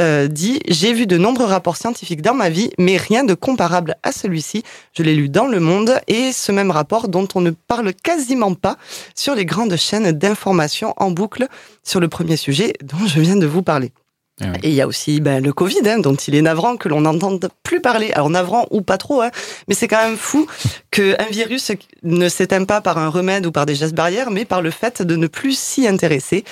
euh, 0.00 0.28
dit 0.28 0.60
J'ai 0.68 0.92
vu 0.92 1.06
de 1.06 1.16
nombreux 1.16 1.46
rapports 1.46 1.76
scientifiques 1.76 2.22
dans 2.22 2.34
ma 2.34 2.50
vie, 2.50 2.70
mais 2.78 2.96
rien 2.96 3.24
de 3.24 3.34
comparable 3.34 3.96
à 4.02 4.12
celui-ci. 4.12 4.62
Je 4.92 5.02
l'ai 5.02 5.14
lu 5.14 5.28
dans 5.28 5.46
Le 5.46 5.60
Monde 5.60 6.00
et 6.06 6.32
ce 6.32 6.52
même 6.52 6.70
rapport 6.70 7.08
dont 7.08 7.28
on 7.34 7.40
ne 7.40 7.50
parle 7.50 7.92
quasiment 7.92 8.54
pas 8.54 8.76
sur 9.14 9.34
les 9.34 9.44
grandes 9.44 9.76
chaînes 9.76 10.12
d'information 10.12 10.94
en 10.96 11.10
boucle 11.10 11.46
sur 11.84 12.00
le 12.00 12.08
premier 12.08 12.36
sujet 12.36 12.74
dont 12.82 13.06
je 13.06 13.20
viens 13.20 13.36
de 13.36 13.46
vous 13.46 13.62
parler. 13.62 13.92
Ah 14.40 14.46
oui. 14.52 14.58
Et 14.62 14.68
il 14.68 14.74
y 14.74 14.80
a 14.80 14.86
aussi 14.86 15.20
ben, 15.20 15.42
le 15.42 15.52
Covid, 15.52 15.80
hein, 15.86 15.98
dont 15.98 16.14
il 16.14 16.34
est 16.34 16.42
navrant 16.42 16.76
que 16.76 16.88
l'on 16.88 17.00
n'entende 17.02 17.48
plus 17.62 17.80
parler. 17.80 18.12
Alors 18.12 18.30
navrant 18.30 18.66
ou 18.70 18.82
pas 18.82 18.98
trop, 18.98 19.20
hein, 19.22 19.30
mais 19.68 19.74
c'est 19.74 19.88
quand 19.88 20.02
même 20.02 20.16
fou 20.16 20.46
qu'un 20.90 21.16
virus 21.30 21.72
ne 22.02 22.28
s'éteint 22.28 22.64
pas 22.64 22.80
par 22.80 22.98
un 22.98 23.08
remède 23.08 23.46
ou 23.46 23.52
par 23.52 23.66
des 23.66 23.74
gestes 23.74 23.94
barrières, 23.94 24.30
mais 24.30 24.44
par 24.44 24.62
le 24.62 24.70
fait 24.70 25.02
de 25.02 25.16
ne 25.16 25.26
plus 25.26 25.58
s'y 25.58 25.86
intéresser. 25.88 26.44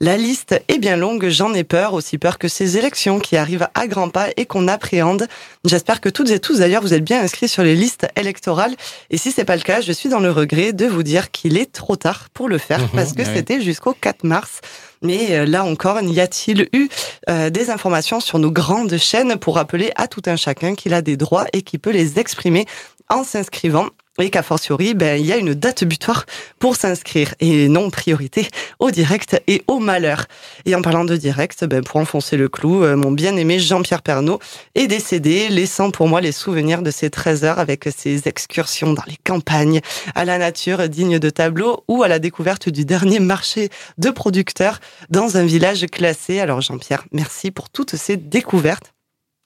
La 0.00 0.16
liste 0.16 0.60
est 0.68 0.78
bien 0.78 0.96
longue, 0.96 1.28
j'en 1.28 1.52
ai 1.54 1.64
peur, 1.64 1.92
aussi 1.94 2.18
peur 2.18 2.38
que 2.38 2.48
ces 2.48 2.78
élections 2.78 3.18
qui 3.18 3.36
arrivent 3.36 3.68
à 3.74 3.86
grands 3.86 4.08
pas 4.10 4.28
et 4.36 4.46
qu'on 4.46 4.68
appréhende. 4.68 5.26
J'espère 5.64 6.00
que 6.00 6.08
toutes 6.08 6.30
et 6.30 6.38
tous, 6.40 6.58
d'ailleurs, 6.58 6.82
vous 6.82 6.94
êtes 6.94 7.04
bien 7.04 7.20
inscrits 7.22 7.48
sur 7.48 7.62
les 7.62 7.74
listes 7.76 8.06
électorales. 8.16 8.74
Et 9.10 9.18
si 9.18 9.32
c'est 9.32 9.44
pas 9.44 9.56
le 9.56 9.62
cas, 9.62 9.80
je 9.80 9.92
suis 9.92 10.08
dans 10.08 10.20
le 10.20 10.30
regret 10.30 10.72
de 10.72 10.86
vous 10.86 11.02
dire 11.02 11.30
qu'il 11.30 11.56
est 11.56 11.70
trop 11.72 11.96
tard 11.96 12.28
pour 12.34 12.48
le 12.48 12.58
faire, 12.58 12.80
Mhm, 12.80 12.88
parce 12.94 13.12
que 13.12 13.22
ouais. 13.22 13.28
c'était 13.34 13.60
jusqu'au 13.60 13.94
4 13.98 14.24
mars. 14.24 14.60
Mais 15.04 15.36
euh, 15.36 15.44
là 15.44 15.64
encore, 15.64 16.02
n'y 16.02 16.18
a-t-il 16.18 16.68
eu 16.72 16.88
euh, 17.28 17.50
des 17.50 17.70
informations 17.70 18.20
sur 18.20 18.38
nos 18.38 18.50
grandes 18.50 18.96
chaînes 18.96 19.36
pour 19.36 19.56
rappeler 19.56 19.92
à 19.96 20.08
tout 20.08 20.22
un 20.26 20.36
chacun 20.36 20.74
qu'il 20.74 20.94
a 20.94 21.02
des 21.02 21.16
droits 21.16 21.44
et 21.52 21.62
qu'il 21.62 21.78
peut 21.78 21.92
les 21.92 22.18
exprimer 22.18 22.66
en 23.10 23.22
s'inscrivant 23.22 23.88
et 24.22 24.30
qu'a 24.30 24.42
fortiori, 24.42 24.94
ben, 24.94 25.20
il 25.20 25.26
y 25.26 25.32
a 25.32 25.36
une 25.36 25.54
date 25.54 25.84
butoir 25.84 26.24
pour 26.60 26.76
s'inscrire 26.76 27.34
et 27.40 27.68
non 27.68 27.90
priorité 27.90 28.48
au 28.78 28.90
direct 28.90 29.42
et 29.48 29.64
au 29.66 29.80
malheur. 29.80 30.26
Et 30.66 30.74
en 30.74 30.82
parlant 30.82 31.04
de 31.04 31.16
direct, 31.16 31.64
ben, 31.64 31.82
pour 31.82 31.96
enfoncer 31.96 32.36
le 32.36 32.48
clou, 32.48 32.84
euh, 32.84 32.96
mon 32.96 33.10
bien-aimé 33.10 33.58
Jean-Pierre 33.58 34.02
Pernaud 34.02 34.38
est 34.76 34.86
décédé, 34.86 35.48
laissant 35.48 35.90
pour 35.90 36.06
moi 36.06 36.20
les 36.20 36.32
souvenirs 36.32 36.82
de 36.82 36.92
ces 36.92 37.10
13 37.10 37.44
heures 37.44 37.58
avec 37.58 37.88
ses 37.96 38.28
excursions 38.28 38.92
dans 38.92 39.02
les 39.08 39.18
campagnes, 39.24 39.80
à 40.14 40.24
la 40.24 40.38
nature 40.38 40.88
digne 40.88 41.18
de 41.18 41.30
tableau 41.30 41.82
ou 41.88 42.02
à 42.04 42.08
la 42.08 42.20
découverte 42.20 42.68
du 42.68 42.84
dernier 42.84 43.18
marché 43.18 43.68
de 43.98 44.10
producteurs 44.10 44.78
dans 45.10 45.36
un 45.36 45.44
village 45.44 45.86
classé. 45.86 46.38
Alors 46.38 46.60
Jean-Pierre, 46.60 47.04
merci 47.12 47.50
pour 47.50 47.68
toutes 47.68 47.96
ces 47.96 48.16
découvertes. 48.16 48.94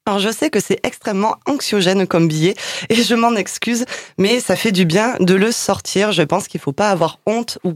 Alors 0.09 0.21
je 0.21 0.31
sais 0.31 0.49
que 0.49 0.59
c'est 0.59 0.81
extrêmement 0.85 1.37
anxiogène 1.45 2.07
comme 2.07 2.29
billet 2.29 2.55
et 2.89 2.95
je 2.95 3.15
m'en 3.15 3.35
excuse, 3.37 3.85
mais 4.17 4.41
ça 4.41 4.57
fait 4.57 4.73
du 4.73 4.87
bien 4.87 5.17
de 5.21 5.35
le 5.35 5.53
sortir. 5.53 6.13
Je 6.13 6.23
pense 6.23 6.49
qu'il 6.49 6.61
faut 6.61 6.73
pas 6.73 6.89
avoir 6.89 7.19
honte 7.27 7.59
ou 7.63 7.75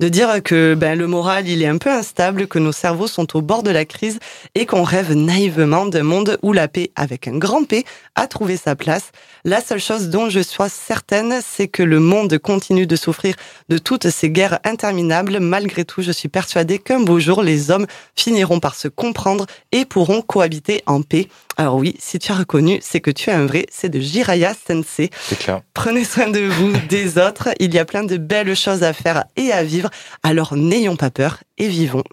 de 0.00 0.08
dire 0.08 0.42
que 0.44 0.74
ben, 0.74 0.96
le 0.96 1.08
moral 1.08 1.48
il 1.48 1.62
est 1.62 1.66
un 1.66 1.78
peu 1.78 1.90
instable, 1.90 2.46
que 2.46 2.60
nos 2.60 2.72
cerveaux 2.72 3.08
sont 3.08 3.36
au 3.36 3.42
bord 3.42 3.64
de 3.64 3.70
la 3.70 3.84
crise 3.84 4.20
et 4.54 4.64
qu'on 4.64 4.84
rêve 4.84 5.12
naïvement 5.12 5.86
d'un 5.86 6.04
monde 6.04 6.38
où 6.42 6.52
la 6.52 6.68
paix 6.68 6.90
avec 6.94 7.26
un 7.26 7.36
grand 7.36 7.64
P 7.64 7.84
a 8.14 8.28
trouvé 8.28 8.56
sa 8.56 8.76
place. 8.76 9.10
La 9.44 9.60
seule 9.60 9.80
chose 9.80 10.08
dont 10.08 10.30
je 10.30 10.40
sois 10.40 10.68
certaine, 10.68 11.40
c'est 11.44 11.66
que 11.66 11.82
le 11.82 11.98
monde 11.98 12.38
continue 12.38 12.86
de 12.86 12.96
souffrir 12.96 13.34
de 13.68 13.78
toutes 13.78 14.08
ces 14.08 14.30
guerres 14.30 14.60
interminables. 14.64 15.40
Malgré 15.40 15.84
tout, 15.84 16.00
je 16.00 16.12
suis 16.12 16.28
persuadée 16.28 16.78
qu'un 16.78 17.00
beau 17.00 17.18
jour, 17.18 17.42
les 17.42 17.70
hommes 17.70 17.86
finiront 18.14 18.60
par 18.60 18.76
se 18.76 18.88
comprendre 18.88 19.46
et 19.72 19.84
pourront 19.84 20.22
cohabiter 20.22 20.82
en 20.86 21.02
paix. 21.02 21.28
Alors 21.56 21.76
oui, 21.76 21.94
si 21.98 22.18
tu 22.18 22.32
as 22.32 22.34
reconnu, 22.34 22.78
c'est 22.82 23.00
que 23.00 23.10
tu 23.10 23.30
es 23.30 23.32
un 23.32 23.46
vrai, 23.46 23.66
c'est 23.70 23.88
de 23.88 24.00
Jiraya 24.00 24.54
Sensei. 24.54 25.10
C'est 25.20 25.38
clair. 25.38 25.60
Prenez 25.72 26.04
soin 26.04 26.28
de 26.28 26.40
vous, 26.40 26.72
des 26.88 27.18
autres. 27.18 27.50
Il 27.60 27.74
y 27.74 27.78
a 27.78 27.84
plein 27.84 28.04
de 28.04 28.16
belles 28.16 28.56
choses 28.56 28.82
à 28.82 28.92
faire 28.92 29.24
et 29.36 29.52
à 29.52 29.62
vivre. 29.62 29.90
Alors 30.22 30.56
n'ayons 30.56 30.96
pas 30.96 31.10
peur 31.10 31.38
et 31.58 31.68
vivons. 31.68 32.04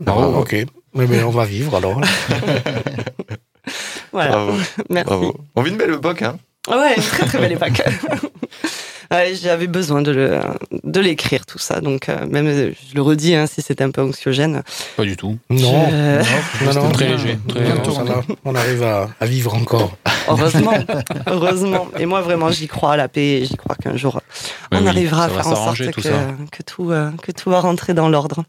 Bon, 0.00 0.38
ok. 0.38 0.56
Mais, 0.94 1.06
mais 1.06 1.22
on 1.22 1.30
va 1.30 1.44
vivre 1.44 1.76
alors. 1.76 2.00
Voilà. 4.12 4.32
Bravo. 4.32 4.52
Merci. 4.90 5.06
Bravo. 5.06 5.36
On 5.54 5.62
vit 5.62 5.70
une 5.70 5.76
belle 5.76 5.94
époque, 5.94 6.22
hein 6.22 6.38
Ouais, 6.68 6.96
une 6.96 7.02
très 7.02 7.26
très 7.26 7.38
belle 7.38 7.52
époque. 7.52 7.80
Ouais, 9.12 9.34
J'avais 9.34 9.66
besoin 9.66 10.02
de 10.02 10.12
le- 10.12 10.38
de 10.84 11.00
l'écrire 11.00 11.44
tout 11.44 11.58
ça, 11.58 11.80
donc 11.80 12.08
euh, 12.08 12.26
même 12.28 12.46
euh, 12.46 12.70
je 12.90 12.94
le 12.94 13.02
redis, 13.02 13.34
hein, 13.34 13.46
si 13.46 13.60
c'était 13.60 13.82
un 13.82 13.90
peu 13.90 14.02
anxiogène. 14.02 14.62
Pas 14.96 15.02
du 15.02 15.16
tout. 15.16 15.36
Non. 15.50 15.88
Je- 15.90 16.64
Non, 16.64 16.72
non, 16.74 16.90
très 16.92 17.08
non, 17.08 17.16
léger, 17.16 17.38
très- 17.48 17.64
on 18.44 18.54
arrive 18.54 18.82
à, 18.84 19.08
à 19.20 19.26
vivre 19.26 19.54
encore. 19.54 19.96
Heureusement, 20.28 20.74
heureusement. 21.26 21.88
Et 21.98 22.06
moi 22.06 22.20
vraiment, 22.20 22.50
j'y 22.52 22.68
crois 22.68 22.92
à 22.92 22.96
la 22.96 23.08
paix. 23.08 23.40
et 23.40 23.44
J'y 23.46 23.56
crois 23.56 23.74
qu'un 23.74 23.96
jour 23.96 24.20
on 24.70 24.78
oui, 24.82 24.88
arrivera 24.88 25.24
à 25.24 25.28
faire 25.28 25.46
en 25.48 25.54
sorte 25.56 25.90
tout 25.90 26.02
que, 26.02 26.08
que 26.52 26.62
tout 26.62 26.92
euh, 26.92 27.10
que 27.22 27.32
tout 27.32 27.50
va 27.50 27.58
rentrer 27.60 27.94
dans 27.94 28.08
l'ordre. 28.08 28.44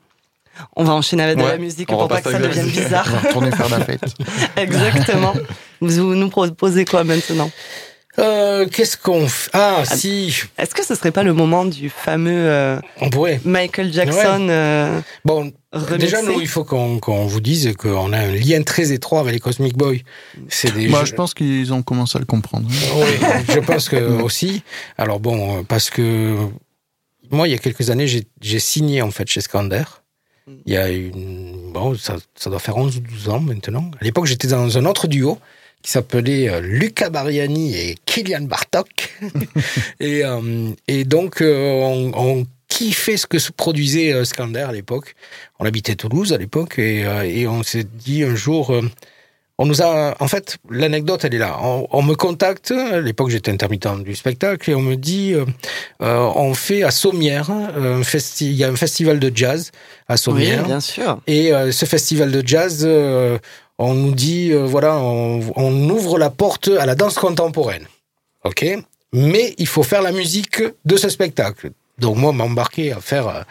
On 0.76 0.84
va 0.84 0.93
enchaîner 0.93 1.24
avec 1.24 1.38
de 1.38 1.43
la 1.43 1.57
musique 1.57 1.91
on 1.91 1.97
pour 1.97 2.07
pas 2.07 2.22
que 2.22 2.30
ça 2.32 2.38
devienne 2.38 2.66
musique. 2.66 2.84
bizarre. 2.84 3.07
On 3.09 3.16
va 3.16 3.20
retourner 3.30 3.51
faire 3.51 3.70
la 3.70 3.80
fête. 3.80 4.03
Exactement. 4.57 5.34
Vous 5.80 6.14
nous 6.14 6.30
proposez 6.30 6.86
quoi 6.86 7.03
maintenant? 7.03 7.49
Euh, 8.20 8.68
Qu'est-ce 8.68 8.97
qu'on 8.97 9.28
fait 9.28 9.49
Ah, 9.53 9.84
si, 9.86 10.36
Est-ce 10.57 10.76
que 10.76 10.86
ce 10.86 10.95
serait 10.95 11.12
pas 11.12 11.24
le 11.24 11.34
moment 11.34 11.64
du 11.66 11.89
fameux 11.89 12.45
euh, 12.49 12.80
on 12.99 13.09
pourrait. 13.09 13.39
Michael 13.45 13.93
Jackson 13.93 14.47
euh, 14.49 14.99
Bon, 15.24 15.53
remixé? 15.72 15.97
déjà, 15.97 16.22
nous, 16.22 16.41
il 16.41 16.47
faut 16.47 16.66
qu'on 16.66 16.99
qu'on 16.99 17.26
vous 17.26 17.39
dise 17.39 17.74
qu'on 17.78 18.12
a 18.12 18.18
un 18.20 18.32
lien 18.32 18.62
très 18.64 18.91
étroit 18.91 19.22
avec 19.22 19.34
les 19.34 19.39
Cosmic 19.39 19.78
Boys. 19.78 19.95
C'est 20.49 20.74
des 20.74 20.88
Moi, 20.89 20.99
jeux- 21.01 21.05
je 21.07 21.14
pense 21.16 21.34
qu'ils 21.34 21.72
ont 21.74 21.84
commencé 21.84 22.18
à 22.18 22.20
le 22.20 22.26
comprendre. 22.26 22.68
Oui, 22.70 23.28
je 23.49 23.59
pense 23.59 23.88
que 23.88 23.95
aussi. 24.22 24.62
Alors 24.97 25.20
bon, 25.22 25.64
parce 25.64 25.89
que 25.89 26.36
moi, 27.32 27.47
il 27.47 27.51
y 27.51 27.55
a 27.55 27.59
quelques 27.59 27.89
années, 27.91 28.07
j'ai 28.07 28.24
j'ai 28.41 28.59
signé 28.59 29.01
en 29.01 29.12
fait 29.12 29.28
chez 29.30 29.39
Scander. 29.41 29.84
Il 30.66 30.74
y 30.74 30.76
a 30.78 30.89
une 30.89 31.72
bon, 31.72 31.95
ça, 31.95 32.18
ça 32.36 32.49
doit 32.49 32.59
faire 32.59 32.76
11 32.76 32.97
ou 32.97 32.99
12 32.99 33.30
ans 33.30 33.39
maintenant. 33.39 33.89
À 34.01 34.03
l'époque, 34.03 34.26
j'étais 34.26 34.47
dans 34.49 34.78
un 34.78 34.86
autre 34.86 35.07
duo 35.07 35.39
qui 35.82 35.92
s'appelait 35.92 36.50
euh, 36.50 36.62
Luca 36.62 37.10
Bariani 37.10 37.76
et 37.76 37.98
Kylian 38.06 38.42
Bartok. 38.42 39.14
et, 40.00 40.24
euh, 40.24 40.70
et 40.88 41.04
donc, 41.04 41.42
euh, 41.42 41.82
on, 41.82 42.12
on 42.16 42.48
kiffait 42.68 43.18
ce 43.18 43.28
que 43.28 43.40
se 43.40 43.52
produisait 43.52 44.24
Scander 44.26 44.62
à 44.62 44.72
l'époque. 44.72 45.16
On 45.60 45.66
habitait 45.66 45.96
Toulouse 45.96 46.34
à 46.34 46.38
l'époque 46.38 46.80
et, 46.80 47.06
euh, 47.06 47.24
et 47.24 47.48
on 47.48 47.64
s'est 47.64 47.84
dit 47.84 48.24
un 48.24 48.36
jour, 48.36 48.72
euh, 48.74 48.82
on 49.58 49.66
nous 49.68 49.82
a, 49.84 50.16
en 50.20 50.28
fait, 50.28 50.58
l'anecdote, 50.72 51.24
elle 51.26 51.36
est 51.36 51.38
là. 51.38 51.60
On, 51.62 51.86
on 51.92 52.02
me 52.02 52.16
contacte, 52.16 52.72
à 52.72 53.00
l'époque 53.00 53.30
j'étais 53.30 53.52
intermittent 53.52 54.02
du 54.04 54.16
spectacle, 54.16 54.72
et 54.72 54.74
on 54.74 54.82
me 54.82 54.96
dit, 54.96 55.34
euh, 55.36 55.46
on 56.00 56.56
fait 56.56 56.82
à 56.82 56.90
Sommières, 56.90 57.52
un 57.52 58.02
festi- 58.02 58.46
il 58.46 58.54
y 58.54 58.64
a 58.64 58.70
un 58.70 58.76
festival 58.76 59.20
de 59.20 59.32
jazz 59.36 59.72
à 60.08 60.14
Oui, 60.14 60.18
Sommières. 60.18 60.66
bien 60.66 60.80
sûr. 60.80 61.20
Et 61.28 61.54
euh, 61.54 61.72
ce 61.72 61.86
festival 61.86 62.32
de 62.32 62.42
jazz, 62.48 62.84
euh, 62.88 63.38
on 63.82 63.96
nous 63.96 64.14
dit, 64.14 64.52
euh, 64.52 64.64
voilà, 64.64 64.98
on, 64.98 65.90
ouvre 65.90 66.20
la 66.20 66.30
porte 66.30 66.68
à 66.68 66.86
la 66.86 66.96
danse 66.96 67.16
contemporaine. 67.16 67.88
OK? 68.44 68.66
Mais 69.14 69.56
il 69.58 69.68
faut 69.68 69.84
faire 69.84 70.02
la 70.02 70.12
musique 70.12 70.62
de 70.86 70.98
ce 70.98 71.10
spectacle. 71.10 71.72
Donc 71.98 72.18
moi, 72.18 72.32
m'embarquer 72.32 72.92
à 72.92 73.02
faire 73.02 73.28
euh, 73.28 73.42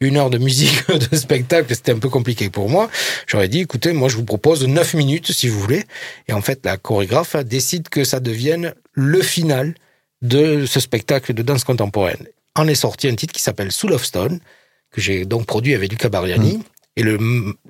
une 0.00 0.16
heure 0.16 0.30
de 0.30 0.38
musique 0.38 0.86
de 1.10 1.16
spectacle, 1.16 1.74
c'était 1.74 1.92
un 1.92 1.98
peu 1.98 2.10
compliqué 2.10 2.50
pour 2.50 2.68
moi. 2.68 2.90
J'aurais 3.26 3.48
dit, 3.48 3.60
écoutez, 3.60 3.92
moi 3.92 4.08
je 4.08 4.16
vous 4.16 4.24
propose 4.24 4.66
9 4.66 4.94
minutes 4.94 5.32
si 5.32 5.48
vous 5.48 5.58
voulez. 5.58 5.84
Et 6.28 6.32
en 6.32 6.42
fait, 6.42 6.60
la 6.64 6.76
chorégraphe 6.76 7.36
décide 7.36 7.88
que 7.88 8.04
ça 8.04 8.20
devienne 8.20 8.74
le 8.92 9.22
final 9.22 9.74
de 10.20 10.66
ce 10.66 10.80
spectacle 10.80 11.32
de 11.32 11.42
danse 11.42 11.64
contemporaine. 11.64 12.26
En 12.54 12.68
est 12.68 12.74
sorti 12.74 13.08
un 13.08 13.14
titre 13.14 13.32
qui 13.32 13.42
s'appelle 13.42 13.72
Soul 13.72 13.92
of 13.92 14.04
Stone, 14.04 14.40
que 14.90 15.00
j'ai 15.00 15.24
donc 15.24 15.46
produit 15.46 15.74
avec 15.74 15.90
Luca 15.90 16.08
Bariani. 16.08 16.62
Et 16.98 17.02
le, 17.04 17.16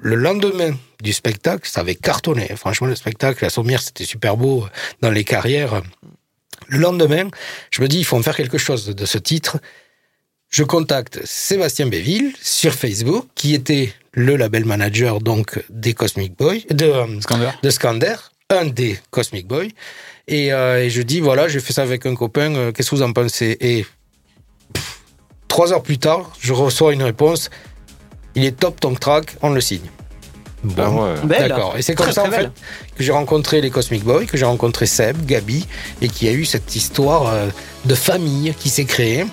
le 0.01 0.15
lendemain 0.17 0.75
du 1.03 1.13
spectacle, 1.13 1.69
ça 1.69 1.83
avait 1.83 1.95
cartonné. 1.95 2.49
Franchement, 2.57 2.87
le 2.87 2.95
spectacle 2.95 3.45
à 3.45 3.51
Sommières, 3.51 3.83
c'était 3.83 4.07
super 4.07 4.39
beau 4.39 4.67
dans 5.03 5.11
les 5.11 5.23
carrières. 5.23 5.83
Le 6.69 6.79
lendemain, 6.79 7.29
je 7.71 7.83
me 7.83 7.89
dis, 7.89 7.99
il 7.99 8.05
faut 8.07 8.17
en 8.17 8.23
faire 8.23 8.35
quelque 8.35 8.57
chose 8.57 8.87
de 8.87 9.05
ce 9.05 9.19
titre. 9.19 9.59
Je 10.49 10.65
contacte 10.65 11.21
Sébastien 11.27 11.89
Béville 11.89 12.33
sur 12.41 12.73
Facebook, 12.73 13.27
qui 13.35 13.55
était 13.55 13.93
le 14.13 14.37
label 14.37 14.65
manager 14.65 15.21
donc 15.21 15.63
des 15.69 15.93
Cosmic 15.93 16.35
Boys, 16.35 16.61
de, 16.71 17.21
Scander 17.21 17.51
de 17.63 17.69
Scander. 17.69 18.17
un 18.49 18.65
des 18.65 18.99
Cosmic 19.11 19.47
Boys. 19.47 19.69
Et, 20.27 20.55
euh, 20.55 20.85
et 20.85 20.89
je 20.89 21.03
dis, 21.03 21.21
voilà, 21.21 21.49
j'ai 21.49 21.61
fait 21.61 21.75
ça 21.75 21.83
avec 21.83 22.07
un 22.07 22.15
copain, 22.15 22.55
euh, 22.55 22.73
qu'est-ce 22.73 22.89
que 22.91 22.97
vous 22.97 23.03
en 23.03 23.13
pensez? 23.13 23.59
Et 23.61 23.85
pff, 24.73 25.01
trois 25.49 25.71
heures 25.75 25.83
plus 25.83 25.99
tard, 25.99 26.33
je 26.41 26.55
reçois 26.55 26.95
une 26.95 27.03
réponse, 27.03 27.51
il 28.39 28.45
est 28.47 28.59
top 28.59 28.81
ton 28.81 28.95
track, 28.95 29.37
on 29.43 29.51
le 29.51 29.61
signe. 29.61 29.81
Bon, 30.65 30.83
Ah 31.23 31.25
ouais. 31.25 31.39
D'accord. 31.49 31.75
Et 31.77 31.83
c'est 31.83 31.95
comme 31.95 32.07
Très, 32.07 32.13
ça 32.15 32.23
très 32.23 32.31
en 32.31 32.33
fait 32.33 32.39
belle. 32.45 32.53
que 32.97 33.03
j'ai 33.05 33.13
rencontré 33.13 33.61
les 33.61 33.71
Cosmic 33.71 34.03
Boys, 34.05 34.25
que 34.27 34.37
j'ai 34.37 34.45
rencontré 34.45 34.87
Seb, 34.87 35.25
Gabi, 35.25 35.67
et 36.03 36.09
qu'il 36.09 36.27
y 36.29 36.31
a 36.31 36.35
eu 36.35 36.45
cette 36.45 36.75
histoire 36.75 37.29
euh, 37.29 37.47
de 37.85 37.95
famille 37.95 38.55
qui 38.59 38.69
s'est 38.69 38.85
créée. 38.85 39.25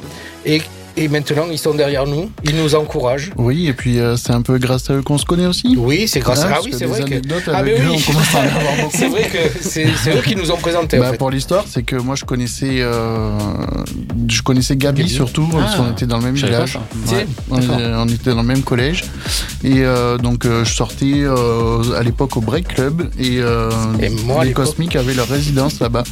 Et, 0.46 0.62
et 0.98 1.08
maintenant, 1.08 1.46
ils 1.52 1.58
sont 1.60 1.74
derrière 1.74 2.06
nous, 2.06 2.30
ils 2.44 2.56
nous 2.56 2.76
encouragent. 2.76 3.32
Oui, 3.38 3.68
et 3.68 3.74
puis 3.74 4.00
euh, 4.00 4.16
c'est 4.18 4.32
un 4.32 4.42
peu 4.42 4.58
grâce 4.58 4.90
à 4.90 4.94
eux 4.94 5.02
qu'on 5.02 5.18
se 5.18 5.26
connaît 5.26 5.46
aussi. 5.46 5.76
Oui, 5.78 6.08
c'est 6.08 6.20
grâce 6.20 6.44
Hein, 6.44 6.50
à. 6.52 6.56
Ah 6.56 6.60
oui, 6.64 6.72
que 6.72 6.78
c'est 6.78 6.86
vrai 6.86 7.04
que. 7.04 7.16
Ah, 7.52 7.58
avec 7.58 7.76
mais 7.78 7.86
eux, 7.86 7.90
oui. 7.90 7.98
on 8.08 8.12
commence 8.12 8.36
à 8.36 8.40
en 8.40 8.42
avoir 8.44 8.76
beaucoup. 8.82 8.96
C'est 8.98 9.08
vrai 9.10 9.24
que 9.24 9.38
c'est 9.62 9.86
eux 9.86 10.22
qui 10.26 10.36
nous 10.36 10.52
ont 10.52 10.58
présenté. 10.58 10.98
Bah, 10.98 11.08
en 11.08 11.12
fait. 11.12 11.18
Pour 11.18 11.32
l'histoire, 11.32 11.66
c'est 11.70 11.84
que 11.84 11.96
moi 11.96 12.16
je 12.16 12.26
connaissais, 12.26 12.78
euh, 12.80 13.32
je 14.30 14.42
connaissais 14.42 14.76
Gabi, 14.76 15.02
Gabi. 15.04 15.14
surtout, 15.14 15.48
parce 15.48 15.74
Ah, 15.76 15.78
qu'on 15.78 15.92
était 15.92 16.06
dans 16.06 16.18
le 16.18 16.24
même 16.24 16.36
village. 16.36 16.78
Ouais. 17.08 17.26
sais, 17.26 17.28
on, 17.50 18.08
était 18.08 18.32
dans 18.32 18.42
le 18.42 18.48
même 18.48 18.64
collège. 18.64 19.04
Et 19.64 19.84
euh, 19.84 20.18
donc 20.18 20.46
euh, 20.46 20.64
je 20.64 20.74
sortais 20.74 21.14
euh, 21.16 21.98
à 21.98 22.04
l'époque 22.04 22.38
au 22.38 22.42
Break 22.42 22.68
Club 22.70 23.10
et, 23.20 23.38
euh, 23.40 23.70
Et 24.02 24.10
moi, 24.10 24.42
à 24.42 24.46
les 24.46 24.54
Cosmiques 24.54 24.96
avaient 24.96 25.14
leur 25.14 25.28
résidence 25.28 25.80
là-bas. 25.80 26.04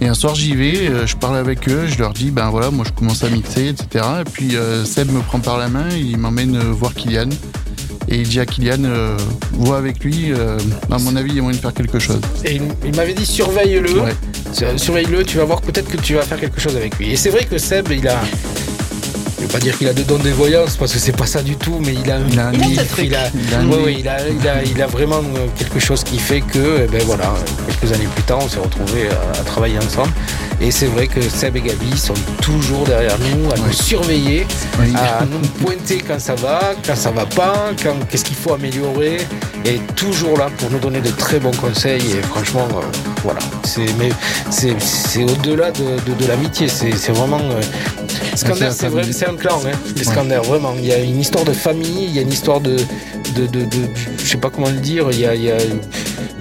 Et 0.00 0.06
un 0.08 0.14
soir 0.14 0.34
j'y 0.34 0.54
vais, 0.54 1.06
je 1.06 1.16
parle 1.16 1.36
avec 1.36 1.68
eux, 1.68 1.86
je 1.88 1.98
leur 1.98 2.12
dis 2.12 2.30
ben 2.30 2.50
voilà, 2.50 2.70
moi 2.70 2.84
je 2.86 2.92
commence 2.92 3.24
à 3.24 3.28
mixer, 3.30 3.68
etc. 3.68 4.04
Et 4.20 4.24
puis 4.24 4.56
euh, 4.56 4.84
Seb 4.84 5.10
me 5.10 5.20
prend 5.20 5.40
par 5.40 5.58
la 5.58 5.68
main, 5.68 5.88
il 5.90 6.16
m'emmène 6.18 6.56
euh, 6.56 6.72
voir 6.72 6.94
Kylian. 6.94 7.30
Et 8.08 8.18
il 8.18 8.28
dit 8.28 8.38
à 8.38 8.46
Kylian, 8.46 8.84
euh, 8.84 9.16
vois 9.52 9.78
avec 9.78 10.04
lui, 10.04 10.32
euh, 10.32 10.58
à 10.90 10.98
mon 10.98 11.16
avis 11.16 11.30
il 11.30 11.36
y 11.36 11.38
a 11.38 11.42
moyen 11.42 11.56
de 11.56 11.62
faire 11.62 11.72
quelque 11.72 11.98
chose. 11.98 12.20
Et 12.44 12.60
il, 12.84 12.94
m'avait 12.94 13.14
dit 13.14 13.24
surveille-le. 13.24 14.00
Ouais. 14.00 14.14
Surveille-le, 14.76 15.24
tu 15.24 15.38
vas 15.38 15.44
voir 15.44 15.60
peut-être 15.62 15.88
que 15.88 15.96
tu 15.96 16.14
vas 16.14 16.22
faire 16.22 16.38
quelque 16.38 16.60
chose 16.60 16.76
avec 16.76 16.98
lui. 16.98 17.12
Et 17.12 17.16
c'est 17.16 17.30
vrai 17.30 17.44
que 17.44 17.58
Seb, 17.58 17.88
il 17.90 18.06
a. 18.06 18.20
Je 19.44 19.48
vais 19.48 19.52
pas 19.52 19.60
dire 19.60 19.76
qu'il 19.76 19.86
a 19.88 19.92
de 19.92 20.02
dons 20.02 20.18
des 20.18 20.30
voyances 20.32 20.76
parce 20.78 20.90
que 20.94 20.98
c'est 20.98 21.12
pas 21.14 21.26
ça 21.26 21.42
du 21.42 21.56
tout, 21.56 21.78
mais 21.84 21.92
il 21.92 22.10
a 22.10 22.16
un 22.16 22.26
Il 22.30 22.38
a 22.40 22.46
un 22.48 22.52
il 22.54 22.60
nez. 22.60 22.66
il 23.02 23.14
a, 23.14 23.28
Il 23.34 23.54
a 23.54 23.58
un 23.58 23.68
ouais, 23.68 23.76
nez. 23.76 23.84
ouais, 23.84 23.96
il 24.00 24.08
a, 24.08 24.16
il 24.28 24.48
a, 24.48 24.62
il 24.64 24.82
a 24.82 24.86
vraiment 24.86 25.20
quelque 25.58 25.78
chose 25.78 26.02
qui 26.02 26.18
fait 26.18 26.40
que, 26.40 26.84
eh 26.84 26.86
ben 26.90 27.02
voilà, 27.04 27.34
quelques 27.68 27.92
années 27.94 28.08
plus 28.14 28.22
tard, 28.22 28.38
on 28.42 28.48
s'est 28.48 28.58
retrouvés 28.58 29.08
à, 29.10 29.38
à 29.40 29.44
travailler 29.44 29.76
ensemble. 29.78 30.12
Et 30.62 30.70
c'est 30.70 30.86
vrai 30.86 31.08
que 31.08 31.20
Seb 31.20 31.56
et 31.56 31.60
Gabi 31.60 31.98
sont 31.98 32.14
toujours 32.40 32.84
derrière 32.84 33.18
nous, 33.18 33.50
à 33.52 33.56
nous 33.58 33.72
surveiller, 33.72 34.46
Oui. 34.80 34.94
à 34.96 35.24
nous 35.26 35.38
pointer 35.62 35.98
quand 36.06 36.18
ça 36.18 36.34
va, 36.36 36.72
quand 36.86 36.96
ça 36.96 37.10
va 37.10 37.26
pas, 37.26 37.70
quand 37.82 37.96
qu'est-ce 38.08 38.24
qu'il 38.24 38.36
faut 38.36 38.54
améliorer, 38.54 39.18
et 39.66 39.78
toujours 39.94 40.38
là 40.38 40.48
pour 40.56 40.70
nous 40.70 40.78
donner 40.78 41.00
de 41.02 41.10
très 41.10 41.38
bons 41.38 41.50
conseils. 41.54 42.00
Et 42.12 42.22
franchement, 42.22 42.66
euh, 42.70 42.80
voilà, 43.22 43.40
c'est 43.64 43.84
mais 43.98 44.08
c'est 44.50 45.24
au-delà 45.24 45.70
de, 45.70 45.84
de, 46.06 46.14
de 46.18 46.26
l'amitié, 46.26 46.66
c'est 46.68 46.96
c'est 46.96 47.12
vraiment. 47.12 47.40
euh, 47.40 47.60
Scander, 48.34 48.70
c'est 48.72 48.88
vrai, 48.88 49.02
c'est 49.12 49.28
un 49.28 49.36
clan, 49.36 49.60
hein, 49.66 49.76
les 49.96 50.36
vraiment. 50.38 50.74
Il 50.78 50.86
y 50.86 50.92
a 50.92 50.98
une 50.98 51.20
histoire 51.20 51.44
de 51.44 51.52
famille, 51.52 52.04
il 52.04 52.14
y 52.14 52.18
a 52.18 52.22
une 52.22 52.32
histoire 52.32 52.60
de, 52.60 52.76
de, 53.36 53.46
de, 53.46 53.60
de- 53.64 53.88
je 54.18 54.24
sais 54.26 54.36
pas 54.38 54.50
comment 54.50 54.68
le 54.68 54.76
dire, 54.80 55.06
il 55.12 55.20
y 55.20 55.26
a, 55.26 55.34
il 55.34 55.42
y 55.44 55.50
a, 55.50 55.56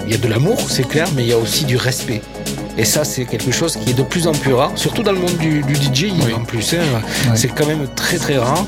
il 0.05 0.11
y 0.11 0.13
a 0.13 0.17
de 0.17 0.27
l'amour, 0.27 0.57
c'est 0.67 0.87
clair, 0.87 1.07
mais 1.15 1.23
il 1.23 1.29
y 1.29 1.33
a 1.33 1.37
aussi 1.37 1.65
du 1.65 1.77
respect. 1.77 2.21
Et 2.75 2.85
ça, 2.85 3.03
c'est 3.03 3.25
quelque 3.25 3.51
chose 3.51 3.77
qui 3.77 3.91
est 3.91 3.93
de 3.93 4.01
plus 4.01 4.25
en 4.25 4.31
plus 4.31 4.53
rare, 4.53 4.71
surtout 4.75 5.03
dans 5.03 5.11
le 5.11 5.19
monde 5.19 5.37
du, 5.37 5.63
Oui. 6.25 6.33
en 6.33 6.43
plus. 6.43 6.73
hein. 6.73 7.01
C'est 7.35 7.49
quand 7.49 7.67
même 7.67 7.85
très 7.95 8.17
très 8.17 8.37
rare. 8.37 8.65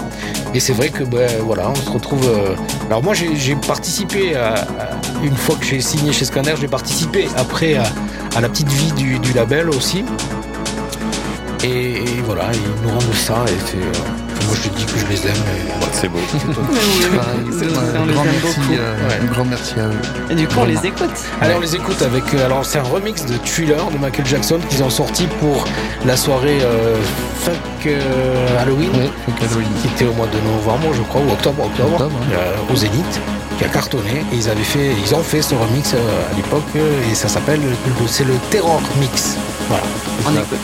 Et 0.54 0.60
c'est 0.60 0.74
vrai 0.74 0.90
que 0.90 1.04
ben, 1.04 1.28
voilà, 1.44 1.72
on 1.72 1.76
se 1.76 1.90
retrouve. 1.90 2.24
euh, 2.28 2.56
Alors 2.88 3.02
moi, 3.02 3.16
j'ai 3.16 3.36
j'ai 3.36 3.56
participé 3.56 4.36
à, 4.36 4.54
à- 4.54 4.66
une 5.24 5.36
fois 5.36 5.56
que 5.56 5.66
j'ai 5.66 5.82
signé 5.82 6.14
chez 6.14 6.24
Scanner, 6.26 6.54
j'ai 6.62 6.68
participé 6.68 7.28
après 7.36 7.76
à, 7.78 7.84
à 8.36 8.42
la 8.42 8.48
petite 8.50 8.72
vie 8.72 8.92
du, 8.92 9.18
du 9.18 9.34
label 9.34 9.70
aussi. 9.72 10.06
Et, 11.66 12.04
et 12.04 12.22
voilà, 12.26 12.44
ils 12.54 12.88
nous 12.88 12.94
rendent 12.94 13.14
ça. 13.16 13.44
Et 13.48 13.52
c'est, 13.66 13.78
euh, 13.78 14.46
moi, 14.46 14.56
je 14.64 14.70
dis 14.70 14.86
que 14.86 15.00
je 15.00 15.06
les 15.08 15.28
aime. 15.28 15.34
et 15.36 15.72
voilà. 15.80 15.94
C'est 15.94 16.08
beau. 16.10 16.20
Euh, 16.20 16.22
Ouais. 19.08 19.20
un 19.22 19.26
grand 19.26 19.46
merci 19.46 19.74
à 19.80 19.86
eux. 19.88 19.92
Et 20.30 20.36
du 20.36 20.48
coup, 20.48 20.56
on 20.60 20.66
les 20.66 20.86
écoute. 20.86 21.10
Allez, 21.42 21.54
on 21.56 21.60
les 21.60 21.76
écoute 21.76 22.02
avec. 22.02 22.24
euh, 22.34 22.46
alors, 22.46 22.66
c'est 22.66 22.80
un 22.80 22.84
remix 22.84 23.26
de 23.26 23.36
Thriller 23.46 23.90
de 23.92 23.98
Michael 23.98 24.26
Jackson 24.26 24.60
qu'ils 24.70 24.84
ont 24.84 24.90
sorti 24.90 25.28
pour 25.40 25.66
la 26.06 26.16
soirée 26.18 26.60
euh, 26.62 26.96
Funk 27.40 27.54
euh, 27.88 28.62
Halloween. 28.62 28.90
Ouais, 28.92 29.10
Halloween. 29.42 29.68
qui 29.82 29.88
était 29.88 30.06
au 30.06 30.14
mois 30.14 30.28
de 30.28 30.40
novembre, 30.52 30.94
je 30.94 31.02
crois, 31.04 31.22
ou 31.22 31.32
octobre, 31.32 31.64
octobre, 31.66 31.94
Octobre, 31.94 32.16
hein. 32.22 32.34
euh, 32.34 32.74
au 32.74 32.76
Zénith, 32.76 33.20
qui 33.58 33.64
a 33.66 33.70
cartonné. 33.70 34.24
Et 34.32 34.36
ils 34.36 34.50
avaient 34.50 34.64
fait, 34.64 34.92
ils 35.06 35.16
ont 35.16 35.24
fait 35.24 35.42
ce 35.42 35.56
remix 35.56 35.94
euh, 35.94 35.98
à 36.32 36.36
l'époque, 36.36 36.64
euh, 36.76 37.12
et 37.12 37.16
ça 37.16 37.28
s'appelle, 37.28 37.62
le- 37.62 38.08
c'est 38.08 38.26
le 38.26 38.34
Terror 38.52 38.82
Mix. 39.00 39.38
Voilà. 39.70 39.84
On 40.28 40.32
écoute. 40.34 40.60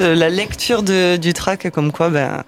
Euh, 0.00 0.12
euh, 0.12 0.14
la 0.14 0.28
lecture 0.30 0.82
de- 0.82 1.16
du 1.16 1.32
track, 1.32 1.70
comme 1.70 1.92
quoi 1.92 2.08
ben, 2.10 2.42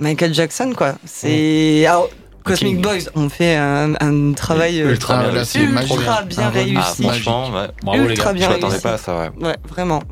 Michael 0.00 0.34
Jackson, 0.34 0.72
quoi. 0.76 0.94
C'est. 1.04 1.86
Alors, 1.86 2.08
Cosmic 2.44 2.74
King. 2.74 2.82
Boys 2.82 3.08
ont 3.14 3.28
fait 3.28 3.54
un, 3.54 3.94
un 4.00 4.32
travail 4.32 4.80
euh, 4.82 4.90
Ultra 4.90 5.28
bien 5.30 5.44
c'est 5.44 5.64
magique. 5.66 5.94
ultra 5.96 6.22
bien 6.22 6.50
remix 6.50 6.76
Ah, 6.76 6.82
réussi. 6.86 7.02
franchement, 7.04 7.50
ouais. 7.50 7.68
Bravo 7.84 8.02
les 8.02 8.08
Ultra 8.10 8.24
gars. 8.26 8.32
bien 8.32 8.46
Je 8.48 8.52
m'attendais 8.54 8.66
réussi. 8.70 8.82
pas 8.82 8.92
à 8.94 8.98
ça, 8.98 9.16
ouais. 9.18 9.30
Ouais, 9.46 9.56
vraiment. 9.68 10.02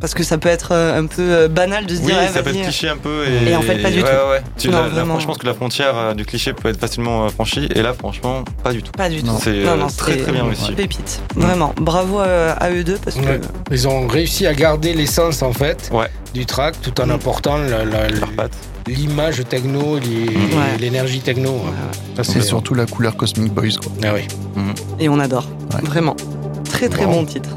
Parce 0.00 0.14
que 0.14 0.22
ça 0.22 0.38
peut 0.38 0.48
être 0.48 0.72
euh, 0.72 0.98
un 0.98 1.04
peu 1.06 1.20
euh, 1.20 1.48
banal 1.48 1.84
de 1.84 1.94
se 1.94 2.00
Oui, 2.00 2.06
dire, 2.06 2.16
eh, 2.24 2.28
ça 2.28 2.42
peut 2.42 2.50
être 2.50 2.62
cliché 2.62 2.88
un 2.88 2.96
peu. 2.96 3.24
Et, 3.26 3.50
Et 3.50 3.56
en 3.56 3.60
fait, 3.60 3.76
pas 3.82 3.90
du 3.90 3.96
ouais, 3.98 4.02
tout. 4.02 4.08
Ouais, 4.08 4.30
ouais. 4.30 4.42
Tu- 4.56 4.68
Non, 4.68 4.78
la- 4.78 4.82
la- 4.84 4.88
vraiment. 4.88 5.20
je 5.20 5.26
pense 5.26 5.36
que 5.38 5.46
la 5.46 5.52
frontière 5.54 5.92
euh, 5.96 6.14
du 6.14 6.24
cliché 6.24 6.52
peut 6.54 6.68
être 6.70 6.80
facilement 6.80 7.26
euh, 7.26 7.28
franchie. 7.28 7.68
Et 7.74 7.82
là, 7.82 7.92
franchement, 7.92 8.42
pas 8.64 8.72
du 8.72 8.82
tout. 8.82 8.92
Pas 8.92 9.08
du 9.10 9.20
tout. 9.20 9.26
Non. 9.26 9.38
C'est 9.38 9.50
euh, 9.50 9.76
très 9.96 10.12
c'est- 10.14 10.22
très 10.22 10.32
bien 10.32 10.44
réussi. 10.44 10.72
Pépite. 10.72 11.20
Vraiment. 11.36 11.74
Bravo 11.76 12.18
à, 12.20 12.52
à 12.52 12.70
eux 12.70 12.82
deux 12.82 12.98
parce 13.04 13.16
que. 13.16 13.40
Ils 13.70 13.86
ont 13.88 14.06
réussi 14.06 14.46
à 14.46 14.54
garder 14.54 14.94
l'essence 14.94 15.42
en 15.42 15.52
fait 15.52 15.90
Ouais. 15.92 16.08
du 16.32 16.46
track 16.46 16.76
tout 16.80 16.98
en 17.00 17.06
Mm. 17.06 17.10
apportant 17.10 17.58
la- 17.58 17.84
la- 17.84 18.08
l'image 18.86 19.42
techno, 19.48 19.96
Ouais. 19.96 20.00
l'énergie 20.80 21.20
techno. 21.20 21.50
Ouais, 21.50 22.24
C'est 22.24 22.40
surtout 22.42 22.74
la 22.74 22.86
couleur 22.86 23.16
Cosmic 23.16 23.52
Boys. 23.52 23.76
Quoi. 23.82 23.92
Ah 24.04 24.14
oui. 24.14 24.22
Et 24.98 25.08
on 25.08 25.18
adore. 25.20 25.46
Ouais. 25.74 25.80
Vraiment. 25.82 26.16
Très 26.70 26.88
très 26.88 27.04
Bon. 27.04 27.12
bon 27.12 27.24
titre. 27.26 27.50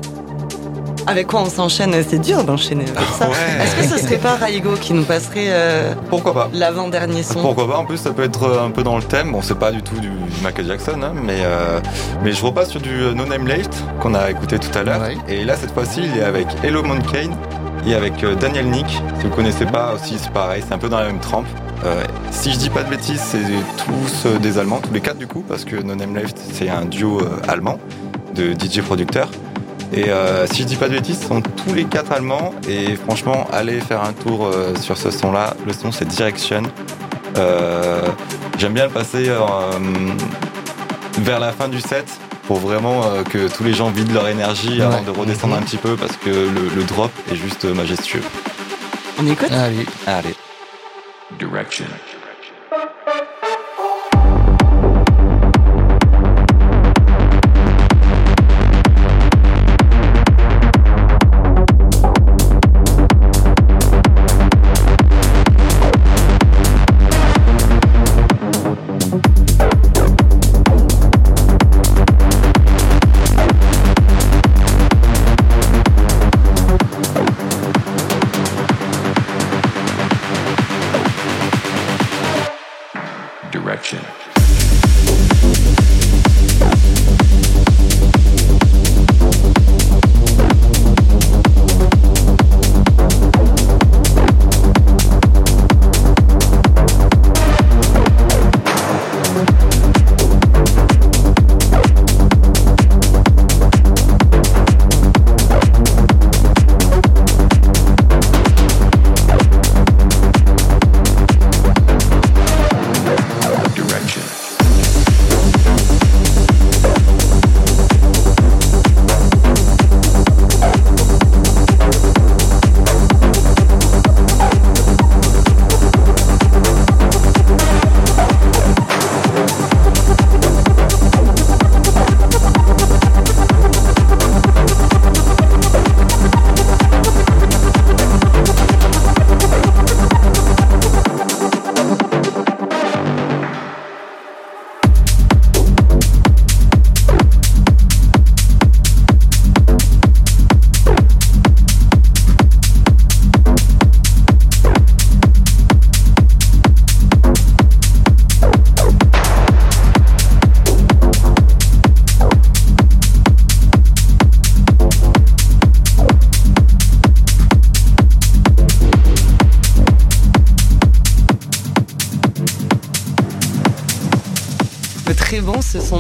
Avec 1.08 1.28
quoi 1.28 1.42
on 1.42 1.50
s'enchaîne 1.50 1.94
C'est 2.08 2.20
dur 2.20 2.44
d'enchaîner 2.44 2.86
avec 2.96 3.10
ça. 3.18 3.28
Ouais. 3.28 3.64
Est-ce 3.64 3.76
que 3.76 3.98
ce 3.98 4.04
serait 4.04 4.18
pas 4.18 4.36
Raigo 4.36 4.74
qui 4.80 4.94
nous 4.94 5.04
passerait 5.04 5.48
euh, 5.50 5.94
Pourquoi 6.10 6.34
pas 6.34 6.50
l'avant-dernier 6.54 7.24
son? 7.24 7.42
Pourquoi 7.42 7.68
pas 7.68 7.78
En 7.78 7.86
plus, 7.86 7.98
ça 7.98 8.12
peut 8.12 8.24
être 8.24 8.44
euh, 8.44 8.66
un 8.66 8.72
peu 8.72 8.84
dans 8.84 8.98
le 8.98 9.04
thème. 9.04 9.32
Bon, 9.32 9.42
c'est 9.42 9.58
pas 9.58 9.72
du 9.72 9.82
tout 9.82 10.00
du 10.00 10.12
Michael 10.42 10.68
Jackson, 10.68 11.02
hein, 11.04 11.14
mais 11.14 11.40
euh, 11.42 11.80
mais 12.24 12.32
je 12.32 12.44
repasse 12.44 12.70
sur 12.70 12.82
du 12.82 12.92
No 13.16 13.26
Name 13.26 13.48
Late 13.48 13.76
qu'on 14.00 14.14
a 14.14 14.30
écouté 14.30 14.60
tout 14.60 14.78
à 14.78 14.84
l'heure. 14.84 15.02
Ouais. 15.02 15.18
Et 15.28 15.44
là, 15.46 15.56
cette 15.56 15.72
fois-ci, 15.72 16.02
il 16.04 16.20
est 16.20 16.24
avec 16.24 16.48
Hello 16.64 16.84
Kane 16.84 17.36
et 17.86 17.96
avec 17.96 18.26
Daniel 18.40 18.68
Nick. 18.68 18.88
Si 19.20 19.24
vous 19.24 19.36
connaissez 19.36 19.66
pas 19.66 19.94
aussi, 19.94 20.18
c'est 20.18 20.32
pareil, 20.32 20.64
c'est 20.66 20.74
un 20.74 20.78
peu 20.78 20.90
dans 20.90 21.00
la 21.00 21.06
même 21.06 21.20
trempe. 21.20 21.48
Euh, 21.86 22.04
si 22.32 22.54
je 22.54 22.58
dis 22.58 22.70
pas 22.70 22.84
de 22.84 22.90
bêtises, 22.90 23.20
c'est 23.20 23.44
tous 23.86 24.26
euh, 24.26 24.40
des 24.40 24.58
Allemands, 24.58 24.80
tous 24.80 24.94
les 24.94 25.02
quatre 25.02 25.18
du 25.18 25.28
coup, 25.28 25.44
parce 25.48 25.66
que 25.66 25.76
No 25.76 25.96
Name 25.96 26.16
Left, 26.16 26.38
c'est 26.54 26.70
un 26.70 26.86
duo 26.86 27.20
euh, 27.20 27.40
allemand 27.48 27.78
de 28.36 28.54
DJ 28.54 28.82
producteurs. 28.82 29.30
Et 29.94 30.10
euh, 30.10 30.48
si 30.48 30.64
je 30.64 30.68
dis 30.68 30.76
pas 30.76 30.88
de 30.90 30.94
bêtises, 30.96 31.20
ce 31.22 31.28
sont 31.28 31.42
tous 31.42 31.74
les 31.74 31.86
quatre 31.86 32.12
allemands. 32.12 32.54
Et 32.68 32.96
franchement, 32.96 33.48
allez 33.54 33.80
faire 33.80 34.04
un 34.04 34.14
tour 34.14 34.48
euh, 34.48 34.74
sur 34.76 34.98
ce 34.98 35.12
son-là. 35.12 35.56
Le 35.68 35.74
son, 35.74 35.92
c'est 35.92 36.08
Direction. 36.08 36.64
Euh, 37.38 38.08
J'aime 38.58 38.74
bien 38.74 38.86
le 38.86 38.92
passer 38.92 39.26
euh, 39.30 39.40
vers 41.20 41.40
la 41.40 41.52
fin 41.52 41.68
du 41.68 41.82
set 41.82 42.06
pour 42.48 42.58
vraiment 42.58 43.04
euh, 43.06 43.24
que 43.24 43.48
tous 43.48 43.64
les 43.64 43.74
gens 43.74 43.90
vident 43.90 44.14
leur 44.14 44.28
énergie 44.28 44.82
avant 44.82 45.02
de 45.02 45.10
redescendre 45.12 45.56
un 45.56 45.62
petit 45.62 45.78
peu 45.78 45.96
parce 45.96 46.16
que 46.18 46.30
le, 46.30 46.70
le 46.76 46.84
drop 46.84 47.12
est 47.32 47.36
juste 47.36 47.66
majestueux. 47.66 48.22
On 49.22 49.28
écoute? 49.28 49.52
Allez. 49.52 49.86
Allez. 50.08 50.36
Direction. 51.40 51.86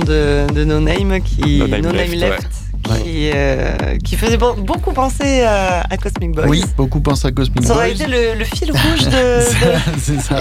De, 0.03 0.45
de 0.53 0.63
No 0.63 0.79
Name 0.79 1.21
qui 1.21 1.59
No 1.59 1.91
Name 1.91 2.11
Left, 2.11 2.13
Left, 2.13 2.47
qui, 3.03 3.31
euh, 3.33 3.97
qui 4.03 4.15
faisait 4.15 4.37
be- 4.37 4.59
beaucoup 4.61 4.91
penser 4.91 5.41
à, 5.41 5.81
à 5.89 5.97
Cosmic 5.97 6.31
Boys. 6.31 6.47
Oui, 6.47 6.63
beaucoup 6.77 6.99
pensent 7.01 7.25
à 7.25 7.31
Cosmic 7.31 7.63
Ça 7.63 7.73
aurait 7.75 7.93
Boys. 7.93 8.03
été 8.03 8.11
le, 8.11 8.37
le 8.39 8.45
fil 8.45 8.71
rouge 8.71 9.05
de, 9.05 9.39
de- 9.39 9.99
C'est 9.99 10.19
ça. 10.21 10.39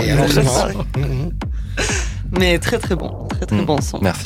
Mhm. 0.97 1.33
Mais 2.39 2.59
très 2.59 2.79
très 2.79 2.97
bon, 2.97 3.27
très 3.29 3.45
très 3.47 3.57
Mm. 3.61 3.67
bon 3.67 3.81
son. 3.81 3.99
Merci. 4.01 4.25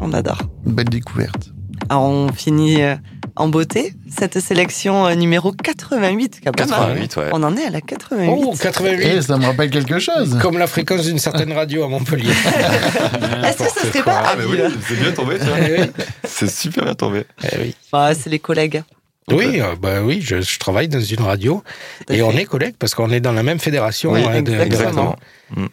On 0.00 0.12
adore. 0.12 0.38
Une 0.66 0.72
belle 0.72 0.88
découverte. 0.88 1.50
Alors 1.88 2.04
on 2.04 2.32
finit 2.32 2.82
euh, 2.82 2.94
en 3.36 3.48
beauté 3.48 3.94
cette 4.22 4.38
sélection 4.38 5.06
euh, 5.08 5.14
numéro 5.16 5.50
88. 5.50 6.40
quand 6.44 6.56
même, 6.56 6.68
hein. 6.72 6.76
88, 6.76 7.16
ouais. 7.16 7.24
On 7.32 7.42
en 7.42 7.56
est 7.56 7.64
à 7.66 7.70
la 7.70 7.80
88. 7.80 8.28
Oh, 8.30 8.54
88 8.60 9.04
Eh, 9.16 9.22
ça 9.22 9.36
me 9.36 9.44
rappelle 9.46 9.70
quelque 9.70 9.98
chose. 9.98 10.38
Comme 10.40 10.58
la 10.58 10.68
fréquence 10.68 11.02
d'une 11.02 11.18
certaine 11.18 11.52
radio 11.52 11.82
à 11.82 11.88
Montpellier. 11.88 12.30
Est-ce 13.44 13.58
que 13.58 13.64
ça 13.64 13.80
serait 13.88 14.02
pas 14.04 14.22
Ah, 14.26 14.34
mais 14.38 14.44
oui, 14.44 14.58
c'est 14.86 14.94
bien 15.00 15.10
tombé, 15.12 15.38
tu 15.40 15.44
vois. 15.46 15.56
Eh 15.60 15.80
oui. 15.80 15.86
C'est 16.24 16.48
super 16.50 16.84
bien 16.84 16.94
tombé. 16.94 17.24
Eh 17.52 17.56
oui. 17.58 17.74
Ah, 17.92 18.12
C'est 18.14 18.30
les 18.30 18.38
collègues. 18.38 18.82
Oui, 19.30 19.60
euh, 19.60 19.74
bah 19.80 20.02
oui, 20.02 20.20
je, 20.22 20.40
je 20.40 20.58
travaille 20.58 20.88
dans 20.88 21.00
une 21.00 21.20
radio 21.22 21.62
et 22.10 22.16
fait. 22.16 22.22
on 22.22 22.32
est 22.32 22.44
collègues 22.44 22.74
parce 22.78 22.94
qu'on 22.94 23.10
est 23.10 23.20
dans 23.20 23.32
la 23.32 23.42
même 23.44 23.58
fédération. 23.60 24.12
Oui, 24.12 24.22
hein, 24.24 24.42
de- 24.42 24.50
de- 24.52 24.60
exactement. 24.60 25.16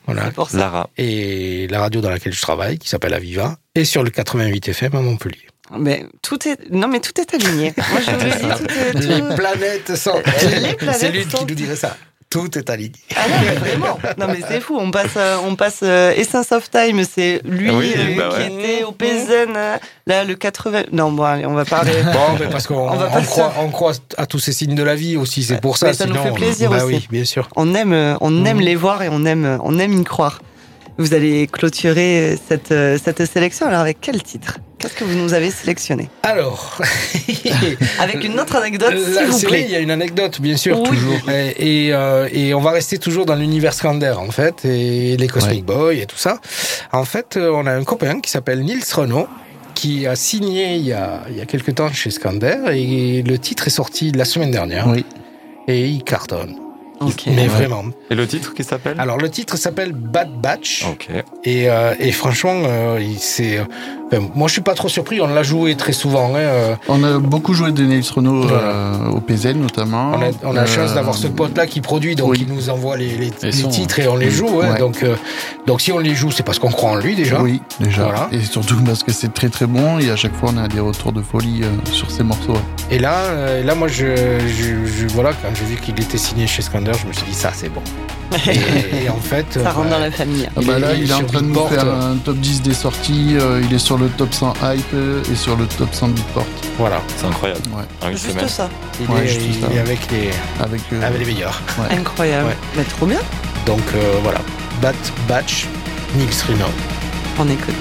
Voilà. 0.06 0.30
Pour 0.32 0.50
ça. 0.50 0.58
Lara. 0.58 0.90
Et 0.98 1.68
la 1.70 1.80
radio 1.82 2.00
dans 2.02 2.10
laquelle 2.12 2.34
je 2.34 2.42
travaille, 2.42 2.78
qui 2.80 2.88
s'appelle 2.90 3.14
Aviva, 3.14 3.58
est 3.76 3.86
sur 3.86 4.04
le 4.04 4.10
88 4.12 4.70
FM 4.70 4.96
à 4.96 5.02
Montpellier. 5.02 5.48
Mais 5.78 6.06
tout 6.22 6.48
est 6.48 6.70
non 6.72 6.88
mais 6.88 7.00
tout 7.00 7.20
est 7.20 7.34
aligné. 7.34 7.74
Moi 7.78 8.00
je 8.06 8.12
dis 8.26 8.32
tout 8.42 8.74
est 8.74 8.92
tout... 9.02 9.08
Les 9.30 9.36
planètes 9.36 9.96
sont. 9.96 10.22
C'est 10.94 11.12
lui 11.12 11.24
sont- 11.30 11.38
qui 11.40 11.46
nous 11.46 11.56
dirait 11.56 11.76
ça. 11.76 11.96
Tout 12.32 12.60
est 12.60 12.70
aligné. 12.70 12.92
Ah 13.16 13.22
non, 13.28 13.36
mais 13.44 13.56
vraiment. 13.56 14.00
Non 14.20 14.28
mais 14.28 14.40
c'est 14.48 14.62
fou. 14.62 14.78
On 14.80 14.92
passe 14.92 15.14
euh, 15.18 15.38
on 15.48 15.56
passe 15.56 15.80
euh, 15.82 16.12
Essence 16.16 16.52
of 16.52 16.70
Time. 16.70 17.02
C'est 17.04 17.42
lui 17.44 17.72
oui, 17.72 17.92
euh, 17.98 18.16
bah 18.18 18.30
qui 18.36 18.52
ouais. 18.52 18.64
était 18.76 18.84
au 18.84 18.92
PZN. 18.92 19.54
euh, 19.56 19.78
Là 20.06 20.24
le 20.24 20.36
80. 20.36 20.84
Non 20.92 21.12
bon 21.12 21.24
allez 21.24 21.48
on 21.48 21.54
va 21.56 21.66
parler. 21.66 21.92
Bon, 22.04 22.38
mais 22.40 22.46
parce 22.48 22.68
qu'on 22.68 22.88
On 22.88 23.22
croit, 23.24 23.54
on 23.60 23.70
croit 23.70 23.94
à 24.18 24.28
tous 24.28 24.38
ces 24.38 24.52
signes 24.54 24.76
de 24.76 24.84
la 24.84 24.94
vie 24.94 25.18
aussi, 25.18 25.42
c'est 25.42 25.60
pour 25.60 25.78
ça. 25.78 25.88
Mais 25.88 25.94
ça 25.94 26.06
nous 26.06 26.14
fait 26.22 26.32
plaisir 26.34 26.70
bah 26.70 26.86
aussi. 26.86 26.96
oui, 26.98 27.08
bien 27.10 27.26
sûr. 27.26 27.50
On 27.56 27.74
aime 27.74 28.18
on 28.22 28.46
aime 28.46 28.58
Mhm. 28.58 28.64
les 28.64 28.76
voir 28.76 29.02
et 29.02 29.10
on 29.12 29.26
aime 29.26 29.58
on 29.64 29.80
aime 29.80 29.94
y 30.00 30.04
croire. 30.04 30.40
Vous 31.00 31.16
allez 31.16 31.48
clôturer 31.48 32.38
cette 32.48 32.74
cette 33.04 33.26
sélection. 33.26 33.66
Alors 33.66 33.80
avec 33.82 33.98
quel 34.02 34.22
titre? 34.22 34.60
Qu'est-ce 34.80 34.94
que 34.96 35.04
vous 35.04 35.16
nous 35.18 35.34
avez 35.34 35.52
sélectionné 35.52 36.10
Alors, 36.24 36.78
Avec 38.00 38.24
une 38.24 38.40
autre 38.40 38.56
anecdote 38.56 38.94
s'il 38.98 39.26
vous 39.28 39.38
c'est 39.38 39.48
vrai, 39.48 39.58
plaît. 39.58 39.66
il 39.68 39.72
y 39.72 39.76
a 39.76 39.80
une 39.80 39.92
anecdote, 39.92 40.40
bien 40.40 40.56
sûr, 40.58 40.80
Oui. 40.80 40.88
toujours. 40.90 41.30
Et, 41.30 41.88
et, 41.88 41.94
euh, 41.94 42.30
et 42.32 42.54
on 42.54 42.62
va 42.62 42.72
rester 42.72 42.98
toujours 42.98 43.26
dans 43.26 43.36
l'univers 43.36 43.74
Scander, 43.74 44.14
en 44.18 44.32
fait, 44.32 44.64
et 44.66 45.18
les 45.18 45.28
Cosmic 45.28 45.66
Boys 45.66 45.94
et 45.96 46.06
tout 46.06 46.18
ça. 46.18 46.40
En 46.92 47.04
fait, 47.06 47.36
euh, 47.38 47.52
on 47.54 47.66
a 47.66 47.72
un 47.74 47.84
copain 47.84 48.20
qui 48.22 48.32
s'appelle 48.32 48.62
Nils 48.62 48.84
Renault, 48.94 49.28
qui 49.76 50.08
a 50.08 50.16
signé 50.16 50.76
il 50.76 50.86
y 50.86 50.94
a, 50.94 51.24
il 51.30 51.36
y 51.38 51.42
a 51.42 51.46
quelques 51.46 51.76
temps 51.76 51.92
chez 51.92 52.10
Scander, 52.10 52.56
et 52.72 53.22
le 53.22 53.38
titre 53.38 53.68
est 53.68 53.72
sorti 53.72 54.12
la 54.12 54.26
semaine 54.26 54.52
dernière. 54.52 54.88
Oui. 54.88 55.06
et 55.68 55.88
il 55.88 56.04
cartonne. 56.04 56.56
Ok. 57.02 57.28
Mais 57.28 57.48
vraiment. 57.48 57.86
Et 58.10 58.16
le 58.16 58.28
titre 58.28 58.54
qui 58.54 58.64
s'appelle? 58.66 59.00
Alors 59.00 59.18
le 59.18 59.30
titre 59.30 59.56
s'appelle 59.56 59.94
Bad 59.94 60.34
Batch. 60.42 60.86
Ok. 60.92 61.08
Et, 61.46 61.70
euh, 61.70 61.94
et 61.98 62.12
franchement, 62.12 62.62
euh, 62.66 62.98
il- 63.02 63.20
c'est. 63.20 63.60
Enfin, 64.12 64.28
moi, 64.36 64.48
je 64.48 64.54
suis 64.54 64.62
pas 64.62 64.74
trop 64.74 64.90
surpris. 64.90 65.22
On 65.22 65.28
l'a 65.28 65.44
joué 65.44 65.76
très 65.76 65.94
souvent. 65.94 66.32
hein, 66.36 66.40
euh, 66.40 66.76
On 66.88 67.04
a 67.04 67.20
beaucoup 67.20 67.54
joué 67.54 67.72
de 67.72 67.84
Nils 67.84 68.04
Renault 68.16 68.46
euh, 68.50 69.10
au 69.10 69.20
PZ 69.22 69.56
notamment. 69.56 70.12
on 70.16 70.22
a, 70.22 70.26
on 70.44 70.52
a 70.52 70.62
la 70.62 70.66
chance 70.66 70.92
Euh, 70.92 70.96
d'avoir 70.96 71.16
ce 71.16 71.28
pote-là 71.28 71.68
qui 71.68 71.82
produit, 71.82 72.16
donc 72.16 72.32
oui. 72.32 72.46
il 72.48 72.54
nous 72.54 72.70
envoie 72.70 72.98
les, 72.98 73.10
les- 73.18 73.32
les 73.42 73.52
sons, 73.52 73.70
titres 73.70 74.00
et 74.00 74.08
on 74.08 74.16
les 74.18 74.30
joue. 74.30 74.62
hein. 74.62 74.74
Ouais. 74.74 74.80
donc, 74.80 75.04
euh, 75.04 75.16
donc 75.68 75.82
si 75.82 75.92
on 75.92 76.00
les 76.00 76.16
joue, 76.16 76.32
c'est 76.32 76.44
parce 76.44 76.60
qu'on 76.60 76.72
croit 76.72 76.92
en 76.92 76.96
lui 76.96 77.16
déjà. 77.16 77.42
Oui, 77.42 77.62
déjà. 77.80 78.04
Voilà. 78.04 78.30
Et 78.32 78.42
surtout 78.42 78.76
parce 78.84 79.04
que 79.04 79.12
c'est 79.12 79.34
très 79.34 79.50
très 79.50 79.66
bon 79.68 80.00
et 80.00 80.10
à 80.10 80.16
chaque 80.16 80.36
fois 80.36 80.52
on 80.54 80.58
a 80.58 80.68
des 80.68 80.80
retours 80.80 81.12
de 81.12 81.22
folie 81.22 81.62
euh, 81.64 81.68
sur 81.92 82.10
ces 82.12 82.24
morceaux. 82.24 82.54
ouais. 82.54 82.60
Et 82.92 83.00
là, 83.00 83.14
euh, 83.28 83.64
là, 83.64 83.76
moi, 83.76 83.88
je, 83.88 84.06
je, 84.48 84.86
je- 84.86 85.08
voilà, 85.14 85.32
quand 85.34 85.50
j'ai 85.54 85.66
vu 85.66 85.76
qu'il 85.76 86.00
était 86.02 86.18
signé 86.18 86.48
chez 86.48 86.62
Skander, 86.64 86.92
je 87.00 87.08
me 87.08 87.14
suis 87.14 87.26
dit 87.28 87.34
ça, 87.36 87.52
c'est 87.54 87.70
bon. 87.70 87.82
Et, 88.48 89.06
et 89.06 89.10
en 89.10 89.16
fait, 89.20 89.46
Ça 89.64 89.72
rentre 89.72 89.90
dans 89.90 89.98
la 90.00 90.12
famille. 90.12 90.48
Ah 90.56 90.60
bah 90.64 90.78
là, 90.78 90.94
est 90.94 91.00
il 91.00 91.10
est 91.10 91.14
en 91.14 91.24
train 91.24 91.42
de 91.42 91.48
nous 91.48 91.66
faire 91.68 91.86
un 91.92 92.16
top 92.24 92.38
10 92.38 92.62
des 92.62 92.74
sorties. 92.76 93.36
euh, 93.40 93.60
il 93.68 93.74
est 93.76 93.80
sur 93.80 93.98
le 94.00 94.08
top 94.10 94.34
100 94.34 94.54
hype 94.64 94.96
et 95.32 95.36
sur 95.36 95.56
le 95.56 95.66
top 95.66 95.90
100 95.94 96.08
Beatport. 96.10 96.46
voilà, 96.78 97.02
C'est 97.18 97.26
incroyable. 97.28 97.62
Ouais. 97.76 98.12
Juste 98.12 98.32
semaine. 98.32 98.48
ça. 98.48 98.70
il, 99.00 99.10
Ouais, 99.10 99.24
est, 99.24 99.28
juste 99.28 99.46
il 99.50 99.62
ça. 99.62 99.68
est 99.74 99.80
avec 99.80 100.00
les, 100.12 100.30
Avec, 100.64 100.82
euh, 100.94 101.02
avec 101.02 101.20
les 101.20 101.26
meilleurs. 101.34 101.62
Incroyable. 101.92 102.48
Ouais. 102.50 102.58
Bah, 102.76 102.84
trop 102.90 103.06
bien. 103.06 103.20
Donc 103.66 103.82
euh, 103.96 104.18
voilà, 104.24 104.40
Bat 104.82 104.94
Batch, 105.28 105.68
Nils 106.16 106.28
Renault. 106.48 106.66
On 107.38 107.48
écoute. 107.50 107.76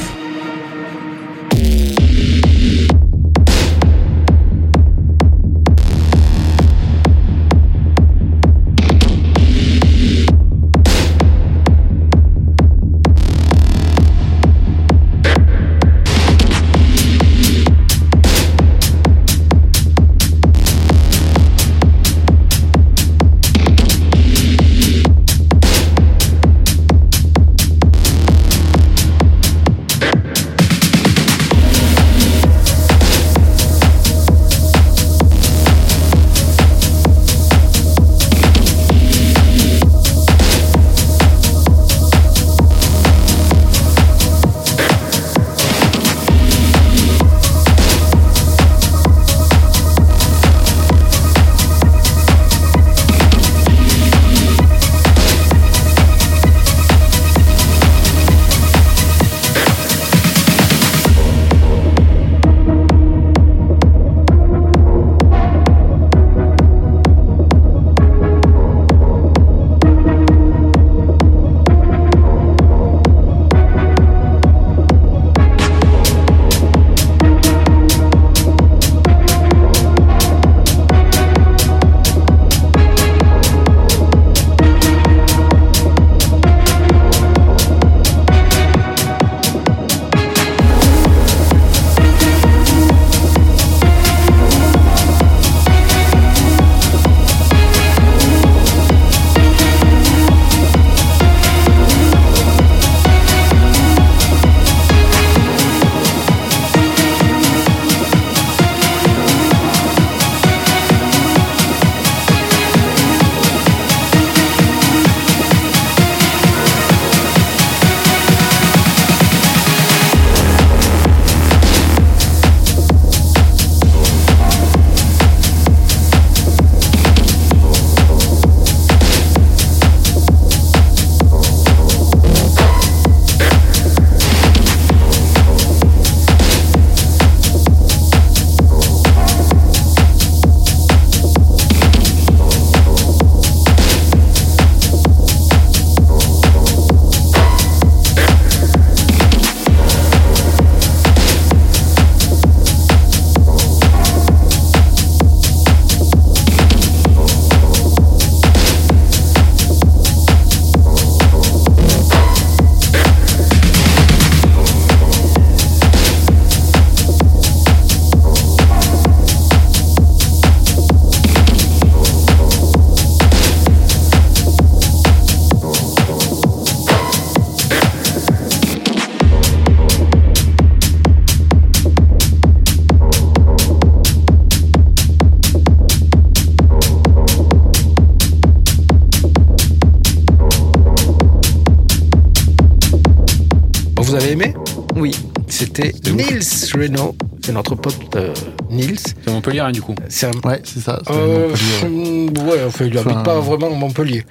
Renault. 196.89 197.17
C'est 197.45 197.53
notre 197.53 197.75
pote 197.75 198.17
euh, 198.17 198.35
Nils. 198.71 198.99
C'est 198.99 199.31
Montpellier, 199.31 199.61
hein, 199.61 199.73
du 199.73 199.81
coup. 199.83 199.95
C'est 200.09 200.27
un. 200.27 200.49
Ouais, 200.49 200.61
c'est 200.65 200.81
ça. 200.81 201.01
Euh, 201.11 201.49
Montpellier, 201.89 202.31
ouais. 202.43 202.65
enfin, 202.67 202.85
il 202.85 202.99
habite 202.99 203.13
Enfin, 203.13 203.23
pas 203.23 203.41
vraiment 203.41 203.71
Montpellier. 203.71 204.25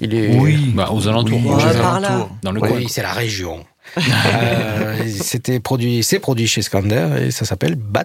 Il 0.00 0.14
est. 0.14 0.36
Oui. 0.36 0.72
Bah, 0.74 0.90
aux 0.92 1.06
alentours. 1.08 1.40
Oui, 1.44 1.62
par 1.80 2.00
là. 2.00 2.08
alentours. 2.08 2.30
Dans 2.42 2.52
le 2.52 2.60
coin. 2.60 2.70
Oui, 2.74 2.86
c'est 2.88 3.02
la 3.02 3.12
région. 3.12 3.64
Euh, 3.98 4.96
C'était 5.20 5.60
produit, 5.60 6.02
c'est 6.02 6.18
produit 6.18 6.46
chez 6.46 6.62
Skander 6.62 7.08
et 7.26 7.30
ça 7.30 7.44
s'appelle 7.44 7.74
Bat 7.74 8.04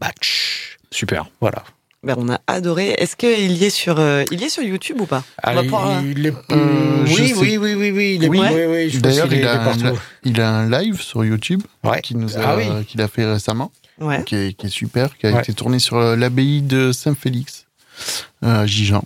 Batch. 0.00 0.78
Super. 0.90 1.26
Voilà. 1.40 1.62
Ben, 2.02 2.14
on 2.18 2.28
a 2.28 2.40
adoré. 2.46 2.90
Est-ce 2.98 3.16
qu'il 3.16 3.52
y 3.52 3.64
est 3.64 3.70
sur, 3.70 3.98
euh, 3.98 4.22
il 4.30 4.40
y 4.40 4.44
est 4.44 4.48
sur 4.48 4.62
YouTube 4.62 5.00
ou 5.00 5.06
pas? 5.06 5.24
Ah, 5.42 5.54
il- 5.54 5.62
pouvoir, 5.62 5.88
euh, 5.98 6.02
il 6.16 6.26
est- 6.26 6.34
Euh, 6.52 7.04
je 7.06 7.14
oui, 7.14 7.34
oui, 7.36 7.56
oui, 7.56 7.74
oui, 7.74 7.90
oui, 7.90 8.14
il 8.16 8.24
est, 8.24 8.28
Oui. 8.28 8.38
oui, 8.40 9.00
D'ailleurs, 9.00 9.32
il, 9.32 9.44
a 9.46 9.60
un- 9.60 9.64
partout. 9.64 9.98
il 10.24 10.40
a 10.40 10.50
un 10.50 10.70
live 10.70 11.00
sur 11.00 11.24
YouTube 11.24 11.62
Ouais. 11.82 12.00
qu'il 12.02 12.18
nous 12.18 12.36
a, 12.36 12.40
Ah 12.44 12.82
qu'il 12.86 13.00
a 13.00 13.08
fait 13.08 13.24
récemment, 13.24 13.72
Ouais. 14.00 14.22
qui, 14.24 14.36
est, 14.36 14.52
qui 14.52 14.66
est 14.66 14.70
super, 14.70 15.16
qui 15.18 15.26
a 15.26 15.32
Ouais. 15.32 15.40
été 15.40 15.52
tourné 15.52 15.78
sur 15.78 15.96
euh, 15.96 16.14
l'abbaye 16.16 16.62
de 16.62 16.92
Saint-Félix, 16.92 17.64
euh, 18.44 18.62
à 18.62 18.66
Gijan. 18.66 19.02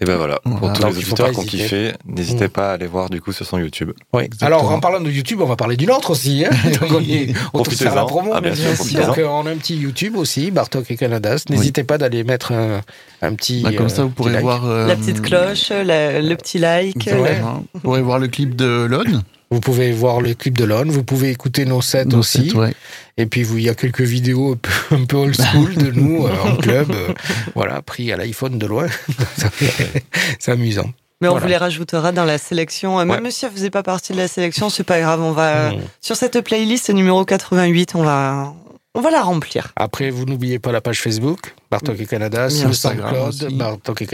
Et 0.00 0.04
ben 0.04 0.16
voilà, 0.16 0.38
pour 0.44 0.52
Voilà. 0.58 0.74
tous 0.74 0.82
Donc, 0.82 0.92
les 0.92 0.98
auditeurs 0.98 1.30
qui 1.32 1.38
ont 1.40 1.42
kiffé, 1.42 1.92
n'hésitez 2.06 2.44
Mm. 2.46 2.50
pas 2.50 2.70
à 2.70 2.72
aller 2.74 2.86
voir 2.86 3.10
du 3.10 3.20
coup 3.20 3.32
sur 3.32 3.44
son 3.44 3.58
YouTube. 3.58 3.90
Oui. 4.12 4.24
Exactement. 4.24 4.46
Alors, 4.60 4.70
en 4.72 4.78
parlant 4.78 5.00
de 5.00 5.10
YouTube, 5.10 5.40
on 5.42 5.46
va 5.46 5.56
parler 5.56 5.76
d'une 5.76 5.90
autre 5.90 6.10
aussi. 6.10 6.44
Hein 6.46 6.50
Donc, 6.80 6.92
on 6.92 7.00
y- 7.00 7.34
on 7.52 7.62
peut 7.64 7.72
se 7.72 7.82
faire 7.82 7.94
la 7.96 8.02
Profitez-en. 8.02 8.06
promo. 8.06 8.30
Ah, 8.34 8.40
bien 8.40 8.54
sûr. 8.54 9.04
Donc, 9.06 9.18
euh, 9.18 9.26
on 9.26 9.44
a 9.46 9.50
un 9.50 9.56
petit 9.56 9.76
YouTube 9.76 10.16
aussi, 10.16 10.52
Bartok 10.52 10.88
et 10.92 10.96
Canadas. 10.96 11.44
N'hésitez 11.50 11.82
pas 11.82 11.98
d'aller 11.98 12.22
mettre 12.22 12.52
un, 12.52 12.80
un 13.22 13.34
petit. 13.34 13.62
Bah, 13.62 13.72
comme 13.72 13.88
ça, 13.88 14.02
euh, 14.02 14.04
vous 14.04 14.10
pourrez 14.10 14.30
petit 14.30 14.34
like. 14.36 14.42
voir. 14.44 14.66
euh, 14.66 14.86
La 14.86 14.94
petite 14.94 15.20
cloche, 15.20 15.70
la- 15.70 16.20
le 16.22 16.34
petit 16.36 16.58
like. 16.58 17.06
Ouais. 17.06 17.40
Vous 17.74 17.80
pourrez 17.80 18.02
voir 18.02 18.20
le 18.20 18.28
clip 18.28 18.54
de 18.54 18.84
Lone. 18.88 19.22
Vous 19.50 19.60
pouvez 19.60 19.92
voir 19.92 20.20
le 20.20 20.34
clip 20.34 20.58
de 20.58 20.64
Lon, 20.64 20.84
vous 20.88 21.02
pouvez 21.04 21.30
écouter 21.30 21.64
nos 21.64 21.80
sets 21.80 22.04
Nos 22.04 22.18
aussi. 22.18 22.52
ouais. 22.54 22.74
Et 23.18 23.26
puis, 23.26 23.42
vous- 23.42 23.58
il 23.58 23.64
y 23.64 23.68
a 23.68 23.74
quelques 23.74 24.00
vidéos 24.00 24.56
un 24.92 25.04
peu, 25.04 25.16
old 25.18 25.34
school 25.36 25.74
de 25.74 25.90
nous 25.90 26.26
euh, 26.26 26.30
en 26.44 26.56
club. 26.62 26.90
euh, 26.92 27.12
voilà, 27.54 27.82
pris 27.82 28.10
à 28.12 28.16
l'iPhone 28.16 28.58
de 28.58 28.66
loin. 28.66 28.86
C'est 30.38 30.52
amusant. 30.52 30.90
Mais 31.20 31.26
on 31.26 31.32
Voilà. 31.32 31.46
vous 31.46 31.50
les 31.50 31.56
rajoutera 31.56 32.12
dans 32.12 32.24
la 32.24 32.38
sélection. 32.38 33.00
Euh, 33.00 33.04
Même 33.04 33.24
Ouais. 33.24 33.30
si 33.32 33.44
elle 33.44 33.50
faisait 33.50 33.70
pas 33.70 33.82
partie 33.82 34.12
de 34.12 34.18
la 34.18 34.28
sélection, 34.28 34.70
c'est 34.70 34.84
pas 34.84 35.00
grave. 35.00 35.20
On 35.20 35.32
va 35.32 35.72
Mm. 35.72 35.78
sur 36.00 36.14
cette 36.16 36.40
playlist 36.42 36.90
numéro 36.90 37.24
88, 37.24 37.94
on 37.96 38.02
va 38.04 38.54
on 38.94 39.00
va 39.00 39.10
la 39.12 39.22
remplir. 39.22 39.68
Après, 39.76 40.10
vous 40.10 40.24
n'oubliez 40.24 40.58
pas 40.58 40.72
la 40.72 40.80
page 40.80 41.00
Facebook, 41.00 41.54
Bartok 41.70 42.00
et 42.00 42.06
Canadas, 42.06 42.48
Bien 42.48 42.66
le 42.68 42.72
SoundCloud. 42.72 43.52
Bartok 43.56 44.02
et 44.02 44.06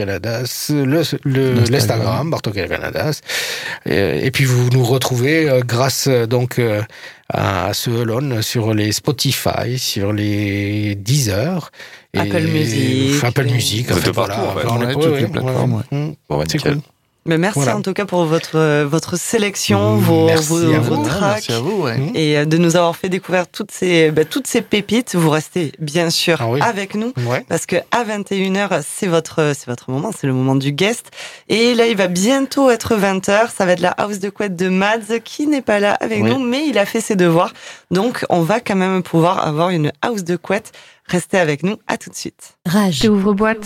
le- 1.23 1.71
L'Instagram. 1.71 2.29
Bartok 2.29 2.57
et 2.57 2.67
Canadas. 2.67 3.21
Et, 3.87 4.27
et 4.27 4.31
puis, 4.31 4.43
vous 4.45 4.69
nous 4.69 4.83
retrouvez 4.83 5.49
euh, 5.49 5.61
grâce 5.65 6.05
euh, 6.07 6.27
donc 6.27 6.59
euh, 6.59 6.83
à, 7.33 7.73
sur 8.41 8.73
les 8.73 8.91
Spotify, 8.91 9.77
sur 9.77 10.13
les 10.13 10.95
Deezer. 10.95 11.71
et- 12.13 12.19
Apple 12.19 12.43
Music. 12.47 13.23
Apple 13.23 13.45
Music. 13.45 13.87
Partout, 13.87 14.19
en 14.19 14.55
fait. 14.55 14.67
On 14.67 14.81
est- 14.81 14.85
Ouais, 14.85 14.85
ouais, 14.85 14.93
toutes 14.93 15.03
ouais, 15.13 15.19
les 15.21 15.27
plateformes, 15.27 15.73
ouais. 15.91 16.15
Bon, 16.29 16.37
bah, 16.37 16.43
C'est 16.47 16.57
nickel. 16.57 16.73
cool. 16.75 16.81
Mais 17.27 17.37
merci 17.39 17.57
Voilà. 17.59 17.75
en 17.77 17.81
tout 17.81 17.93
cas 17.93 18.05
pour 18.05 18.25
votre 18.25 18.55
euh, 18.55 18.85
votre 18.85 19.17
sélection, 19.17 19.95
Mmh, 19.95 19.99
vos 19.99 20.25
merci 20.27 20.47
vos, 20.49 20.73
à 20.73 20.79
vos 20.79 20.95
vous. 20.97 21.03
tracks. 21.05 21.21
Merci 21.47 21.51
à 21.53 21.59
vous, 21.59 21.81
ouais. 21.81 21.97
Mm. 21.97 22.11
Et 22.13 22.37
euh, 22.37 22.45
de 22.45 22.57
nous 22.57 22.75
avoir 22.75 22.95
fait 22.95 23.09
découvrir 23.09 23.47
toutes 23.47 23.71
ces, 23.71 24.11
bah, 24.11 24.25
toutes 24.25 24.45
ces 24.45 24.61
pépites. 24.61 25.15
Vous 25.15 25.31
restez 25.31 25.71
bien 25.79 26.11
sûr 26.11 26.37
Ah 26.41 26.47
oui. 26.49 26.59
avec 26.61 26.93
nous. 26.93 27.13
Ouais. 27.25 27.43
Parce 27.49 27.65
que 27.65 27.77
à 27.91 28.03
21h, 28.03 28.83
c'est 28.87 29.07
votre, 29.07 29.53
c'est 29.57 29.65
votre 29.65 29.89
moment, 29.89 30.11
c'est 30.15 30.27
le 30.27 30.33
moment 30.33 30.55
du 30.55 30.71
guest. 30.71 31.09
Et 31.49 31.73
là, 31.73 31.87
il 31.87 31.97
va 31.97 32.07
bientôt 32.07 32.69
être 32.69 32.95
20h. 32.95 33.49
Ça 33.55 33.65
va 33.65 33.71
être 33.71 33.79
la 33.79 33.89
house 33.91 34.19
de 34.19 34.29
couette 34.29 34.55
de 34.55 34.69
Mads 34.69 35.19
qui 35.23 35.47
n'est 35.47 35.63
pas 35.63 35.79
là 35.79 35.93
avec 35.99 36.21
Oui. 36.23 36.29
nous, 36.29 36.39
mais 36.39 36.67
il 36.67 36.77
a 36.77 36.85
fait 36.85 37.01
ses 37.01 37.15
devoirs. 37.15 37.53
Donc, 37.89 38.23
on 38.29 38.41
va 38.41 38.59
quand 38.59 38.75
même 38.75 39.01
pouvoir 39.01 39.47
avoir 39.47 39.69
une 39.69 39.91
house 40.03 40.23
de 40.23 40.35
couette. 40.35 40.71
Restez 41.07 41.39
avec 41.39 41.63
nous. 41.63 41.77
À 41.87 41.97
tout 41.97 42.09
de 42.11 42.15
suite. 42.15 42.57
Rage. 42.67 42.99
J'ouvre 43.03 43.33
boîte. 43.33 43.65